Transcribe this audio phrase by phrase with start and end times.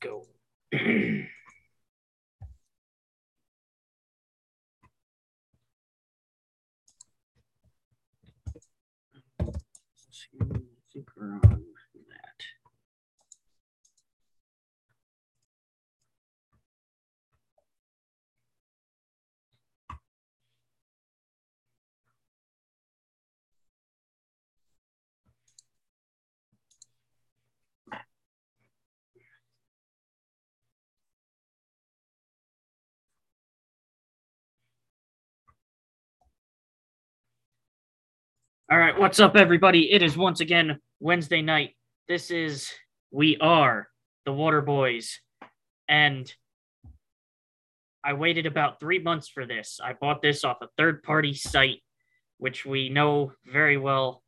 [0.00, 0.26] Go.
[38.70, 39.90] All right, what's up, everybody?
[39.92, 41.74] It is once again Wednesday night.
[42.06, 42.70] This is
[43.10, 43.88] We Are
[44.26, 45.20] the Water Boys.
[45.88, 46.30] And
[48.04, 49.80] I waited about three months for this.
[49.82, 51.82] I bought this off a third party site,
[52.36, 54.22] which we know very well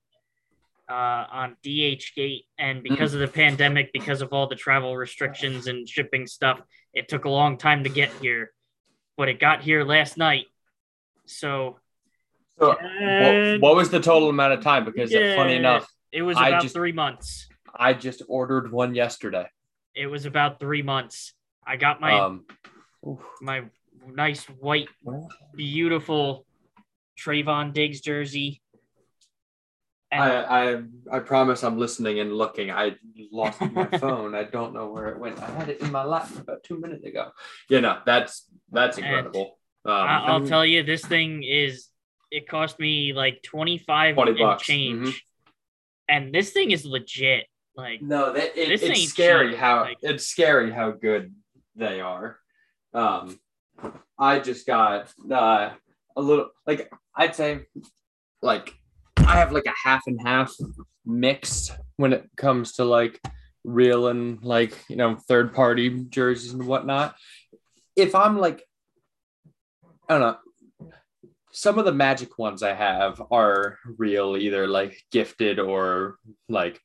[0.89, 2.45] uh, on DHgate.
[2.57, 6.63] And because of the pandemic, because of all the travel restrictions and shipping stuff,
[6.95, 8.53] it took a long time to get here.
[9.19, 10.47] But it got here last night.
[11.27, 11.79] So
[12.61, 14.85] So, what, what was the total amount of time?
[14.85, 15.35] Because Yeah.
[15.35, 17.49] funny enough, it was about just- three months.
[17.75, 19.47] I just ordered one yesterday.
[19.95, 21.35] It was about three months.
[21.67, 22.45] I got my Um,
[23.41, 23.63] my
[24.07, 24.89] nice white,
[25.57, 26.47] beautiful
[27.19, 28.61] Trevon Diggs jersey.
[30.13, 32.71] And I, I I promise I'm listening and looking.
[32.73, 32.97] I
[33.31, 34.35] lost my phone.
[34.35, 35.41] I don't know where it went.
[35.41, 37.31] I had it in my lap about two minutes ago.
[37.69, 39.59] You know that's that's incredible.
[39.85, 41.87] Um, I, I I'll mean, tell you, this thing is.
[42.31, 45.21] It cost me like twenty five 20 and bucks, change, mhm.
[46.09, 47.47] and this thing is legit.
[47.77, 51.35] Like No, that it, This it's ain't scary cheap, how like- it's scary how good
[51.77, 52.39] they are.
[52.93, 53.39] Um,
[54.19, 55.71] I just got uh,
[56.17, 57.61] a little like I'd say
[58.43, 58.75] like
[59.17, 60.53] I have like a half and half
[61.07, 63.21] mix when it comes to like
[63.65, 67.15] real and like you know third party jerseys and whatnot.
[67.97, 68.63] If I'm like
[70.09, 70.37] I don't know.
[71.53, 76.17] Some of the magic ones I have are real, either like gifted or
[76.49, 76.81] like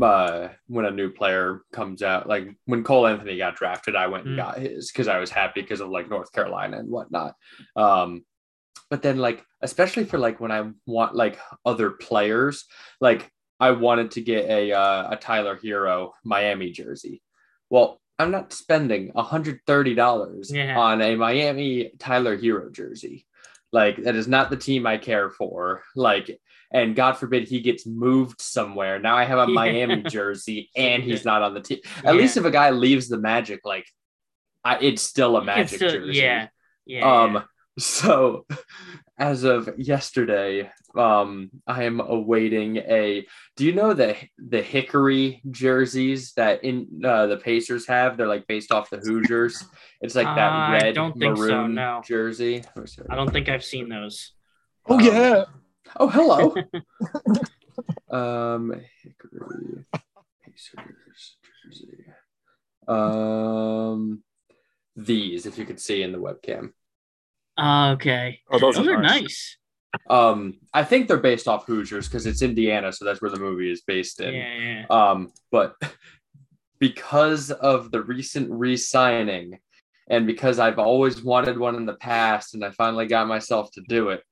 [0.00, 4.24] uh, when a new player comes out, like when Cole Anthony got drafted, I went
[4.26, 4.36] and Mm.
[4.36, 7.34] got his because I was happy because of like North Carolina and whatnot.
[7.76, 8.24] Um,
[8.88, 12.64] but then like especially for like when I want like other players,
[13.00, 17.20] like I wanted to get a uh, a Tyler Herro Miami jersey.
[17.68, 20.78] Well, I'm not spending $130 Yeah.
[20.78, 23.26] on a Miami Tyler Herro jersey.
[23.72, 25.82] Like that is not the team I care for.
[25.94, 26.40] Like
[26.72, 28.98] and God forbid he gets moved somewhere.
[28.98, 29.54] Now I have a Yeah.
[29.54, 31.78] Miami jersey and he's not on the team.
[31.98, 32.20] At Yeah.
[32.20, 33.86] least if a guy leaves the Magic, like
[34.64, 36.18] I, it's still a Magic still- jersey.
[36.20, 36.48] yeah,
[36.86, 37.22] yeah.
[37.22, 37.34] Um.
[37.34, 37.42] yeah.
[37.78, 38.44] So,
[39.20, 43.26] as of yesterday, um, I am awaiting a.
[43.54, 48.16] Do you know the the Hickory jerseys that in uh, the Pacers have?
[48.16, 49.62] They're like based off the Hoosiers.
[50.00, 52.00] It's like that I red don't think so, maroon no.
[52.04, 52.64] jersey.
[53.10, 54.32] I don't think I've seen those.
[54.86, 55.44] Oh Um, yeah.
[55.98, 56.54] Oh, hello.
[58.10, 59.84] um, Hickory
[60.42, 62.06] Pacers jersey.
[62.88, 64.22] Um,
[64.96, 66.72] these, if you could see in the webcam.
[67.58, 69.22] Uh, okay, Oh, those, those are nice.
[69.22, 69.56] nice.
[70.08, 73.70] Um, I think they're based off Hoosiers because it's Indiana, so that's where the movie
[73.72, 74.34] is based in.
[74.34, 74.84] yeah.
[74.88, 75.74] Um, but
[76.78, 79.58] because of the recent re-signing,
[80.08, 83.82] and because I've always wanted one in the past, and I finally got myself to
[83.88, 84.22] do it,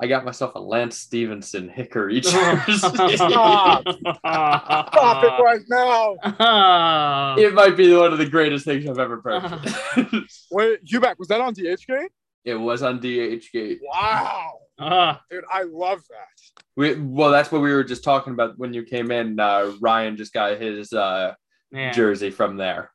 [0.00, 2.72] I got myself a Lance Stephenson Hickory jersey.
[2.78, 7.34] Stop it right now.
[7.36, 10.46] It might be one of the greatest things I've ever purchased.
[10.50, 11.18] Wait, you back?
[11.18, 12.08] Was that on DHgate?
[12.44, 13.78] It was on DHgate.
[13.82, 16.62] Wow, Ah, dude, I love that.
[16.76, 19.38] We, well, that's what we were just talking about when you came in.
[19.40, 21.34] Uh, Ryan just got his uh,
[21.72, 21.90] yeah.
[21.90, 22.90] jersey from there.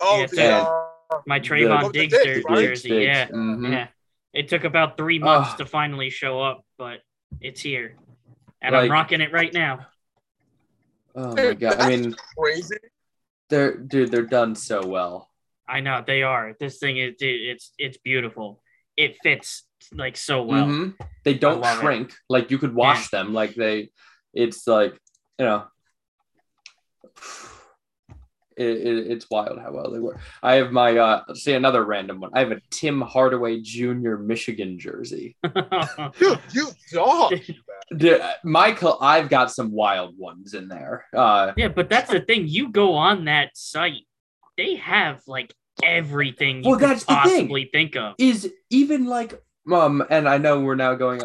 [0.00, 2.58] Oh, Yeah, the, uh, My The- Trevon Oh, the Diggs Diggs, right?
[2.58, 2.88] jersey.
[2.90, 3.36] Big Yeah, sticks.
[3.38, 3.72] Mhm.
[3.72, 3.86] yeah.
[4.34, 7.00] It took about three months to finally show up, but
[7.40, 7.96] it's here,
[8.62, 9.86] and I'm rocking it right now.
[11.14, 11.78] Oh my god!
[11.80, 12.76] I mean, crazy.
[13.50, 15.28] they're dude, they're done so well.
[15.68, 16.54] I know they are.
[16.58, 18.62] This thing is, dude, it's it's beautiful.
[18.96, 20.66] It fits like so well.
[20.66, 20.94] Mhm.
[21.24, 21.80] They don't love it.
[21.80, 22.14] shrink.
[22.28, 23.32] Like you could wash them.
[23.32, 23.90] Like they,
[24.34, 24.92] it's like
[25.38, 25.64] you know,
[28.56, 30.20] it, it, it's wild how well they work.
[30.42, 32.30] I have my uh, say another random one.
[32.34, 34.16] I have a Tim Hardaway Jr.
[34.16, 35.36] Michigan jersey.
[36.18, 37.34] Dude, you dog.
[37.96, 41.06] Dude, Michael, I've got some wild ones in there.
[41.14, 42.46] Uh, yeah, but that's the thing.
[42.46, 44.06] You go on that site,
[44.56, 45.52] they have like
[45.82, 47.46] everything you Well, could that's the thing.
[47.48, 48.14] possibly think of.
[48.18, 49.40] is even like
[49.72, 51.22] um and i know we're now going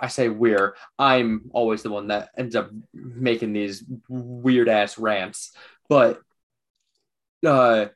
[0.00, 5.50] i say we're i'm always the one that ends up making these weird ass rants
[5.88, 6.20] but
[7.44, 7.86] uh,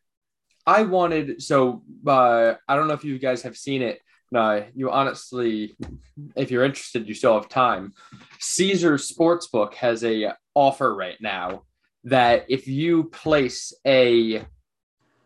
[0.66, 4.00] I wanted so uh, I don't know if you guys have seen it.
[4.30, 5.74] No, you honestly,
[6.36, 7.92] if you're interested, you still have time.
[8.38, 11.62] Caesars Sportsbook has a offer right now
[12.04, 14.44] that if you place a,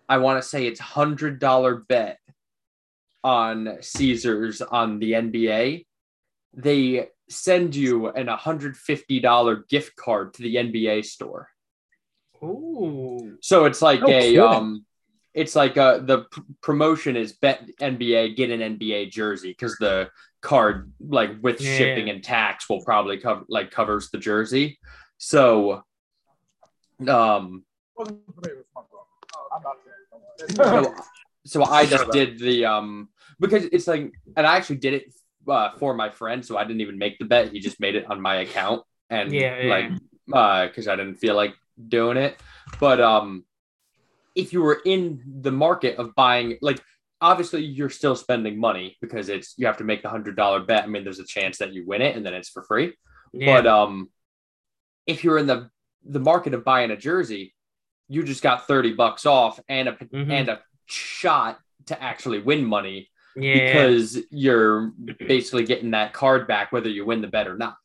[0.08, 2.18] I want to say it's hundred dollar bet
[3.22, 5.86] on Caesars on the NBA,
[6.54, 11.48] they send you an hundred fifty dollar gift card to the NBA store.
[12.42, 13.38] Ooh.
[13.40, 14.40] So it's like No a kidding.
[14.40, 14.84] um,
[15.32, 20.10] it's like uh the p- promotion is bet NBA get an NBA jersey because the
[20.42, 21.76] card like with Yeah.
[21.78, 24.78] shipping and tax will probably cover like covers the jersey.
[25.16, 25.82] So
[27.08, 27.64] um
[30.48, 30.94] so,
[31.44, 33.08] so I just did the um
[33.40, 35.14] because it's like and I actually did it
[35.48, 38.10] uh, for my friend so I didn't even make the bet he just made it
[38.10, 39.70] on my account and Yeah, yeah.
[39.74, 39.92] like
[40.32, 41.54] uh because I didn't feel like
[41.88, 42.38] doing it
[42.80, 43.44] but um
[44.34, 46.82] if you were in the market of buying like
[47.20, 50.84] obviously you're still spending money because it's you have to make the hundred dollar bet
[50.84, 52.94] I mean there's a chance that you win it and then it's for free
[53.32, 53.56] Yeah.
[53.56, 54.08] but um,
[55.06, 55.68] if you're in the
[56.04, 57.54] the market of buying a jersey,
[58.08, 60.30] you just got thirty bucks off and a Mhm.
[60.30, 63.66] and a shot to actually win money yeah.
[63.66, 67.76] because you're basically getting that card back whether you win the bet or not.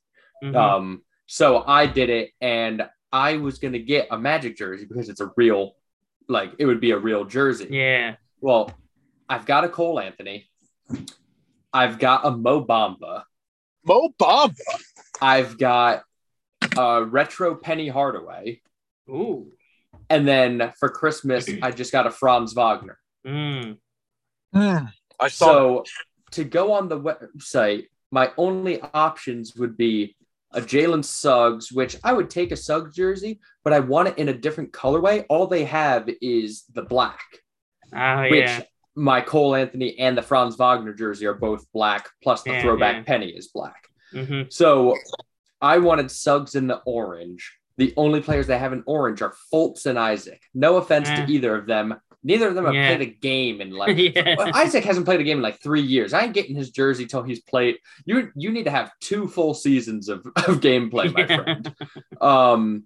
[0.44, 0.56] Mhm.
[0.56, 5.22] Um, so I did it, and I was gonna get a Magic jersey because it's
[5.22, 5.76] a real,
[6.28, 7.68] like it would be a real jersey.
[7.72, 8.16] yeah.
[8.42, 8.72] Well,
[9.28, 10.50] I've got a Cole Anthony,
[11.74, 13.24] I've got a Mo Bamba.
[13.86, 14.56] Mo Bamba.
[15.22, 16.04] I've got
[16.78, 18.62] a retro Penny Hardaway.
[19.10, 19.48] Ooh.
[20.10, 22.98] And then for Christmas, I just got a Franz Wagner.
[23.26, 23.78] Mm.
[25.20, 25.84] I saw So
[26.32, 30.16] to go on the website, my only options would be
[30.52, 34.30] a Jalen Suggs, which I would take a Suggs jersey, but I want it in
[34.30, 35.26] a different colorway.
[35.30, 37.20] All they have is the black,
[37.96, 38.64] Oh which yeah.
[38.96, 42.96] my Cole Anthony and the Franz Wagner jersey are both black, plus the Yeah, throwback
[42.98, 43.04] yeah.
[43.04, 43.88] penny is black.
[44.12, 44.96] hmm So
[45.62, 47.58] I wanted Suggs in the orange.
[47.78, 50.42] The only players that have an orange are Fultz and Isaac.
[50.54, 51.26] No offense Eh.
[51.26, 51.96] to either of them.
[52.24, 52.88] Neither of them have Yeah.
[52.96, 54.36] played a game in like yeah.
[54.38, 56.14] well, Isaac hasn't played a game in like three years.
[56.14, 57.78] I ain't getting his jersey till he's played.
[58.06, 61.44] You you need to have two full seasons of, of gameplay, my Yeah.
[61.44, 61.76] friend.
[62.20, 62.84] Um,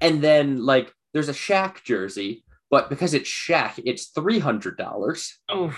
[0.00, 5.38] and then like there's a Shaq jersey, but because it's Shaq, it's three hundred dollars.
[5.48, 5.74] Oh.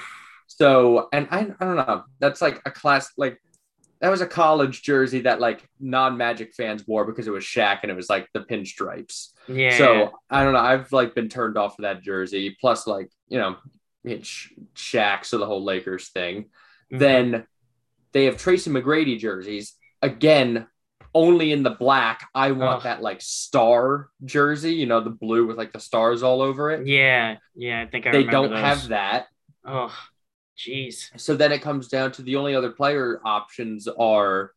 [0.48, 2.04] So, and I, I don't know.
[2.20, 3.40] That's like a class, like
[4.00, 7.90] that was a college jersey that like non-Magic fans wore because it was Shaq and
[7.90, 9.30] it was like the pinstripes.
[9.48, 9.76] Yeah.
[9.78, 10.60] So I don't know.
[10.60, 12.56] I've like been turned off of that jersey.
[12.60, 13.56] Plus, like you know,
[14.04, 16.50] it's Shaq, so the whole Lakers thing.
[16.92, 16.98] Mhm.
[16.98, 17.46] Then
[18.12, 20.66] they have Tracy McGrady jerseys again.
[21.14, 22.28] Only in the black.
[22.34, 26.42] I want that like star jersey, you know, the blue with like the stars all
[26.42, 26.86] over it.
[26.86, 27.38] Yeah.
[27.54, 27.80] Yeah.
[27.80, 28.60] I think I they don't those.
[28.60, 29.28] have that.
[29.64, 29.96] Oh.
[30.58, 31.10] Jeez.
[31.20, 34.52] So then it comes down to the only other player options are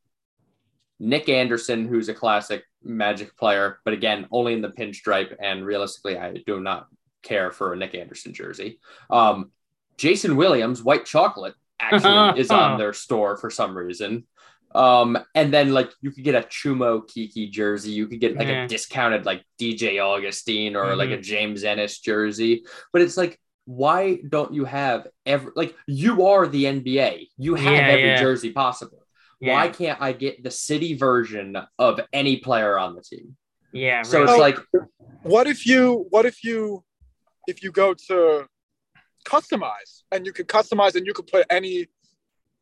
[0.99, 5.35] Nick Anderson, who's a classic Magic player, but again, only in the pinstripe.
[5.41, 6.87] And realistically, I do not
[7.23, 8.79] care for a Nick Anderson jersey.
[9.09, 9.51] Um,
[9.97, 14.25] Jason Williams, white chocolate, actually is on their store for some reason.
[14.73, 18.47] Um, and then like you could get a Chumo Kiki jersey, you could get like
[18.47, 18.63] Yeah.
[18.63, 24.17] a discounted like DJ Augustin or like a James Ennis jersey, but it's like why
[24.27, 28.19] don't you have every like you are the NBA, you have Yeah, every yeah.
[28.19, 29.05] jersey possible.
[29.39, 29.53] Yeah.
[29.53, 33.37] Why can't I get the city version of any player on the team?
[33.71, 34.01] Yeah.
[34.01, 34.29] So right.
[34.29, 34.57] it's like
[35.21, 36.83] What if you what if you
[37.47, 38.47] if you go to
[39.25, 41.85] customize and you could customize and you could put any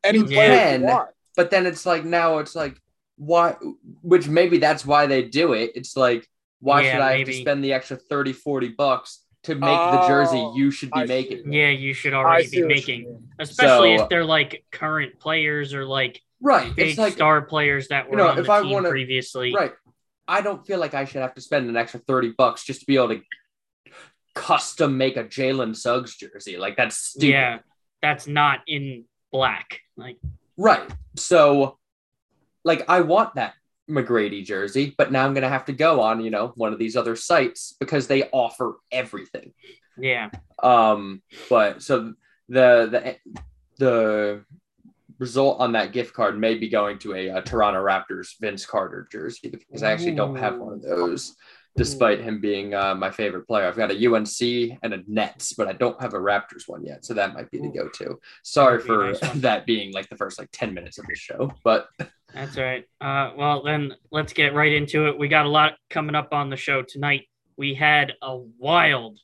[0.04, 0.82] any You player can.
[0.82, 1.10] you want.
[1.38, 2.76] but then it's like now it's like
[3.16, 3.56] why
[4.02, 6.28] which maybe that's why they do it it's like
[6.60, 9.62] why Yeah, should i have to spend the extra 30 40 bucks to make
[9.92, 11.14] the jersey Oh, you should be I see.
[11.14, 15.74] making yeah, you should already see be making, especially So- if they're like current players
[15.74, 18.62] or like right big it's like star players that were know, on if the I
[18.62, 19.54] team wanna- previously.
[19.54, 19.74] right.
[20.30, 22.86] I don't feel like i should have to spend an extra 30 bucks just to
[22.86, 23.22] be able to
[24.36, 26.58] custom make a jalen suggs jersey.
[26.58, 27.28] Like that's stupid.
[27.30, 27.60] Yeah,
[28.02, 29.80] that's not in black.
[29.96, 30.18] Like,
[30.58, 30.88] right.
[31.16, 31.78] So
[32.64, 33.54] like i want that
[33.90, 36.96] mcgrady jersey but now i'm gonna have to go on you know one of these
[36.96, 39.54] other sites because they offer everything.
[40.00, 40.30] Yeah,
[40.62, 42.14] Um, but so
[42.50, 43.36] the the
[43.80, 44.46] the
[45.20, 49.08] result on that gift card may be going to a, uh Toronto Raptors Vince Carter
[49.12, 51.36] jersey because I actually don't have one of those,
[51.76, 53.66] despite him being uh, my favorite player.
[53.68, 57.04] I've got a UNC and a Nets, but I don't have a Raptors one yet,
[57.06, 58.20] so that might be the go-to.
[58.44, 61.52] Sorry a for nice that being like the first like ten minutes of the show,
[61.64, 61.88] but
[62.34, 62.86] that's all right.
[63.02, 65.18] Uh, well, then let's get right into it.
[65.18, 67.28] We got a lot coming up on the show tonight.
[67.58, 69.20] We had a wild,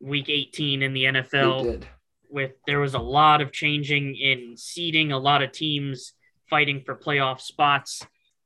[0.00, 1.86] week 18 in the They NFL did.
[2.28, 6.12] with there was a lot of changing in seeding, a lot of teams
[6.50, 8.02] fighting for playoff spots.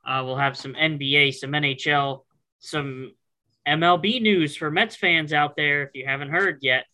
[0.07, 2.21] Uh, we'll have some NBA, some NHL,
[2.61, 3.13] some
[3.67, 6.85] MLB news for Mets fans out there if you haven't heard yet.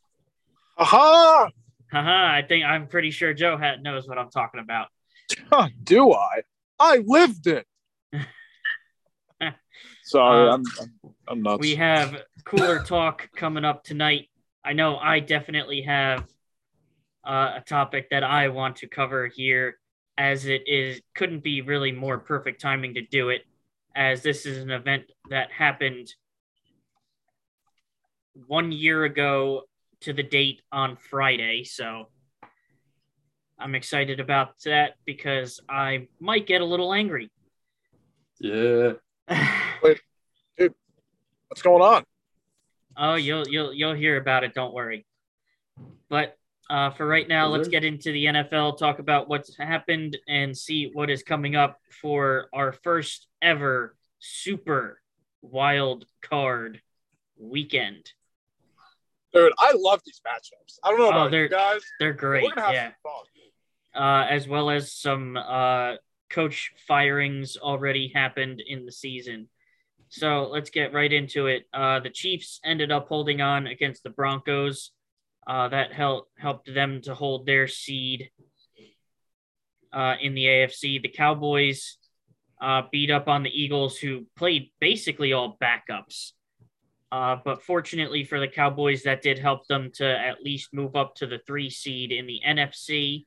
[0.78, 1.48] Aha!
[1.90, 4.86] Haha, I think I'm pretty sure Joe hat knows what I'm talking about.
[5.84, 6.40] Do I?
[6.82, 7.64] I lived it.
[10.02, 11.60] Sorry, Uh, I'm, I'm I'm nuts.
[11.60, 14.28] We have cooler talk coming up tonight.
[14.64, 16.26] I know I definitely have
[17.24, 19.78] uh, a topic that I want to cover here,
[20.18, 23.42] as it is couldn't be really more perfect timing to do it,
[23.94, 26.12] as this is an event that happened
[28.46, 29.62] one year ago
[30.00, 31.62] to the date on Friday.
[31.62, 32.08] So
[33.62, 37.30] I'm excited about that because I might get a little angry.
[38.40, 38.92] Yeah.
[39.82, 40.00] Wait,
[40.58, 40.74] dude,
[41.48, 42.04] What's going on?
[42.96, 44.52] Oh, you'll you'll you'll hear about it.
[44.52, 45.06] Don't worry.
[46.08, 46.36] But
[46.68, 48.78] uh, for right now, let's get into the NFL.
[48.78, 55.00] Talk about what's happened and see what is coming up for our first ever super
[55.42, 56.80] wild card
[57.38, 58.10] weekend.
[59.32, 60.78] Dude, I love these matchups.
[60.84, 61.80] I don't know Oh, about they're you guys.
[61.98, 62.90] They're great, We're gonna have yeah.
[63.94, 65.94] Uh, as well as some uh,
[66.30, 69.48] coach firings already happened in the season.
[70.08, 71.64] So let's get right into it.
[71.74, 74.92] Uh, the Chiefs ended up holding on against the Broncos.
[75.46, 78.30] Uh, that helped helped them to hold their seed
[79.92, 81.02] uh, in the AFC.
[81.02, 81.98] The Cowboys
[82.92, 86.32] beat up on the Eagles, who played basically all backups.
[87.12, 91.14] Uh, but fortunately for the Cowboys, that did help them to at least move up
[91.14, 93.26] to the three seed in the NFC.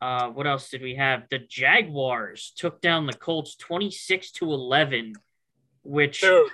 [0.00, 1.22] Uh, what else did we have?
[1.30, 5.14] The Jaguars took down the Colts 26 to 11,
[5.82, 6.50] which Dude,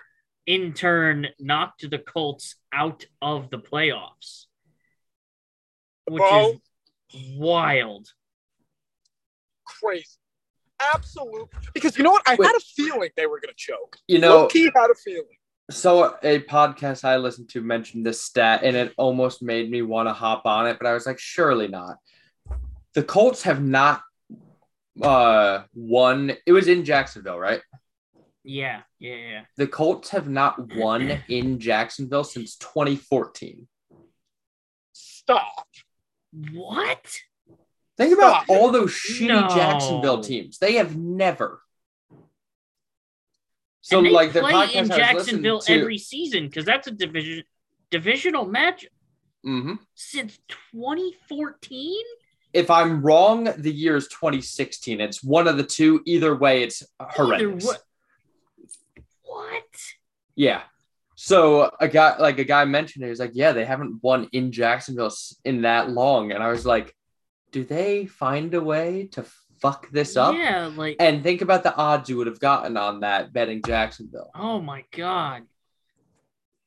[0.46, 4.46] in turn knocked the Colts out of the playoffs,
[6.08, 6.60] which Bro.
[7.12, 8.08] is wild.
[9.66, 10.06] crazy.
[10.94, 11.48] Absolute.
[11.74, 12.22] Because you know what?
[12.26, 12.46] I Wait.
[12.46, 13.96] had a feeling they were gonna choke.
[14.08, 15.36] You know, Low-key had a feeling.
[15.70, 20.08] so a podcast I listened to mentioned this stat, and it almost made me want
[20.08, 21.96] to hop on it, but I was like, surely not.
[22.94, 24.02] The Colts have not
[25.02, 26.32] uh won.
[26.46, 27.62] It was in Jacksonville, right?
[28.42, 29.40] Yeah, yeah, yeah.
[29.56, 33.68] The Colts have not won in Jacksonville since 2014.
[34.92, 35.66] Stop.
[36.52, 37.18] What?
[37.96, 38.48] Think about Stop.
[38.48, 39.48] all those shitty No.
[39.54, 40.58] Jacksonville teams.
[40.58, 41.60] They have never.
[43.82, 47.44] So they like the play in Jacksonville to, every season because that's a division
[47.90, 48.86] divisional match
[49.44, 49.78] Mhm.
[49.94, 52.04] since 2014.
[52.52, 55.00] If I'm wrong, the year is 2016.
[55.00, 56.02] It's one of the two.
[56.06, 57.64] Either way, it's horrendous.
[57.64, 57.74] wa-
[59.22, 59.64] What?
[60.34, 60.62] Yeah.
[61.14, 64.28] So a guy like a guy mentioned it, he was like, Yeah, they haven't won
[64.32, 65.12] in Jacksonville
[65.44, 66.32] in that long.
[66.32, 66.94] And I was like,
[67.52, 69.24] Do they find a way to
[69.60, 70.34] fuck this up?
[70.34, 74.30] Yeah, like And think about the odds you would have gotten on that betting Jacksonville.
[74.34, 75.42] oh my god,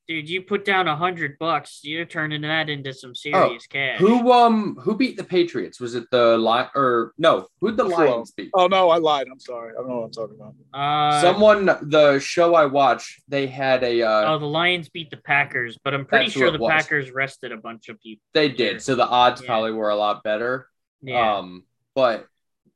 [0.08, 4.00] dude, you put down a hundred bucks, you're turning that into some serious cash.
[4.02, 5.80] Oh, Who um who beat the Patriots?
[5.80, 7.48] Was it the Lion or no?
[7.62, 8.12] Who'd the Buffalo.
[8.12, 8.50] Lions beat?
[8.54, 9.28] Oh no, I lied.
[9.32, 9.72] I'm sorry.
[9.72, 10.56] I don't know what I'm talking about.
[10.74, 15.18] Uh, Someone the show I watched, they had a uh oh, the Lions beat the
[15.18, 16.70] Packers, but I'm pretty sure the was.
[16.72, 18.24] Packers rested a bunch of people.
[18.34, 18.82] they did.
[18.82, 19.48] So the odds Yeah.
[19.48, 20.68] probably were a lot better.
[21.02, 21.38] Yeah.
[21.38, 21.64] Um
[21.96, 22.28] but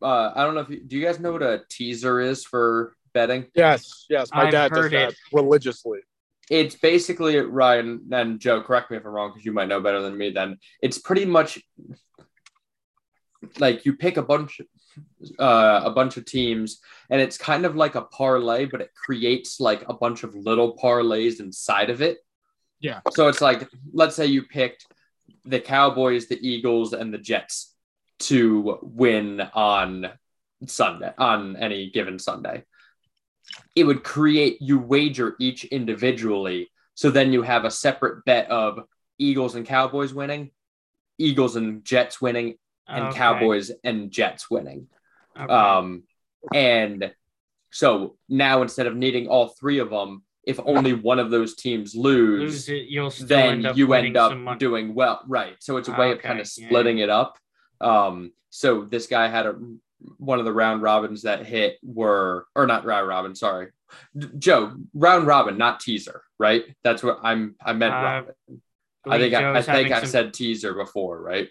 [0.02, 2.96] uh I don't know if you, do you guys know what a teaser is for
[3.14, 3.48] betting?
[3.56, 4.30] Yes, yes.
[4.34, 5.16] My I've dad does that it.
[5.34, 6.00] religiously.
[6.50, 10.02] It's basically Ryan and Joe, correct me if I'm wrong because you might know better
[10.02, 10.58] than me then.
[10.82, 11.60] It's pretty much
[13.60, 14.62] like you pick a bunch
[15.38, 16.80] uh, a bunch of teams
[17.12, 20.76] and it's kind of like a parlay but it creates like a bunch of little
[20.76, 22.18] parlays inside of it
[22.80, 23.02] Yeah.
[23.14, 24.88] so it's like let's say you picked
[25.46, 27.76] the cowboys the eagles and the jets
[28.22, 30.10] to win on
[30.66, 32.64] sunday on any given sunday
[33.78, 38.80] it would create you wager each individually so then you have a separate bet of
[39.18, 40.52] eagles and cowboys winning
[41.18, 42.56] eagles and jets winning
[42.88, 44.88] and Okay, Cowboys and Jets winning.
[45.38, 45.52] okay.
[45.52, 46.04] Um,
[46.54, 47.12] and
[47.72, 51.94] so now instead of needing all three of them, if only one of those teams
[51.94, 55.22] lose, lose it, then end you end up doing well.
[55.28, 55.56] Right.
[55.60, 56.68] So it's a way of kind of yeah.
[56.68, 57.38] splitting it up.
[57.82, 59.56] Um, so this guy had a
[60.18, 63.68] one of the round robins that hit were or not round robin, sorry.
[64.38, 66.64] Joe, round robin, not teaser, right?
[66.84, 68.34] That's what I'm I meant Uh, robin.
[69.08, 71.48] I think I, I think I some- said teaser before, right?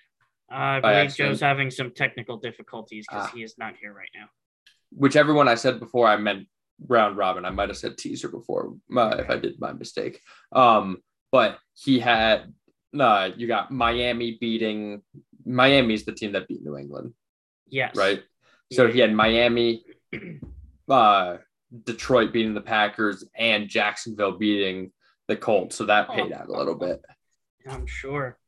[0.50, 1.14] I believe.
[1.16, 3.32] Joe's having some technical difficulties because Ah.
[3.34, 4.28] he is not here right now.
[4.90, 6.46] whichever one I said before, I meant
[6.86, 7.44] round robin.
[7.44, 10.20] I might have said teaser before uh, if I did my mistake.
[10.52, 10.98] Um,
[11.32, 12.52] but he had
[12.98, 15.02] uh, you got Miami beating
[15.44, 17.12] Miami's the team that beat New England,
[17.68, 17.96] Yes.
[17.96, 18.22] right?
[18.72, 19.84] So he had Miami,
[20.88, 21.36] uh,
[21.84, 24.92] Detroit beating the Packers, and Jacksonville beating
[25.28, 25.76] the Colts.
[25.76, 27.04] So that paid out a little bit.
[27.68, 28.38] I'm sure.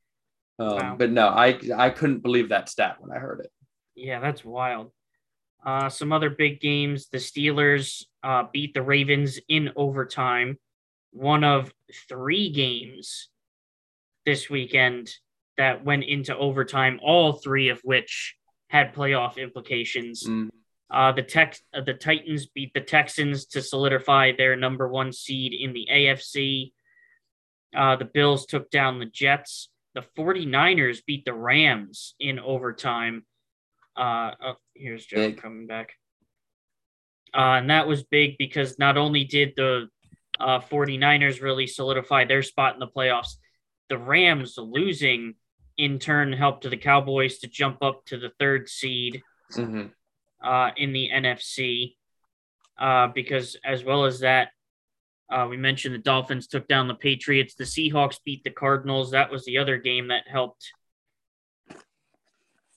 [0.59, 0.97] Um, Wow.
[0.99, 3.51] But no, I I couldn't believe that stat when I heard it.
[3.95, 4.91] Yeah, that's wild.
[5.65, 7.09] Uh, some other big games.
[7.09, 10.59] The Steelers uh, beat the Ravens in overtime.
[11.13, 11.73] One of
[12.09, 13.29] three games
[14.25, 15.11] this weekend
[15.57, 18.37] that went into overtime, all three of which
[18.69, 20.25] had playoff implications.
[20.27, 20.49] Mm,
[20.91, 25.53] Uh, the Tex- uh, the Titans beat the Texans to solidify their number one seed
[25.53, 26.73] in the AFC.
[27.77, 29.69] Uh, the Bills took down the Jets.
[29.95, 33.27] The 49ers beat the Rams in overtime.
[33.97, 35.43] Uh, oh, here's Joe Big.
[35.43, 35.93] coming back.
[37.35, 39.89] Uh, and that was big because not only did the
[40.41, 43.37] uh, 49ers really solidify their spot in the playoffs,
[43.91, 45.35] the Rams losing
[45.79, 49.91] in turn helped the Cowboys to jump up to the third seed mhm.
[50.43, 51.95] uh, in the NFC.
[52.79, 54.51] Uh, because as well as that,
[55.31, 57.55] uh, we mentioned the Dolphins took down the Patriots.
[57.55, 59.11] The Seahawks beat the Cardinals.
[59.11, 60.73] That was the other game that helped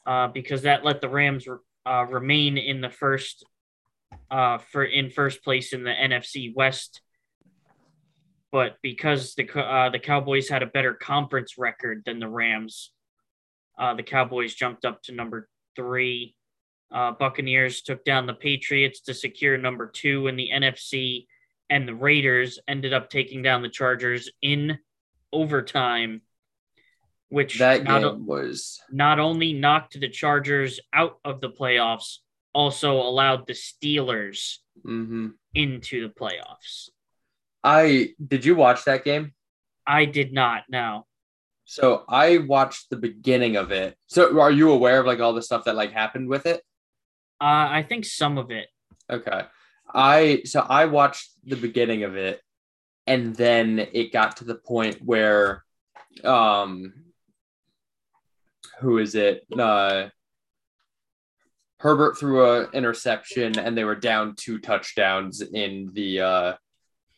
[0.05, 1.48] uh, because that let the Rams
[1.86, 3.46] uh, remain in the first
[4.29, 7.01] uh, for in first place in the NFC West.
[8.51, 12.91] But because the uh, the Cowboys had a better conference record than the Rams,
[13.79, 16.36] uh, the Cowboys jumped up to number three.
[16.91, 21.27] Uh, Buccaneers took down the Patriots to secure number two in the NFC,
[21.70, 24.77] and the Raiders ended up taking down the Chargers in
[25.31, 26.22] overtime,
[27.29, 32.17] which That not, game was not only knocked the Chargers out of the playoffs,
[32.53, 35.31] also allowed the Steelers mhm.
[35.55, 36.89] into the playoffs.
[37.63, 39.34] I did you watch that game?
[39.86, 41.06] I did not know.
[41.65, 43.95] So I watched the beginning of it.
[44.08, 46.63] So are you aware of like all the stuff that like happened with it?
[47.39, 48.67] Uh, I think some of it.
[49.10, 49.43] Okay.
[49.93, 52.41] I so I watched the beginning of it
[53.08, 55.63] and then it got to the point where
[56.24, 56.93] um
[58.80, 59.45] who is it?
[59.58, 60.10] Uh
[61.78, 66.54] Herbert threw a interception and they were down two touchdowns in the uh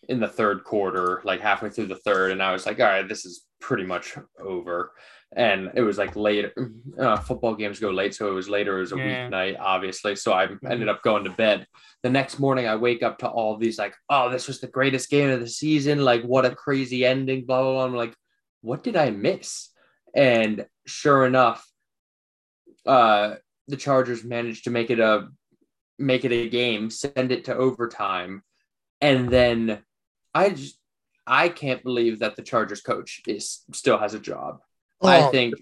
[0.09, 3.07] in the third quarter, like halfway through the third, and I was like, all right,
[3.07, 4.91] this is pretty much over.
[5.35, 6.51] And it was like late.
[6.99, 8.77] Uh, football games go late, so it was later.
[8.77, 9.29] It was a Yeah.
[9.29, 10.15] weeknight, obviously.
[10.15, 11.65] So I ended up going to bed.
[12.03, 15.09] The next morning, I wake up to all these like, oh, this was the greatest
[15.09, 16.03] game of the season.
[16.05, 17.45] Like, what a crazy ending.
[17.45, 17.85] Blah blah blah.
[17.85, 18.13] I'm like,
[18.61, 19.69] what did I miss?
[20.15, 21.65] And sure enough,
[22.85, 23.35] uh,
[23.67, 25.29] the Chargers managed to make it a
[25.97, 28.43] make it a game, send it to overtime,
[29.01, 29.81] and then
[30.33, 30.77] I just
[31.25, 34.59] I can't believe that the Chargers coach is still has a job.
[35.01, 35.55] I Oh, think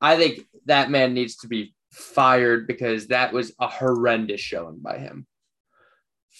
[0.00, 4.98] I think that man needs to be fired because that was a horrendous showing by
[4.98, 5.26] him.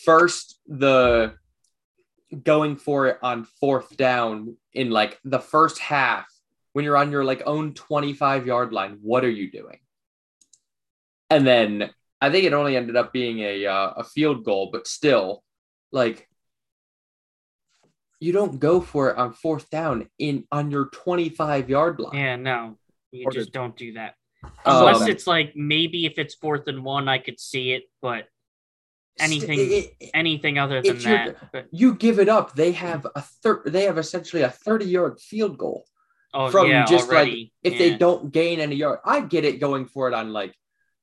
[0.05, 1.35] First, the
[2.43, 6.27] going for it on fourth down in like the first half
[6.73, 9.79] when you're on your like own 25 yard line, what are you doing?
[11.31, 14.87] And then I think it only ended up being a uh, a field goal, but
[14.89, 15.43] still,
[15.93, 16.29] like
[18.25, 22.17] you don't go for it on fourth down in on your 25 yard line.
[22.17, 22.79] Yeah, no,
[23.13, 24.15] you Or just don't do that.
[24.65, 28.27] Um, Unless it's like maybe if it's fourth and one, I could see it, but
[29.21, 31.53] anything- It- it- anything other than that.
[31.53, 32.55] But, you give it up.
[32.55, 33.65] They have a third.
[33.67, 35.85] They have essentially a 30 yard field goal.
[36.33, 37.29] oh From yeah, just, like.
[37.63, 37.79] If yeah.
[37.79, 40.55] they don't gain any yard, I get it going for it on like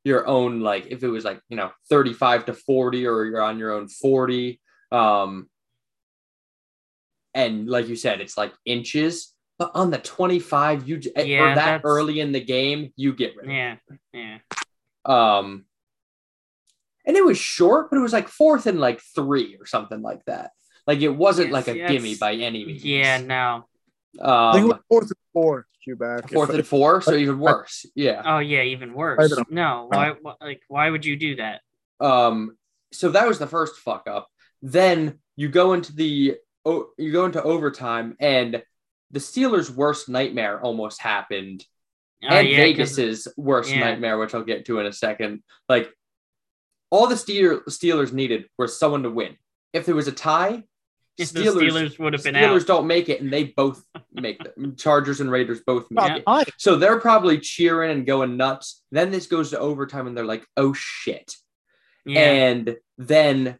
[0.04, 3.60] your own, like if it was like, you know, 35 to 40 or you're on
[3.60, 4.60] your own 40.
[4.92, 5.51] Um,
[7.34, 9.34] and like you said, it's like inches.
[9.60, 13.36] But on the 25, you j- Yeah, or that early in the game, you get
[13.36, 13.56] rid of it.
[13.56, 13.76] yeah,
[14.14, 14.38] yeah,
[15.06, 15.66] Um,
[17.06, 20.24] and it was short, but it was like fourth and like three or something like
[20.26, 20.52] that.
[20.88, 22.84] Like it wasn't Yes, like a yeah, gimme by any means.
[22.84, 23.18] yeah.
[23.20, 23.68] No,
[24.20, 26.30] I think it Um, was fourth and four, Q back.
[26.32, 27.86] fourth and four, so even worse.
[27.96, 28.22] Yeah.
[28.26, 29.32] oh yeah, even worse.
[29.50, 30.12] No, why?
[30.22, 31.62] why- Like, why would you do that?
[32.00, 32.58] Um,
[32.92, 34.28] so that was the first fuck up.
[34.64, 38.64] Then you go into the oh, you go into overtime, and
[39.12, 41.66] the Steelers' worst nightmare almost happened,
[42.24, 43.80] Uh, and yeah, 'cause- Vegas's worst yeah.
[43.80, 45.44] nightmare, which I'll get to in a second.
[45.68, 45.92] Like
[46.92, 49.38] all the Steelers, Steelers needed was someone to win.
[49.74, 50.64] If there was a tie,
[51.18, 52.68] the Steelers, Steelers would have been Steelers out.
[52.68, 54.78] don't make it, and they both make it.
[54.78, 56.16] Chargers and Raiders both make Yeah.
[56.18, 56.24] it.
[56.28, 56.44] Hi.
[56.58, 58.84] So they're probably cheering and going nuts.
[58.92, 61.36] Then this goes to overtime, and they're like, "Oh shit!"
[62.06, 63.60] Yeah, And then,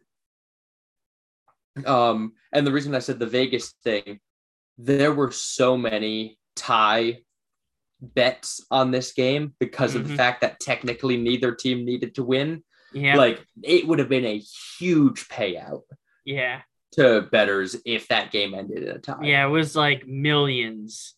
[1.86, 4.20] um, and the reason I said the Vegas thing,
[4.78, 7.22] there were so many tie
[8.00, 10.16] bets on this game because of the Mhm.
[10.16, 12.64] fact that technically neither team needed to win.
[12.92, 13.16] Yeah.
[13.16, 14.38] Like it would have been a
[14.78, 15.82] huge payout
[16.24, 16.62] yeah.
[16.92, 19.22] to betters if that game ended in a tie.
[19.24, 19.46] Yeah.
[19.46, 21.14] It was like millions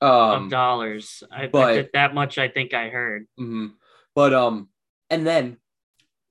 [0.00, 1.24] Um, of dollars.
[1.30, 2.38] I, but- that much.
[2.38, 3.26] I think I heard.
[3.38, 3.72] mhm.
[4.14, 4.68] But um,
[5.10, 5.58] and then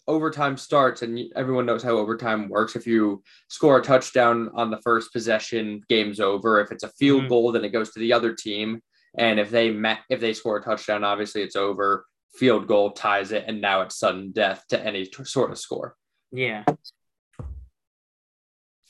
[0.08, 2.76] overtime starts, and everyone knows how overtime works.
[2.76, 6.60] If you score a touchdown on the first possession, game's over.
[6.62, 7.30] If it's a field Mhm.
[7.30, 8.82] goal, then it goes to the other team.
[9.17, 12.06] And if they ma- if they score a touchdown, obviously it's over.
[12.36, 15.96] Field goal ties it, and now it's sudden death to any t- sort of score.
[16.32, 16.63] Yeah.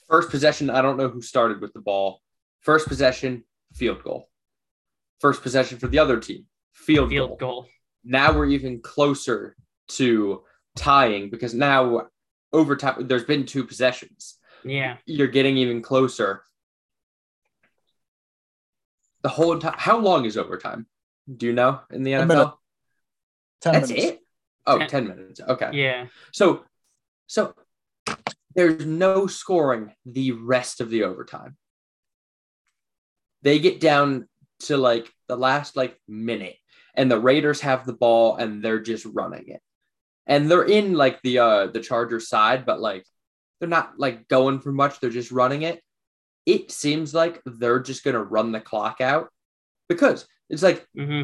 [0.07, 2.21] First possession, I don't know who started with the ball.
[2.61, 4.29] First possession, field goal.
[5.19, 7.63] First possession for the other team, field, Field goal.
[7.63, 7.69] goal.
[8.03, 9.55] Now we're even closer
[9.89, 10.43] to
[10.77, 12.07] tying because now
[12.53, 14.37] overtime, there's been two possessions.
[14.63, 14.97] Yeah.
[15.05, 16.43] You're getting even closer.
[19.23, 20.85] The whole time, how long is overtime?
[21.35, 22.27] Do you know in the A NFL?
[22.27, 22.53] minute.
[23.61, 24.05] 10 That's minutes.
[24.07, 24.19] it?
[24.65, 25.41] Oh, Ten- 10 minutes.
[25.41, 25.69] Okay.
[25.73, 26.07] Yeah.
[26.31, 26.63] So,
[27.25, 27.53] so
[28.55, 31.57] there's no scoring the rest of the overtime.
[33.41, 34.27] They get down
[34.61, 36.55] to like the last like minute,
[36.95, 39.61] and the Raiders have the ball and they're just running it,
[40.27, 43.05] and they're in like the uh the Chargers side, but like
[43.59, 44.99] they're not like going for much.
[44.99, 45.81] They're just running it.
[46.45, 49.29] It seems like they're just gonna run the clock out
[49.89, 51.23] because it's like hmm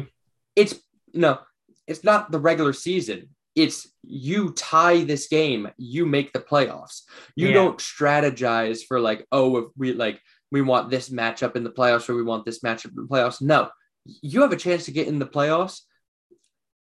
[0.56, 0.74] it's
[1.12, 1.38] no,
[1.86, 3.28] it's not the regular season.
[3.54, 7.02] It's you tie this game, you make the playoffs.
[7.36, 7.54] You Yeah.
[7.54, 12.08] don't strategize for like, oh, if we like we want this matchup in the playoffs
[12.08, 13.40] or we want this matchup in the playoffs.
[13.42, 13.70] No,
[14.04, 15.80] you have a chance to get in the playoffs.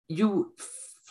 [0.09, 0.53] You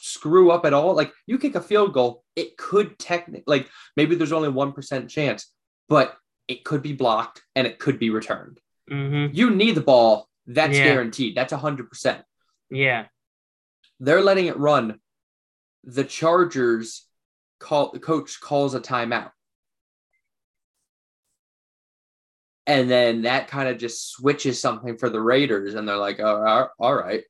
[0.02, 4.16] screw up at all, like you kick a field goal, it could technically like maybe
[4.16, 5.52] there's only one percent chance,
[5.90, 6.16] but
[6.48, 8.60] it could be blocked and it could be returned.
[8.90, 10.30] hmm You need the ball.
[10.46, 10.86] That's Yeah.
[10.86, 11.36] guaranteed.
[11.36, 12.24] That's hundred percent
[12.70, 13.08] Yeah.
[14.00, 15.00] they're letting it run.
[15.84, 17.06] The Chargers
[17.60, 19.32] call the coach calls a timeout.
[22.66, 26.68] And then that kind of just switches something for the Raiders, and they're like, oh,
[26.80, 27.24] all right.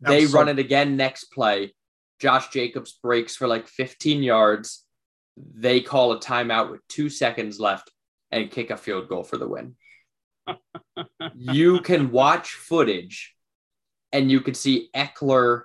[0.00, 1.74] They run it again next play.
[2.20, 4.84] Josh Jacobs breaks for like 15 yards.
[5.36, 7.90] They call a timeout with two seconds left
[8.30, 9.76] and kick a field goal for the win.
[11.34, 13.34] you can watch footage
[14.12, 15.62] and you could see Ekeler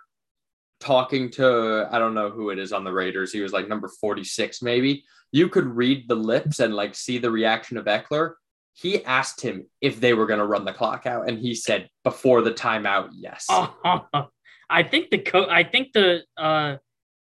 [0.79, 3.31] talking to I don't know who it is on the Raiders.
[3.31, 5.03] He was like number 46 maybe.
[5.31, 8.33] You could read the lips and like see the reaction of Ekeler.
[8.81, 11.89] He asked him if they were going to run the clock out and he said
[12.05, 13.45] before the timeout, yes.
[13.49, 13.75] Oh,
[14.69, 16.77] I think the co- I think the uh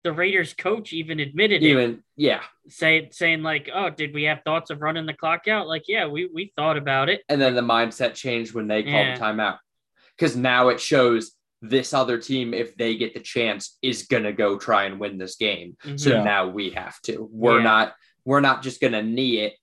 [0.05, 2.41] the Raiders coach even admitted it, Even yeah.
[2.69, 6.07] say, saying like, "Oh, did we have thoughts of running the clock out?" Like, yeah,
[6.07, 7.23] we we thought about it.
[7.29, 9.15] And then the mindset changed when they called Yeah.
[9.17, 9.59] the timeout.
[10.19, 11.33] Cuz now it shows
[11.63, 15.19] this other team if they get the chance is going to go try and win
[15.19, 15.77] this game.
[15.97, 16.23] So Yeah.
[16.23, 17.29] now we have to.
[17.31, 17.65] We're Yeah.
[17.65, 19.55] not we're not just gonna knee it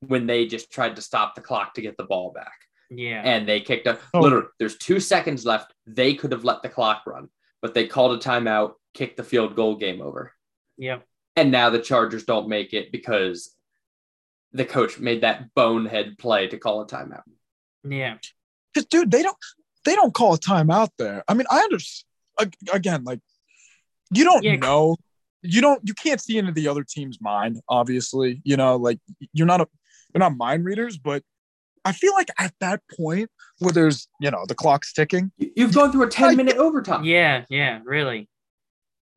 [0.00, 2.52] when they just tried to stop the clock to get the ball back.
[2.90, 4.20] Yeah, And they kicked a Oh.
[4.20, 5.72] literally there's two seconds left.
[5.86, 7.28] They could have let the clock run,
[7.62, 10.32] but they called a timeout, kicked the field goal, game over.
[10.76, 13.54] yep, And now the Chargers don't make it because
[14.52, 17.22] the coach made that bonehead play to call a timeout.
[17.88, 18.16] yeah,
[18.74, 19.36] Because dude, they don't
[19.84, 21.22] they don't call a timeout there.
[21.28, 22.06] I mean, I understand
[22.72, 23.20] again, like
[24.12, 24.56] you don't Yeah.
[24.56, 24.96] know,
[25.42, 27.60] you don't you can't see into the other team's mind.
[27.68, 28.98] Obviously, you know, like
[29.32, 29.68] you're not a
[30.14, 31.22] you're not mind readers, but
[31.84, 35.74] I feel like at that point where there's you know the clock's ticking, You- You've
[35.74, 37.04] gone through a 10 minute overtime.
[37.04, 38.28] yeah, yeah, really.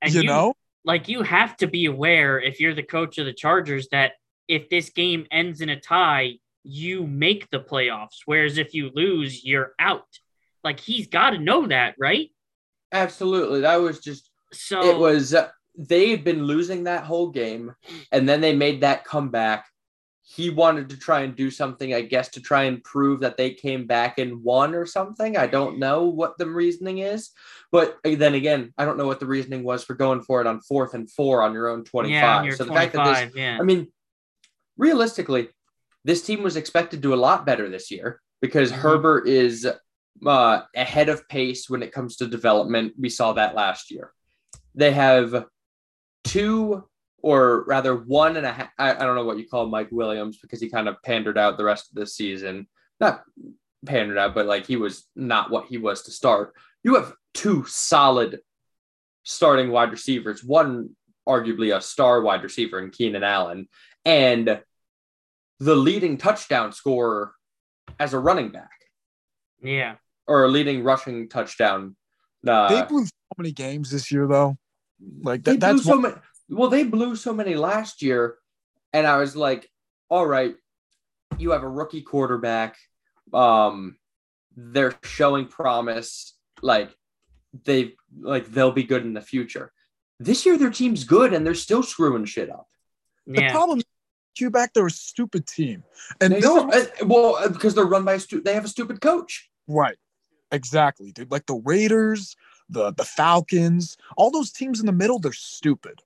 [0.02, 0.54] And you, know,
[0.86, 4.14] like you have to be aware if you're the coach of the Chargers that
[4.48, 8.20] if this game ends in a tie, you make the playoffs.
[8.26, 10.08] Whereas if you lose, you're out.
[10.64, 12.30] Like he's got to know that, right?
[12.92, 13.62] Absolutely.
[13.62, 17.74] That was just So it was uh, they've been losing that whole game
[18.12, 19.66] and then they made that comeback
[20.26, 23.52] he wanted to try and do something i guess to try and prove that they
[23.52, 27.32] came back and won or something i don't know what the reasoning is
[27.72, 30.62] but then again i don't know what the reasoning was for going for it on
[30.62, 32.12] fourth and four on your own 25
[32.46, 33.58] yeah, so the fact that this, yeah.
[33.60, 33.92] I mean,
[34.78, 35.50] realistically,
[36.04, 38.76] this team was expected to do a lot better this year because Mhm.
[38.76, 39.68] Herbert is
[40.26, 42.94] uh, ahead of pace when it comes to development.
[42.98, 44.14] We saw that last year.
[44.76, 45.46] They have
[46.24, 46.88] two,
[47.24, 48.70] or rather one and a half.
[48.78, 51.58] I, I don't know what you call Mike Williams because he kind of pandered out
[51.58, 52.68] the rest of the season.
[53.00, 53.24] Not
[53.86, 56.54] pandered out, but like he was not what he was to start.
[56.84, 58.42] You have two solid
[59.24, 60.90] starting wide receivers, one
[61.28, 63.70] arguably a star wide receiver in Keenan Allen,
[64.04, 64.62] and
[65.60, 67.34] the leading touchdown scorer
[68.00, 68.72] as a running back
[69.62, 69.96] Yeah.
[70.28, 71.96] or a leading rushing touchdown.
[72.46, 74.58] Uh, they blew so many games this year, though.
[75.22, 76.16] Like they that, blew that's so what, many.
[76.50, 78.36] Well, they blew so many last year,
[78.92, 79.70] and I was like,
[80.10, 80.56] "All right,
[81.38, 82.78] you have a rookie quarterback.
[83.34, 83.98] Um,
[84.56, 86.36] they're showing promise.
[86.62, 86.96] Like
[87.66, 89.72] they like they'll be good in the future.
[90.20, 92.68] This year, their team's good, and they're still screwing shit up.
[93.28, 93.80] the problem.
[93.80, 93.86] is
[94.40, 95.84] You back, they're a stupid team,
[96.22, 98.66] and They this don't, uh, well uh, because they're run by a stu- they have
[98.66, 99.50] a stupid coach.
[99.68, 99.98] Right.
[100.52, 101.32] Exactly, dude.
[101.32, 102.36] Like the Raiders,
[102.70, 106.02] the the Falcons, all those teams in the middle, they're stupid.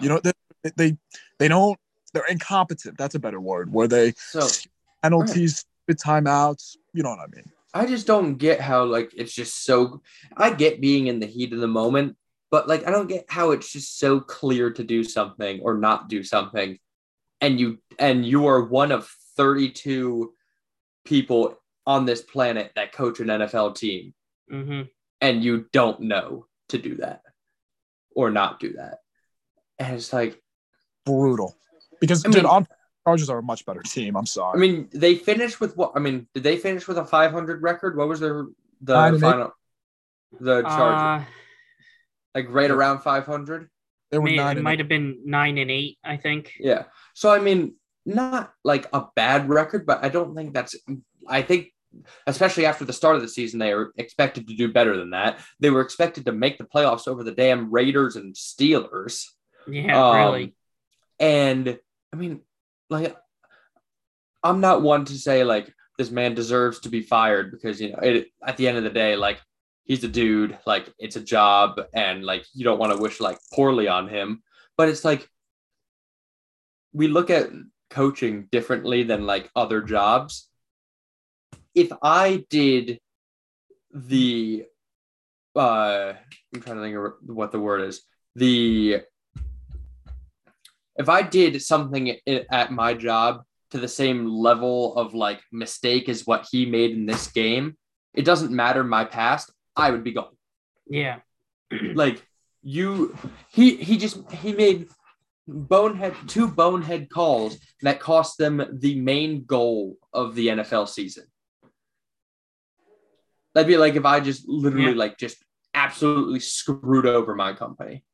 [0.00, 0.32] You know, they
[0.76, 0.96] they,
[1.38, 1.78] they don't
[2.12, 2.98] they're incompetent.
[2.98, 3.72] That's a better word.
[3.72, 4.48] Where they So
[5.02, 6.76] penalties, stupid timeouts.
[6.92, 7.44] You know what I mean?
[7.74, 10.02] I just don't get how like it's just so
[10.36, 12.16] I get being in the heat of the moment,
[12.50, 16.08] but like I don't get how it's just so clear to do something or not
[16.08, 16.78] do something.
[17.40, 20.32] And you and you are one of 32
[21.04, 24.12] people on this planet that coach an NFL team
[24.50, 24.82] hmm
[25.20, 27.22] and you don't know to do that
[28.14, 28.98] or not do that.
[29.78, 30.40] And it's like
[31.06, 31.56] Brutal.
[32.00, 32.66] Because I dude, mean- on
[33.06, 34.16] Chargers are a much better team.
[34.16, 34.58] I'm sorry.
[34.58, 35.92] I mean, they finished with what?
[35.94, 37.96] I mean, did they finish with a 500 record?
[37.96, 38.46] What was their
[38.82, 39.20] the Nine and eight.
[39.20, 39.52] final?
[40.40, 41.30] The Chargers, Uh,
[42.34, 43.70] like right around 500.
[44.10, 44.58] they were may, nine.
[44.58, 46.52] it might have been nine and eight, I think.
[46.60, 46.84] Yeah.
[47.14, 50.76] So I mean, not like a bad record, but I don't think that's.
[51.26, 51.72] I think,
[52.26, 55.40] especially after the start of the season, they were expected to do better than that.
[55.60, 59.24] They were expected to make the playoffs over the damn Raiders and Steelers.
[59.68, 60.54] Yeah, Um, really.
[61.18, 61.78] And
[62.12, 62.40] I mean,
[62.90, 63.16] like,
[64.42, 67.98] I'm not one to say like this man deserves to be fired because you know
[67.98, 69.40] it, at the end of the day, like
[69.84, 73.38] he's a dude, like it's a job, and like you don't want to wish like
[73.52, 74.42] poorly on him.
[74.76, 75.28] But it's like
[76.92, 77.48] we look at
[77.90, 80.48] coaching differently than like other jobs.
[81.74, 83.00] If I did
[83.92, 84.64] the
[85.56, 86.12] uh
[86.54, 88.02] I'm trying to think of what the word is.
[88.36, 89.02] The
[90.98, 92.16] if I did something
[92.50, 97.06] at my job to the same level of like mistake as what he made in
[97.06, 97.76] this game,
[98.14, 100.36] it doesn't matter my past, I would be gone.
[100.88, 101.20] Yeah.
[101.94, 102.24] Like
[102.62, 103.16] you
[103.52, 104.88] he he just he made
[105.46, 111.24] bonehead two bonehead calls that cost them the main goal of the NFL season.
[113.54, 114.98] That'd be like if I just literally Yeah.
[114.98, 115.36] like just
[115.74, 118.04] absolutely screwed over my company.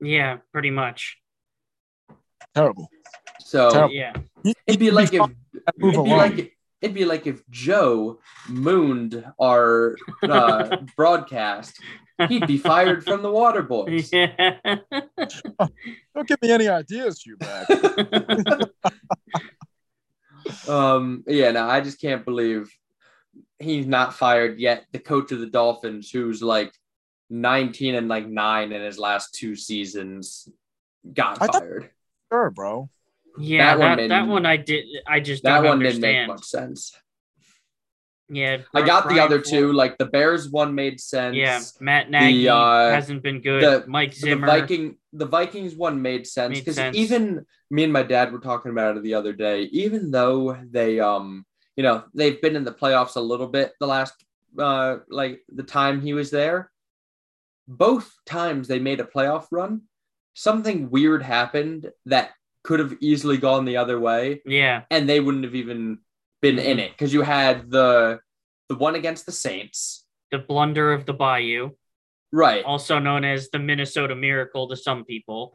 [0.00, 1.18] Yeah, pretty much.
[2.54, 2.88] Terrible.
[3.40, 3.94] So Terrible.
[3.94, 4.12] Yeah.
[4.66, 10.76] it'd be like if it'd be like it'd be like if Joe mooned our uh,
[10.96, 11.78] broadcast,
[12.28, 14.10] he'd be fired from the Water Boys.
[14.12, 14.56] Yeah.
[16.14, 17.68] Don't give me any ideas, you back.
[20.68, 22.70] um, yeah, no, I just can't believe
[23.58, 24.84] he's not fired yet.
[24.92, 26.72] The coach of the Dolphins, who's like
[27.30, 30.48] 19 and like nine in his last two seasons,
[31.12, 31.90] got I thought- fired.
[32.32, 32.90] Sure, bro.
[33.38, 36.00] Yeah, That one that, made- that one I did I just That don't one didn't
[36.00, 36.28] make understand.
[36.28, 36.96] much sense.
[38.30, 38.58] Yeah.
[38.74, 41.34] I got the other Flores- two, like the Bears one made sense.
[41.36, 43.62] Yeah, Matt Nagy uh, hasn't been good.
[43.62, 44.46] the- Mike the Zimmer.
[44.46, 48.96] Viking the Vikings one made sense because even me and my dad were talking about
[48.96, 49.62] it the other day.
[49.72, 53.86] Even though they um you know they've been in the playoffs a little bit the
[53.86, 54.12] last
[54.58, 56.70] uh like the time he was there,
[57.66, 59.82] both times they made a playoff run,
[60.38, 62.30] something weird happened that
[62.62, 64.82] could have easily gone the other way, yeah.
[64.90, 65.98] and they wouldn't have even
[66.40, 68.20] been in it because you had the
[68.68, 71.70] the one against the Saints, The blunder of the Bayou,
[72.32, 72.62] right?
[72.64, 75.52] also known as the Minnesota Miracle to some people.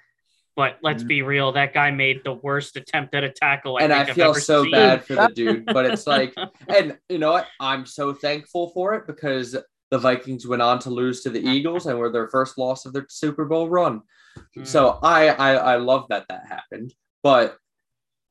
[0.55, 1.07] But let's Mhm.
[1.07, 3.77] be real, that guy made the worst attempt at a tackle.
[3.77, 4.71] I and think I I've feel ever so seen.
[4.71, 6.33] bad for the dude, but it's like,
[6.67, 7.47] and you know what?
[7.59, 9.55] I'm so thankful for it because
[9.93, 12.93] the Vikings went on to lose to the Eagles and were their first loss of
[12.93, 14.01] their Super Bowl run.
[14.57, 14.65] Mm.
[14.65, 16.95] So I, I I love that that happened.
[17.21, 17.57] But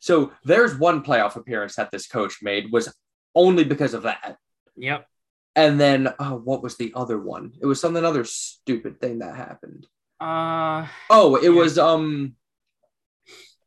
[0.01, 2.93] so there's one playoff appearance that this coach made was
[3.37, 4.39] only because of that.
[4.77, 5.07] Yep.
[5.55, 7.53] And then oh, what was the other one?
[7.63, 9.87] It was some other stupid thing that happened.
[10.21, 11.61] Uh Oh, it Yeah.
[11.61, 12.35] was um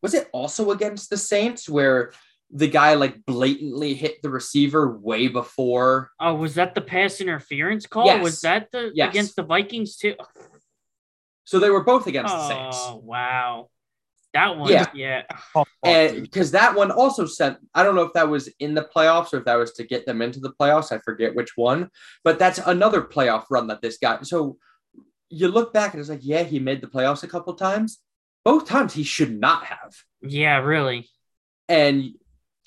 [0.01, 2.11] was it also against the Saints where
[2.51, 6.11] the guy like blatantly hit the receiver way before?
[6.19, 8.05] oh, was that the pass interference call?
[8.05, 8.23] Yes.
[8.23, 9.09] Was that the Yes.
[9.09, 10.15] against the Vikings too?
[11.43, 12.77] So they were both against the oh, Saints.
[12.79, 13.69] Oh wow.
[14.33, 14.85] That one, Yeah.
[14.93, 15.21] yeah.
[15.55, 16.23] Oh, fuck, And dude.
[16.23, 19.37] because that one also sent, I don't know if that was in the playoffs or
[19.37, 20.91] if that was to get them into the playoffs.
[20.91, 21.89] I forget which one,
[22.23, 24.21] but that's another playoff run that this guy.
[24.23, 24.57] So
[25.29, 27.99] you look back and it's like, yeah, he made the playoffs a couple times.
[28.43, 29.95] Both times he should not have.
[30.21, 31.09] Yeah, really.
[31.69, 32.15] And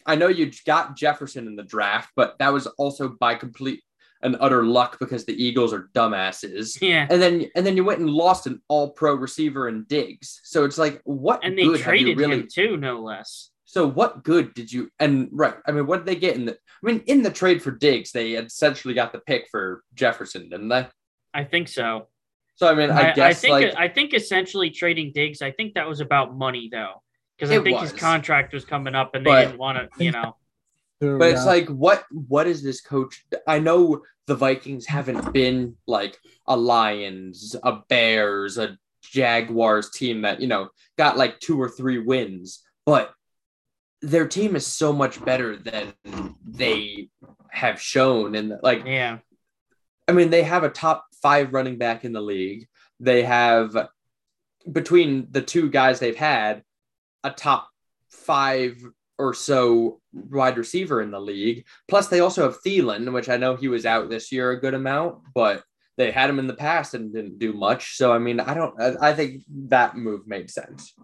[0.07, 3.83] I know you got Jefferson in the draft, but that was also by complete
[4.23, 6.81] and utter luck because the Eagles are dumbasses.
[6.81, 7.07] Yeah.
[7.09, 10.41] And then and then you went and lost an all pro receiver in Diggs.
[10.45, 13.51] So it's like what And they good have you traded really him too, no less.
[13.65, 15.55] so what good did you and right?
[15.67, 18.13] I mean, what did they get in the I mean, in the trade for Diggs,
[18.13, 20.87] they essentially got the pick for Jefferson, didn't they?
[21.35, 22.09] I think so.
[22.57, 25.43] So I mean, I, I, guess think like I think essentially trading Diggs.
[25.43, 27.03] I think that was about money though,
[27.39, 30.05] because I It think his contract was coming up and they But- didn't want to.
[30.05, 30.37] You know.
[31.01, 33.25] But it's like, what what is this coach?
[33.47, 40.41] I know the Vikings haven't been like a Lions, a Bears, a Jaguars team that
[40.41, 43.15] you know got like two or three wins, but
[44.03, 45.95] their team is so much better than
[46.45, 47.09] they
[47.51, 48.35] have shown.
[48.35, 49.19] And like, Yeah.
[50.09, 52.67] I mean, they have a top five running back in the league.
[53.01, 53.89] They have
[54.71, 56.63] between the two guys they've had
[57.25, 57.69] a top
[58.11, 58.83] five
[59.19, 61.65] or so wide receiver in the league.
[61.89, 64.75] Plus, they also have Thielen, which I know he was out this year a good
[64.75, 65.65] amount, but
[65.97, 67.97] they had him in the past and didn't do much.
[67.97, 70.95] So, I mean, I don't, I, I think that move made sense.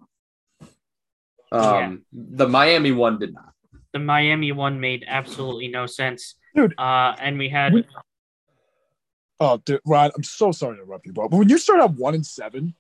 [1.51, 3.53] Um, the Miami one did not.
[3.93, 6.35] The Miami one made absolutely no sense.
[6.55, 6.75] Dude.
[6.79, 7.85] Uh, and we had We-
[9.41, 11.29] Oh, dude, Ryan, I'm so sorry to interrupt you, bro.
[11.29, 12.75] But when you start out one and seven,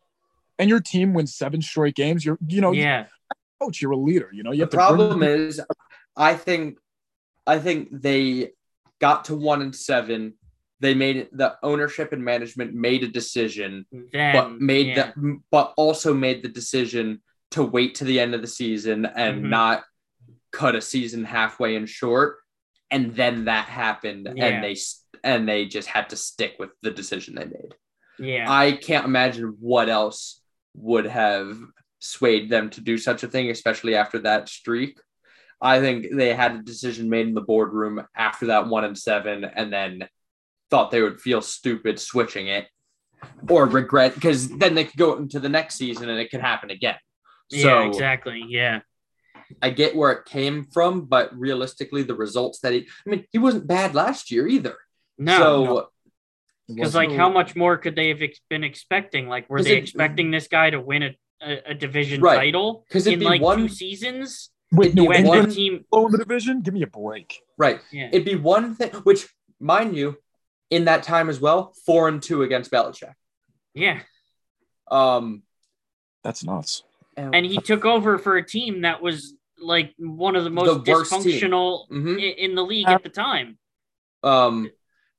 [0.59, 3.07] and your team wins seven straight games, you're you know, yeah,
[3.61, 4.31] coach, you're a leader.
[4.33, 5.61] You know, you the have to problem is
[6.17, 6.79] i think
[7.47, 8.51] i think they
[9.01, 10.35] got to one and seven
[10.81, 15.11] they made the ownership and management made a decision then but made yeah.
[15.17, 19.43] the but also made the decision to wait to the end of the season and
[19.45, 19.49] Mhm.
[19.49, 19.85] not
[20.53, 22.39] cut a season halfway and short
[22.93, 24.47] and then that happened Yeah.
[24.47, 24.77] and they
[25.25, 27.75] and they just had to stick with the decision they made
[28.17, 30.41] yeah, I can't imagine what else
[30.77, 31.59] would have
[32.05, 35.01] swayed them to do such a thing, especially after that streak.
[35.61, 39.45] I think they had a decision made in the boardroom after that one and seven,
[39.45, 40.09] and then
[40.71, 42.67] thought they would feel stupid switching it
[43.49, 46.71] or regret because then they could go into the next season and it could happen
[46.71, 46.97] again.
[47.51, 48.45] So yeah, exactly.
[48.47, 48.81] Yeah,
[49.63, 53.39] I get where it came from, but realistically, the results that he, I mean, he
[53.39, 54.77] wasn't bad last year either.
[55.19, 55.87] no, so no.
[56.69, 59.29] because like how much more could they have ex- been expecting?
[59.29, 62.37] Like, were they it- expecting this guy to win a, a, a division Right.
[62.37, 64.51] title 'Cause it'd in be like one- two seasons?
[64.73, 67.41] with it'd be New When one- team, low in the division, give me a break.
[67.59, 69.29] right, yeah, It'd be one thing, which,
[69.61, 70.17] mind you,
[70.71, 73.15] in that time as well, four and two against Belichick.
[73.75, 74.01] yeah,
[74.91, 75.43] Um,
[76.23, 76.83] That's nuts.
[77.17, 80.93] and he took over for a team that was like one of the most The
[80.93, 82.37] dysfunctional i- mhm.
[82.37, 83.59] in the league at the time.
[84.25, 84.71] um,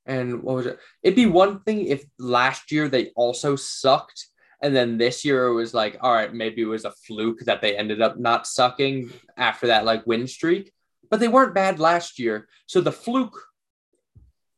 [0.05, 0.79] and what was it?
[1.01, 4.27] It'd be one thing if last year they also sucked,
[4.61, 7.61] and then this year it was like, all right, maybe it was a fluke that
[7.61, 10.71] they ended up not sucking after that like win streak,
[11.09, 12.47] but they weren't bad last year.
[12.65, 13.39] So the fluke,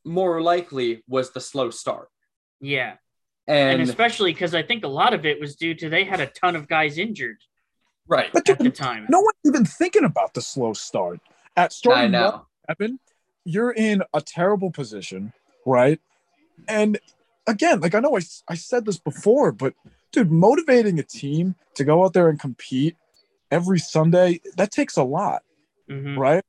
[0.04, 2.08] more likely, was the slow start,
[2.60, 2.94] Yeah,
[3.46, 6.20] and, and, especially because I think a lot of it was due to they had
[6.20, 7.38] a ton of guys injured
[8.08, 8.30] right.
[8.32, 9.06] But at the time.
[9.08, 11.20] no one's even thinking about the slow start.
[11.56, 12.46] At starting I one know.
[12.68, 13.00] seven,
[13.44, 15.32] you're in a terrible position,
[15.66, 16.00] right?
[16.68, 16.98] And
[17.48, 19.74] again, like I know I, I said this before, but
[20.12, 22.94] dude, motivating a team to go out there and compete
[23.50, 25.42] every Sunday, that takes a lot,
[25.90, 26.16] Mhm.
[26.16, 26.44] right?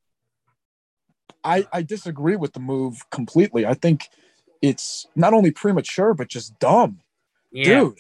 [1.44, 3.66] I I disagree with the move completely.
[3.66, 4.10] I think
[4.62, 7.00] it's not only premature, but just dumb.
[7.52, 7.98] Yeah, Dude,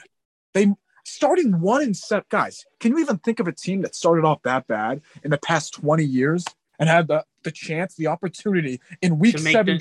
[0.53, 0.73] they
[1.05, 2.65] starting one and seven guys.
[2.79, 5.73] Can you even think of a team that started off that bad in the past
[5.73, 6.45] 20 years
[6.77, 9.79] and had the, the chance, the opportunity in week seven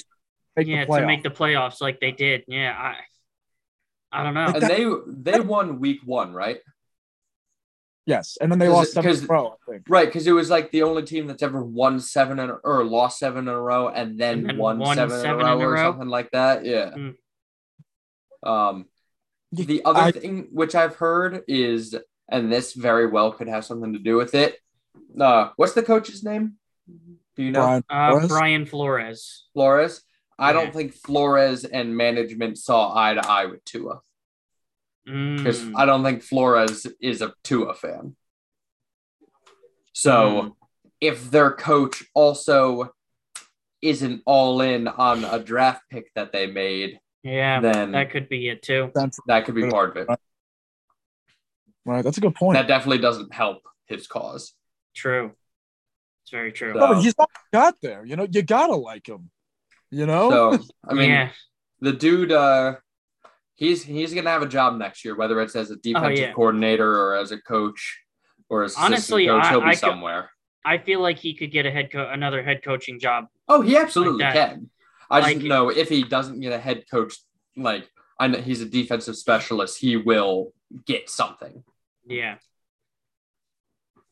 [0.59, 2.45] make yeah, the to make the playoffs like they did.
[2.49, 2.97] Yeah, I,
[4.21, 4.47] I don't know.
[4.47, 4.65] Like And
[5.25, 6.59] they they won week one, right?
[8.07, 9.85] yes, and then they lost it- seven in 'cause- a row, I think.
[9.89, 12.83] Right, because it was like the only team that's ever won seven in a, or
[12.85, 15.51] lost seven in a row and then, And then won, won seven, seven in a
[15.51, 15.83] row in a or row?
[15.93, 16.65] something like that.
[16.65, 16.91] Yeah.
[16.97, 17.17] Mm.
[18.43, 18.87] Um,
[19.53, 21.95] the other I- thing which I've heard is,
[22.31, 24.57] and this very well could have something to do with it.
[25.21, 26.55] Uh, what's the coach's name?
[27.37, 28.29] Do you know Brian Uh, Flores?
[28.29, 29.47] Brian Flores.
[29.53, 30.03] Flores?
[30.39, 34.01] I don't think Flores and management saw eye to eye with Tua
[35.05, 38.15] because Mm, I don't think Flores is a Tua fan.
[39.93, 40.13] So
[40.43, 40.57] Mm.
[41.01, 42.95] if their coach also
[43.83, 48.49] isn't all in on a draft pick that they made, yeah, then that could be
[48.49, 48.93] it too.
[49.27, 50.21] That could be part of it.
[51.85, 52.57] Right, that's a good point.
[52.59, 54.53] That definitely doesn't help his cause.
[54.95, 55.33] True.
[56.23, 56.75] It's very true.
[56.75, 58.05] So- no, but he's not got there.
[58.05, 59.31] You know, you gotta like him.
[59.91, 61.31] You know, So I mean, yeah,
[61.81, 62.77] the dude, uh,
[63.55, 66.33] he's he's gonna have a job next year, whether it's as a defensive Oh, yeah.
[66.33, 68.01] coordinator or as a coach
[68.51, 70.31] or as Honestly, assistant coach, I- he'll be I could- somewhere.
[70.65, 73.27] I feel like he could get a head co- another head coaching job.
[73.49, 74.71] Oh, he absolutely Like can.
[75.11, 77.15] I just Like- know if he doesn't get a head coach,
[77.57, 77.89] like
[78.21, 80.53] I know he's a defensive specialist, he will
[80.85, 81.65] get something.
[82.07, 82.37] Yeah.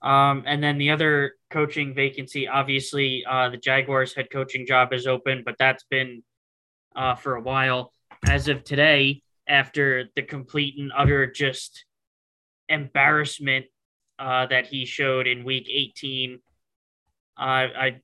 [0.01, 5.07] Um, and then the other coaching vacancy, obviously, uh, the Jaguars head coaching job is
[5.07, 6.23] open, but that's been
[6.95, 7.93] uh, for a while.
[8.27, 11.85] As of today, after the complete and utter just
[12.69, 13.67] embarrassment
[14.19, 16.41] uh, that he showed in week 18,
[17.39, 18.01] uh, I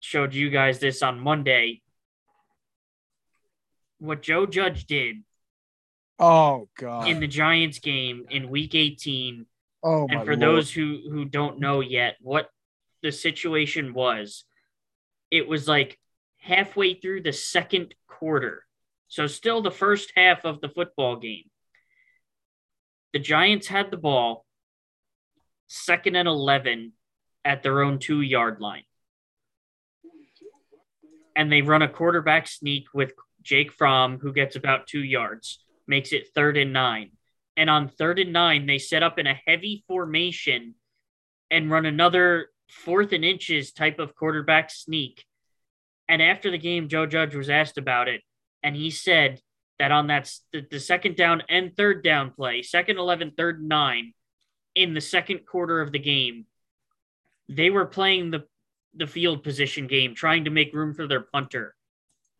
[0.00, 1.82] showed you guys this on Monday.
[3.98, 5.16] What Joe Judge did
[6.18, 7.08] Oh god.
[7.08, 9.44] in the Giants game in week 18
[9.82, 10.40] oh my and for lord.
[10.40, 12.48] those who who don't know yet what
[13.02, 14.44] the situation was
[15.30, 15.98] it was like
[16.38, 18.64] halfway through the second quarter.
[19.08, 21.44] So still the first half of the football game.
[23.12, 24.46] The giants had the ball
[25.68, 26.92] second and 11
[27.44, 28.84] at their own 2 yard line.
[31.36, 33.12] And they run a quarterback sneak with
[33.42, 37.10] Jake Fromm who gets about 2 yards makes it third and 9
[37.60, 40.76] and on third and nine, they set up in a heavy formation
[41.50, 45.26] and run another fourth and inches type of quarterback sneak.
[46.08, 48.22] And after the game, Joe Judge was asked about it,
[48.62, 49.42] and he said
[49.78, 54.14] that on that the, second down and third down play, second 11, third nine,
[54.74, 56.46] in the second quarter of the game,
[57.50, 58.46] they were playing the
[58.94, 61.74] the field position game, trying to make room for their punter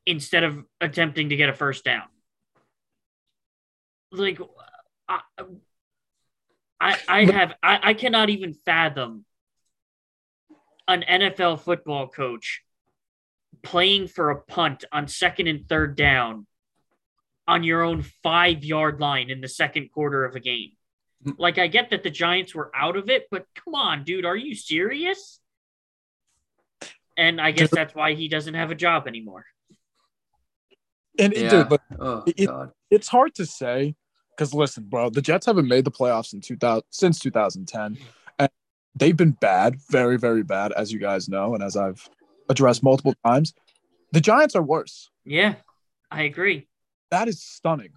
[0.07, 2.05] instead of attempting to get a first down.
[4.11, 4.41] Like
[5.11, 5.21] I,
[6.81, 9.25] I, I have I, I cannot even fathom
[10.89, 12.63] an NFL football coach
[13.63, 16.47] playing for a punt on second and third down
[17.47, 20.71] on your own five yard line in the second quarter of a game.
[21.27, 21.35] Mm.
[21.39, 24.37] Like I get that the Giants were out of it, but come on, dude, are
[24.37, 25.41] you serious?
[27.17, 29.45] And I guess that's why he doesn't have a job anymore.
[31.19, 31.51] and Yeah.
[31.51, 32.49] dude, but Oh It-
[32.91, 33.95] it's hard to say
[34.41, 37.99] because listen, bro, the Jets haven't made the playoffs in 2000 since 2010,
[38.38, 38.49] and
[38.95, 42.09] they've been bad, very, very bad, as you guys know, and as I've
[42.49, 43.53] addressed multiple times.
[44.12, 45.11] The Giants are worse.
[45.26, 45.57] Yeah,
[46.11, 46.66] I agree.
[47.11, 47.93] That is stunning.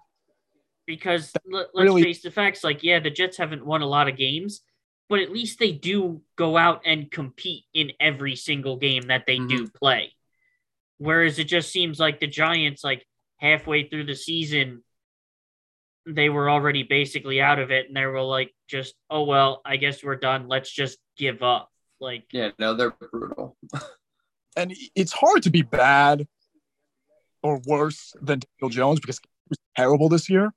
[0.85, 4.09] because let, us really- face the facts like yeah the jets haven't won a lot
[4.09, 4.59] of games
[5.07, 9.37] but at least they do go out and compete in every single game that they
[9.37, 9.77] do mm-hmm.
[9.77, 10.11] play
[10.97, 14.83] whereas it just seems like the giants like halfway through the season
[16.05, 19.77] they were already basically out of it and they were like just oh well i
[19.77, 21.69] guess we're done let's just give up
[22.03, 23.57] like Yeah, no, they're brutal.
[24.55, 26.27] And it's hard to be bad
[27.41, 30.53] or worse than Daniel Jones because he was terrible this year.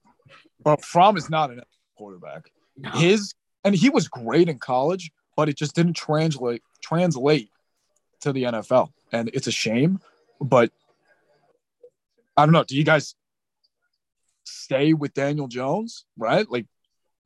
[0.63, 1.63] But Fromm is not an
[1.97, 2.51] quarterback.
[2.77, 2.91] no.
[2.91, 3.33] His
[3.65, 7.49] and he was great in college, but it just didn't translate translate
[8.21, 8.91] to the NFL.
[9.13, 9.99] And it's a shame,
[10.43, 10.71] but
[12.37, 12.65] I don't know.
[12.65, 13.15] Do you guys
[14.47, 16.49] stay with Daniel Jones, right?
[16.51, 16.67] Like,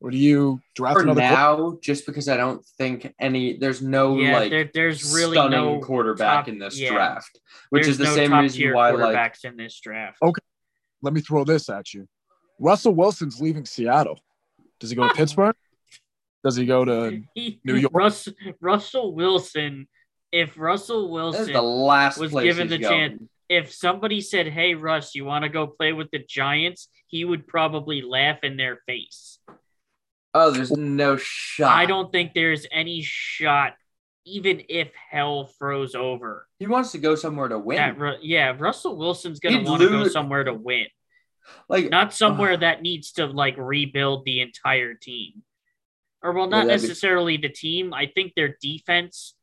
[0.00, 1.20] or do you draft For another?
[1.20, 5.36] quarter- now, just because I don't think any there's no yeah like there, there's really
[5.36, 6.90] stunning no quarterback top- in this yeah.
[6.92, 10.32] draft, which there's is the no same reason why quarterbacks like in this draft Oh,
[11.02, 12.08] Let me throw this at you.
[12.58, 14.18] Russell Wilson's leaving Seattle.
[14.80, 15.14] Does he go to ah.
[15.14, 15.56] Pittsburgh?
[16.44, 17.22] Does he go to?
[17.34, 17.92] He- New York.
[17.94, 18.28] Russ,
[18.60, 19.86] Russell Wilson.
[20.32, 23.10] If Russell Wilson, the last was given the going.
[23.10, 27.24] chance- if somebody said, "Hey Russ, you want to go play with the Giants?" he
[27.24, 29.40] would probably laugh in their face.
[30.32, 31.76] Oh, there's no shot.
[31.76, 33.74] I don't think there's any shot,
[34.24, 36.46] even if hell froze over.
[36.60, 37.98] He wants to go somewhere to win.
[37.98, 40.86] Ru- yeah, Russell Wilson's gonna want to go somewhere to win,
[41.68, 45.42] like not somewhere that needs to like rebuild the entire team.
[46.22, 47.92] Or well, not be- necessarily the team.
[47.92, 49.34] I think their defense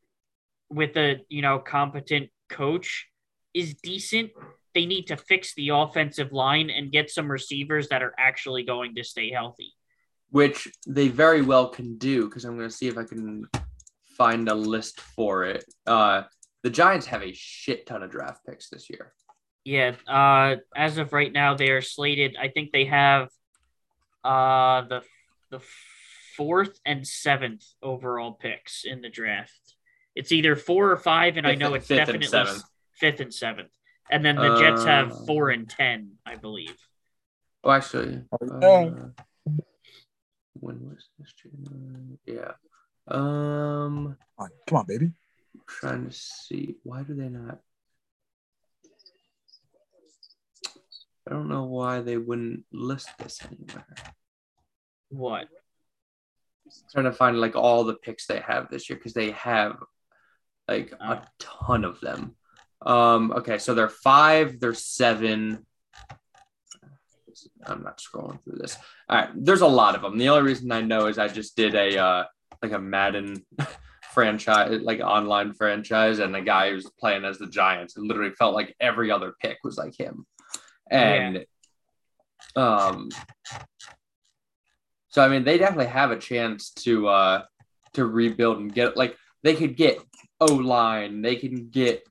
[0.70, 3.08] with a you know competent coach
[3.60, 4.32] is decent.
[4.74, 8.96] They need to fix the offensive line and get some receivers that are actually going
[8.96, 9.74] to stay healthy.
[10.30, 13.46] which they very well can do because I'm going to see if I can
[14.18, 15.64] find a list for it.
[15.86, 16.24] Uh,
[16.64, 19.14] the Giants have a shit ton of draft picks this year.
[19.64, 22.36] Yeah, uh, as of right now, they are slated.
[22.40, 23.30] I think they have
[24.24, 25.02] uh, the
[25.50, 25.62] the
[26.36, 29.60] fourth and seventh overall picks in the draft.
[30.16, 32.28] It's either four or five, and I know it's fifth definitely.
[33.00, 33.72] Fifth and seventh.
[34.10, 36.76] And then the Jets have Uh, four and ten, I believe.
[37.64, 38.24] Oh, actually,
[38.62, 38.68] yeah.
[38.68, 39.10] uh,
[40.54, 41.34] when was this?
[41.34, 42.18] January?
[42.26, 42.54] Yeah.
[43.10, 45.12] Um, Come on, come on, baby.
[45.68, 47.60] trying to see why do they not?
[51.28, 53.86] I don't know why they wouldn't list this anywhere.
[55.10, 55.48] What?
[56.92, 59.78] trying to find like all the picks they have this year because they have
[60.68, 61.12] like Oh.
[61.14, 62.36] a ton of them.
[62.82, 65.66] Um, okay, so they're five, they're seven.
[67.66, 68.78] I'm not scrolling through this.
[69.10, 70.18] All right, there's a lot of them.
[70.18, 72.24] The only reason I know is I just did a uh,
[72.62, 73.46] like a Madden
[74.14, 77.98] franchise, like online franchise, and the guy who was playing as the Giants.
[77.98, 80.26] It literally felt like every other pick was like him,
[80.90, 81.46] and
[82.56, 83.10] um,
[85.10, 87.44] so I mean, they definitely have a chance to uh
[87.94, 90.00] to rebuild and get like they could get
[90.40, 92.04] O line, they can get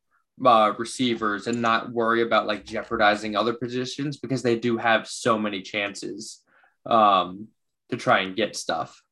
[0.45, 5.39] uh, receivers, and not worry about like jeopardizing other positions because they do have so
[5.39, 6.43] many chances
[6.85, 7.49] um
[7.91, 9.03] to try and get stuff.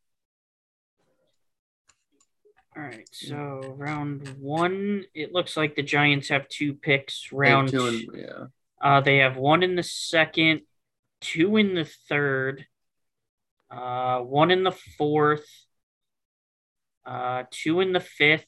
[2.76, 7.30] All right, so round one, it looks like the Giants have two picks.
[7.32, 8.44] Round two and yeah.
[8.80, 10.62] Uh, they have one in the second,
[11.20, 12.66] two in the third,
[13.70, 15.46] uh, one in the fourth,
[17.06, 18.46] uh, two in the fifth,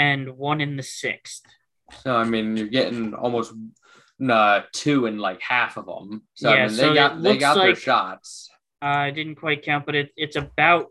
[0.00, 1.42] and one in the sixth.
[2.02, 3.52] So I mean, you're getting almost
[4.28, 6.22] uh, two in like half of them.
[6.34, 8.48] So Yeah, I mean, so they got they got their like- shots.
[8.82, 10.86] Uh, I didn't quite count, but it, it's about.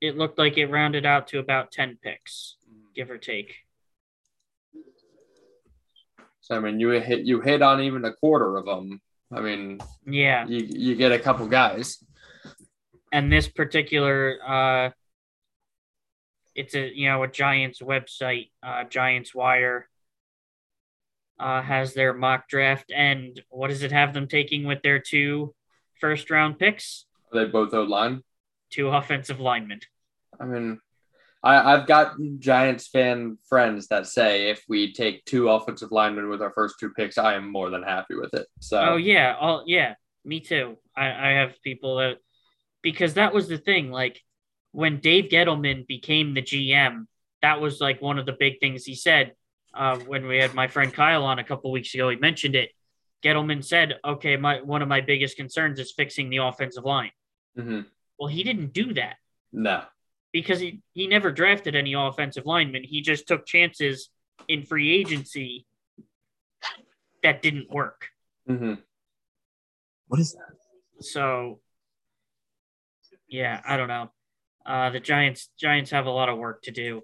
[0.00, 2.56] It looked like it rounded out to about ten picks,
[2.94, 3.54] give or take.
[6.40, 9.00] So I mean, you hit you hit on even a quarter of them.
[9.30, 12.02] I mean, Yeah, you you get a couple guys.
[13.12, 14.90] and this particular, uh,
[16.58, 19.88] it's a you know a Giants website, uh, Giants Wire.
[21.40, 25.54] Uh, has their mock draft, and what does it have them taking with their two
[26.00, 27.06] first round picks?
[27.32, 28.24] Are they both O line?
[28.70, 29.78] Two offensive linemen.
[30.40, 30.80] I mean,
[31.42, 36.42] I, I've got Giants fan friends that say if we take two offensive linemen with
[36.42, 38.48] our first two picks, I am more than happy with it.
[38.58, 39.94] So Oh yeah, all yeah,
[40.24, 40.76] me too.
[40.96, 42.16] I, I have people that
[42.82, 43.92] because that was the thing.
[43.92, 44.20] Like
[44.72, 47.06] when Dave Gettleman became the GM,
[47.42, 49.34] that was like one of the big things he said.
[49.74, 52.70] Uh, when we had my friend Kyle on a couple weeks ago, he mentioned it.
[53.22, 57.10] Gettleman said, "Okay, my one of my biggest concerns is fixing the offensive line."
[57.56, 57.86] Mhm.
[58.18, 59.16] Well, he didn't do that
[59.52, 59.84] no,
[60.32, 62.82] because he, he never drafted any offensive linemen.
[62.84, 64.10] He just took chances
[64.48, 65.66] in free agency
[67.22, 68.08] that didn't work.
[68.46, 68.74] hmm
[70.06, 71.04] What is that?
[71.04, 71.60] So
[73.28, 74.10] yeah, I don't know.
[74.68, 77.02] Uh, the Giants Giants have a lot of work to do.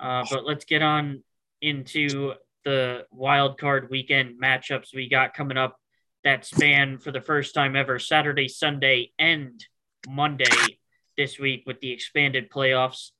[0.00, 1.22] Uh, but let's get on
[1.62, 2.34] into
[2.64, 5.76] the wild card weekend matchups we got coming up
[6.24, 9.64] that span for the first time ever Saturday, Sunday, and
[10.08, 10.78] Monday
[11.16, 13.10] this week with the expanded playoffs.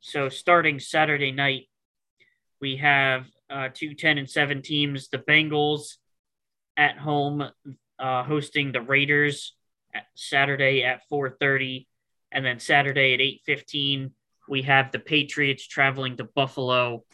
[0.00, 1.68] So starting Saturday night,
[2.60, 5.08] we have uh, two 10 and 7 teams.
[5.08, 5.94] The Bengals
[6.76, 7.48] at home
[7.98, 9.54] uh, hosting the Raiders
[9.94, 11.86] at Saturday at 4:30,
[12.34, 14.12] and then Saturday at 8:15
[14.48, 17.04] we have the Patriots traveling to Buffalo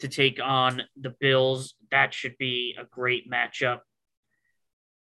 [0.00, 1.74] to take on the Bills.
[1.90, 3.80] That should be a great matchup.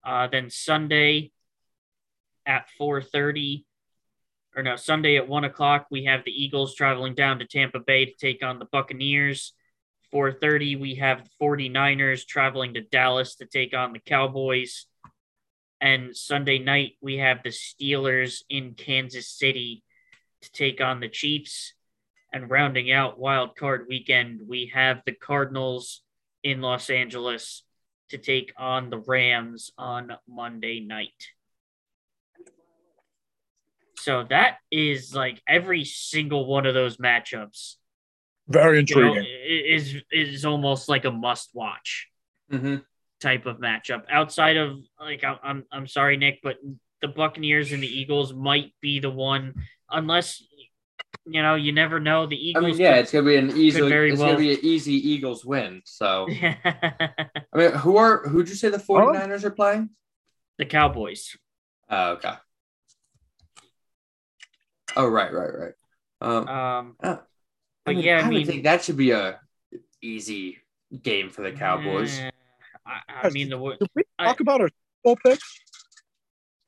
[0.06, 1.32] Uh, then Sunday
[2.46, 3.66] at 4:30,
[4.56, 8.06] or no, Sunday at one o'clock we have the Eagles traveling down to Tampa Bay
[8.06, 9.54] to take on the Buccaneers.
[10.12, 14.86] 4:30 we have the 49ers traveling to Dallas to take on the Cowboys.
[15.82, 19.84] And Sunday night we have the Steelers in Kansas City
[20.42, 21.74] to take on the Chiefs.
[22.32, 26.02] And rounding out wild card weekend, we have the Cardinals
[26.44, 27.64] in Los Angeles
[28.10, 31.28] to take on the Rams on Monday night.
[33.98, 37.76] So that is like every single one of those matchups
[38.48, 39.26] Very you know, intriguing.
[39.48, 42.08] is is almost like a must watch
[42.50, 42.78] hmm
[43.20, 44.04] type of matchup.
[44.10, 46.58] Outside of like I'm I'm, I'm sorry Nick, but
[47.02, 49.54] the Buccaneers and the Eagles might be the one
[49.90, 50.44] unless
[51.26, 52.26] you know, you never know.
[52.26, 53.82] The I Eagles mean, yeah, it's gonna be an easy.
[53.82, 55.82] very It's well- gonna be an easy Eagles win.
[55.86, 59.90] So I mean, who are who'd you say the 49ers are playing?
[60.58, 61.38] the Cowboys.
[61.90, 62.34] Oh, okay.
[64.98, 65.74] Oh, right, right, right.
[66.22, 67.18] Um, Um uh,
[67.86, 69.40] but I mean, yeah, I I, would mean- think that should be a
[70.02, 70.58] easy
[71.04, 72.20] game for the Cowboys.
[72.20, 72.32] eh,
[72.90, 75.60] I, I mean the Did we I- talk about our Super Bowl picks?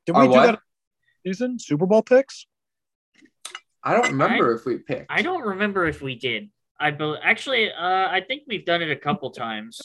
[0.06, 0.46] Did we do what?
[0.46, 0.58] that
[1.26, 1.58] season?
[1.58, 2.46] Super Bowl picks?
[3.84, 5.06] I don't remember if we picked.
[5.10, 6.50] I don't remember if we did.
[6.78, 9.80] I bel actually uh I think we've done it a couple times.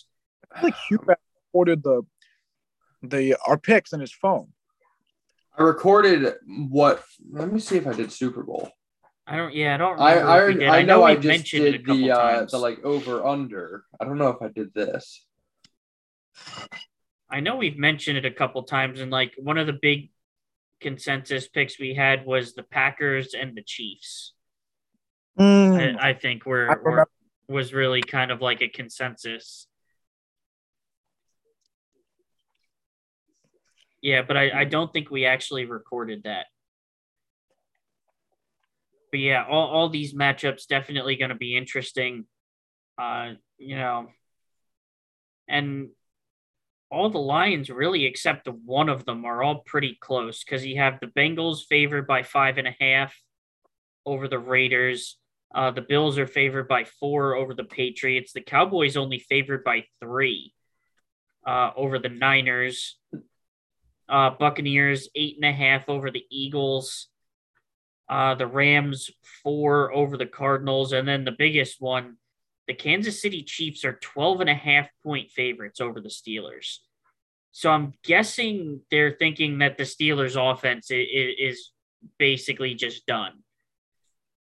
[0.56, 2.04] I think Hugh recorded the
[3.04, 4.50] the our picks in his phone.
[5.58, 6.36] I recorded
[6.70, 7.04] what?
[7.32, 8.72] Let me see if I did Super Bowl.
[9.26, 10.70] I don't yeah, I don't I remember I, if we did.
[10.70, 13.84] I know I just mentioned it a did couple the uh, the like over under.
[14.00, 15.27] I don't know if I did this.
[17.30, 20.12] I know we've mentioned it a couple times, and like one of the big
[20.80, 24.34] consensus picks we had was the Packers and the Chiefs.
[25.40, 27.08] Mm, I, I think I were, were
[27.48, 29.68] was really kind of like a consensus.
[34.02, 36.46] Yeah, but I, I don't think we actually recorded that.
[39.12, 42.26] But yeah, all, all these matchups definitely going to be interesting.
[42.98, 44.08] Uh, you know,
[45.48, 45.90] and
[46.90, 51.00] all the lines really, except one of them, are all pretty close because you have
[51.00, 53.16] the Bengals favored by five and a half
[54.06, 55.18] over the Raiders.
[55.54, 58.34] Uh, the Bills are favored by four over the Patriots.
[58.34, 60.54] The Cowboys only favored by three
[61.46, 62.98] uh, over the Niners.
[64.10, 67.08] Uh, Buccaneers eight and a half over the Eagles.
[68.10, 69.10] Uh, the Rams
[69.44, 72.16] four over the Cardinals, and then the biggest one,
[72.68, 76.78] the Kansas City Chiefs are 12 and a half point favorites over the Steelers.
[77.52, 81.72] So I'm guessing they're thinking that the Steelers offense is,
[82.20, 83.34] basically just done.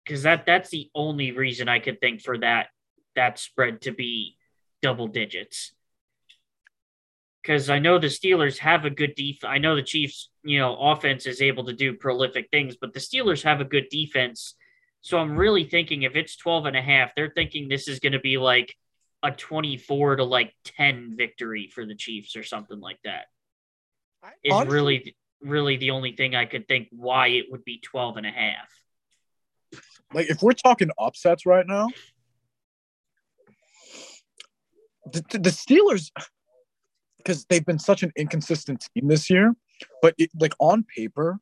[0.06, 2.68] Cuz that that's the only reason I could think for that
[3.16, 4.36] that spread to be
[4.82, 5.72] double digits.
[7.46, 10.76] Cuz I know the Steelers have a good def I know the Chiefs, you know,
[10.76, 14.56] offense is able to do prolific things, but the Steelers have a good defense.
[15.02, 18.14] So I'm really thinking if it's 12 and a half, they're thinking this is going
[18.14, 18.76] to be like
[19.24, 23.26] a 24 to like 10 victory for the Chiefs or something like that.
[24.44, 28.18] Is honestly, really really the only thing I could think why it would be 12
[28.18, 28.70] and a half.
[30.14, 31.88] like if we're talking upsets right now,
[35.12, 36.12] the, the- the Steelers,
[37.18, 39.56] because they've been such an inconsistent team this year,
[40.02, 41.40] but it, like on paper,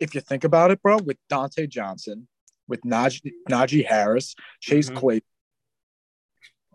[0.00, 2.26] if you think about it, bro, with Diontae Johnson,
[2.68, 4.96] with Najee, Najee Harris, Chase Mhm.
[4.96, 5.20] Clay,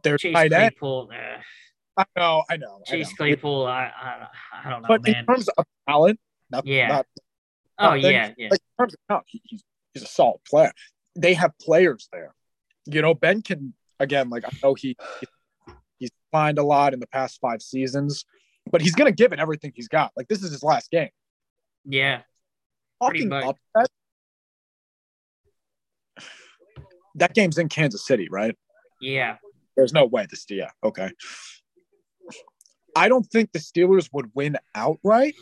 [0.04, 0.72] they're Chase tight end.
[0.76, 1.40] Claypool, uh,
[1.98, 2.82] I know, I know.
[2.88, 3.16] I Chase know.
[3.18, 4.28] Claypool, I, I,
[4.66, 5.16] I don't know, But man.
[5.18, 6.20] in terms of talent,
[6.50, 6.88] not, Yeah.
[6.88, 7.08] not
[7.80, 9.64] oh yeah, yeah, like in terms of talent, he, he's
[9.94, 10.72] he's a solid player.
[11.16, 12.34] They have players there.
[12.86, 14.98] You know, Ben can again, like I know he
[16.00, 18.26] he's signed a lot in the past five seasons,
[18.72, 20.12] but he's gonna give it everything he's got.
[20.18, 21.10] Like this is his last game.
[21.86, 22.22] yeah.
[23.02, 23.90] Talking upset.
[27.16, 28.56] That game's in Kansas City, right?
[29.02, 29.38] Yeah.
[29.76, 31.12] There's no way this yeah, okay.
[32.96, 35.34] I don't think the Steelers would win outright,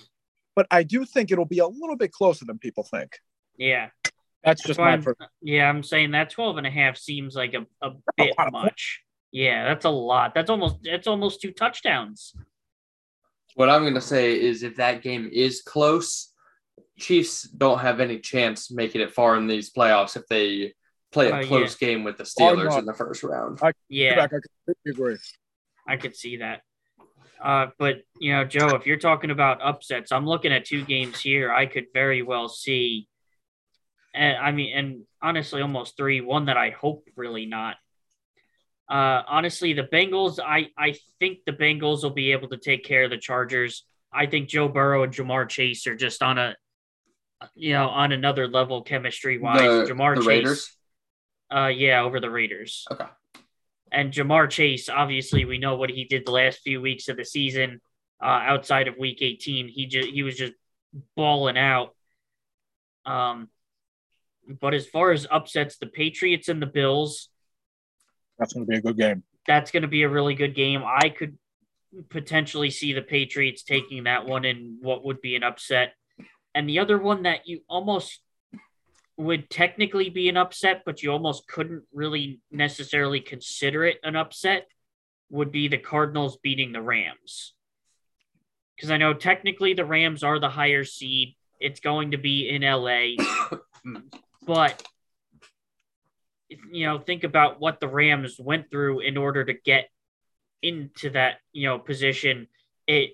[0.56, 3.18] but I do think it'll be a little bit closer than people think.
[3.58, 3.90] Yeah.
[4.44, 5.20] That's That's just why my I'm- first.
[5.42, 8.54] Yeah, I'm saying that 12 and a half seems like a, a bit lot of
[8.54, 9.02] much.
[9.32, 10.34] Yeah, that's a lot.
[10.34, 12.34] That's almost that's almost two touchdowns.
[13.56, 16.34] What I'm going to say is if that game is close,
[16.98, 20.74] Chiefs don't have any chance making it far in these playoffs if they
[21.12, 21.48] play a Uh, yeah.
[21.48, 23.60] close game with the Steelers in the first round.
[23.90, 24.16] Yeah.
[24.16, 25.18] Back, I completely agree.
[25.88, 26.62] I could see that.
[27.42, 31.20] Uh, but you know, Joe, if you're talking about upsets, I'm looking at two games
[31.20, 31.52] here.
[31.52, 33.08] I could very well see,
[34.14, 36.22] and I mean, and honestly, almost three.
[36.22, 37.78] One that I hope really not.
[38.88, 40.40] Uh, honestly, the Bengals.
[40.40, 43.86] I I think the Bengals will be able to take care of the Chargers.
[44.14, 46.56] I think Joe Burrow and Ja'Marr Chase are just on a,
[47.56, 49.88] you know, on another level chemistry wise.
[49.88, 50.28] The, Jamar the Chase.
[50.28, 50.78] Raiders.
[51.54, 52.86] Uh, yeah, over the Raiders.
[52.92, 53.06] Okay.
[53.92, 57.26] And Ja'Marr Chase, obviously, we know what he did the last few weeks of the
[57.26, 57.82] season.
[58.24, 60.54] Uh, outside of Week 18, he just he was just
[61.16, 61.94] balling out.
[63.06, 63.50] Um,
[64.62, 67.30] but as far as upsets, the Patriots and the Bills,
[68.40, 69.24] That's going to be a good game.
[69.48, 70.84] that's going to be a really good game.
[70.86, 71.38] I could
[72.10, 75.94] potentially see the Patriots taking that one in what would be an upset.
[76.56, 78.20] And the other one that you almost
[79.22, 84.68] would technically be an upset, but you almost couldn't really necessarily consider it an upset
[85.30, 87.54] would be the Cardinals beating the Rams.
[88.76, 91.36] Because I know technically the Rams are the higher seed.
[91.60, 93.24] It's going to be in LA.
[94.46, 94.84] but
[96.50, 99.90] you know, think about what the Rams went through in order to get
[100.62, 102.48] into that, you know, position.
[102.88, 103.12] It,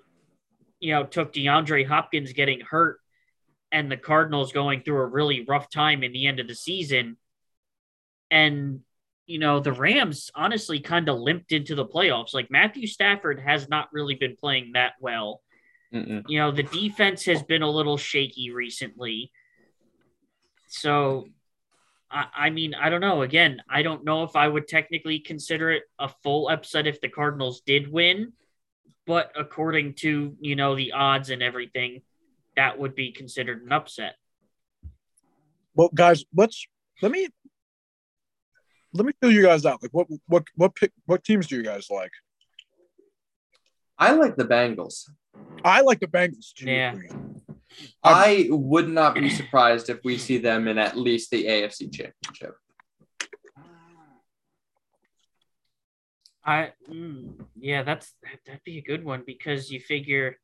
[0.80, 3.00] you know, took DeAndre Hopkins getting hurt
[3.72, 7.18] and the Cardinals going through a really rough time in the end of the season.
[8.32, 8.82] And,
[9.26, 12.34] you know, the Rams honestly kind of limped into the playoffs.
[12.34, 15.42] Like Matthew Stafford has not really been playing that well.
[15.94, 16.24] Mm-mm.
[16.28, 19.32] You know, the defense has been a little shaky recently.
[20.68, 21.28] So,
[22.12, 23.22] I, I mean, I don't know.
[23.22, 27.10] Again, I don't know if I would technically consider it a full upset if the
[27.10, 28.34] Cardinals did win,
[29.06, 32.02] but according to, you know, the odds and everything,
[32.58, 34.16] that would be considered an upset.
[35.74, 36.68] Well, guys, let's
[37.02, 37.30] let me
[38.94, 39.82] let me fill you guys out.
[39.82, 42.12] Like, what what what pick what teams do you guys like?
[43.98, 45.10] I like the Bengals.
[45.64, 46.70] I like the Bengals too.
[46.70, 46.96] Yeah.
[48.04, 52.56] I would not be surprised if we see them in at least the AFC Championship.
[56.44, 58.12] I mm, yeah, that's
[58.46, 60.38] that'd be a good one because you figure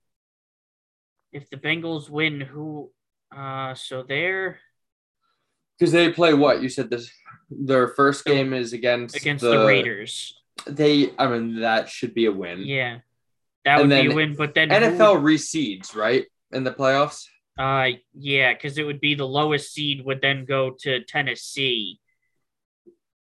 [1.33, 2.91] if the Bengals win, who
[3.35, 4.59] uh so they're
[5.77, 6.61] Because they play what?
[6.61, 7.11] You said this
[7.49, 10.33] their first game is against against the, Raiders.
[10.67, 12.59] They I mean that should be a win.
[12.59, 12.99] Yeah.
[13.65, 16.25] That And would be a win, but then who NFL reseeds, right?
[16.51, 17.25] In the playoffs.
[17.57, 21.99] Uh, yeah, because it would be the lowest seed would then go to Tennessee.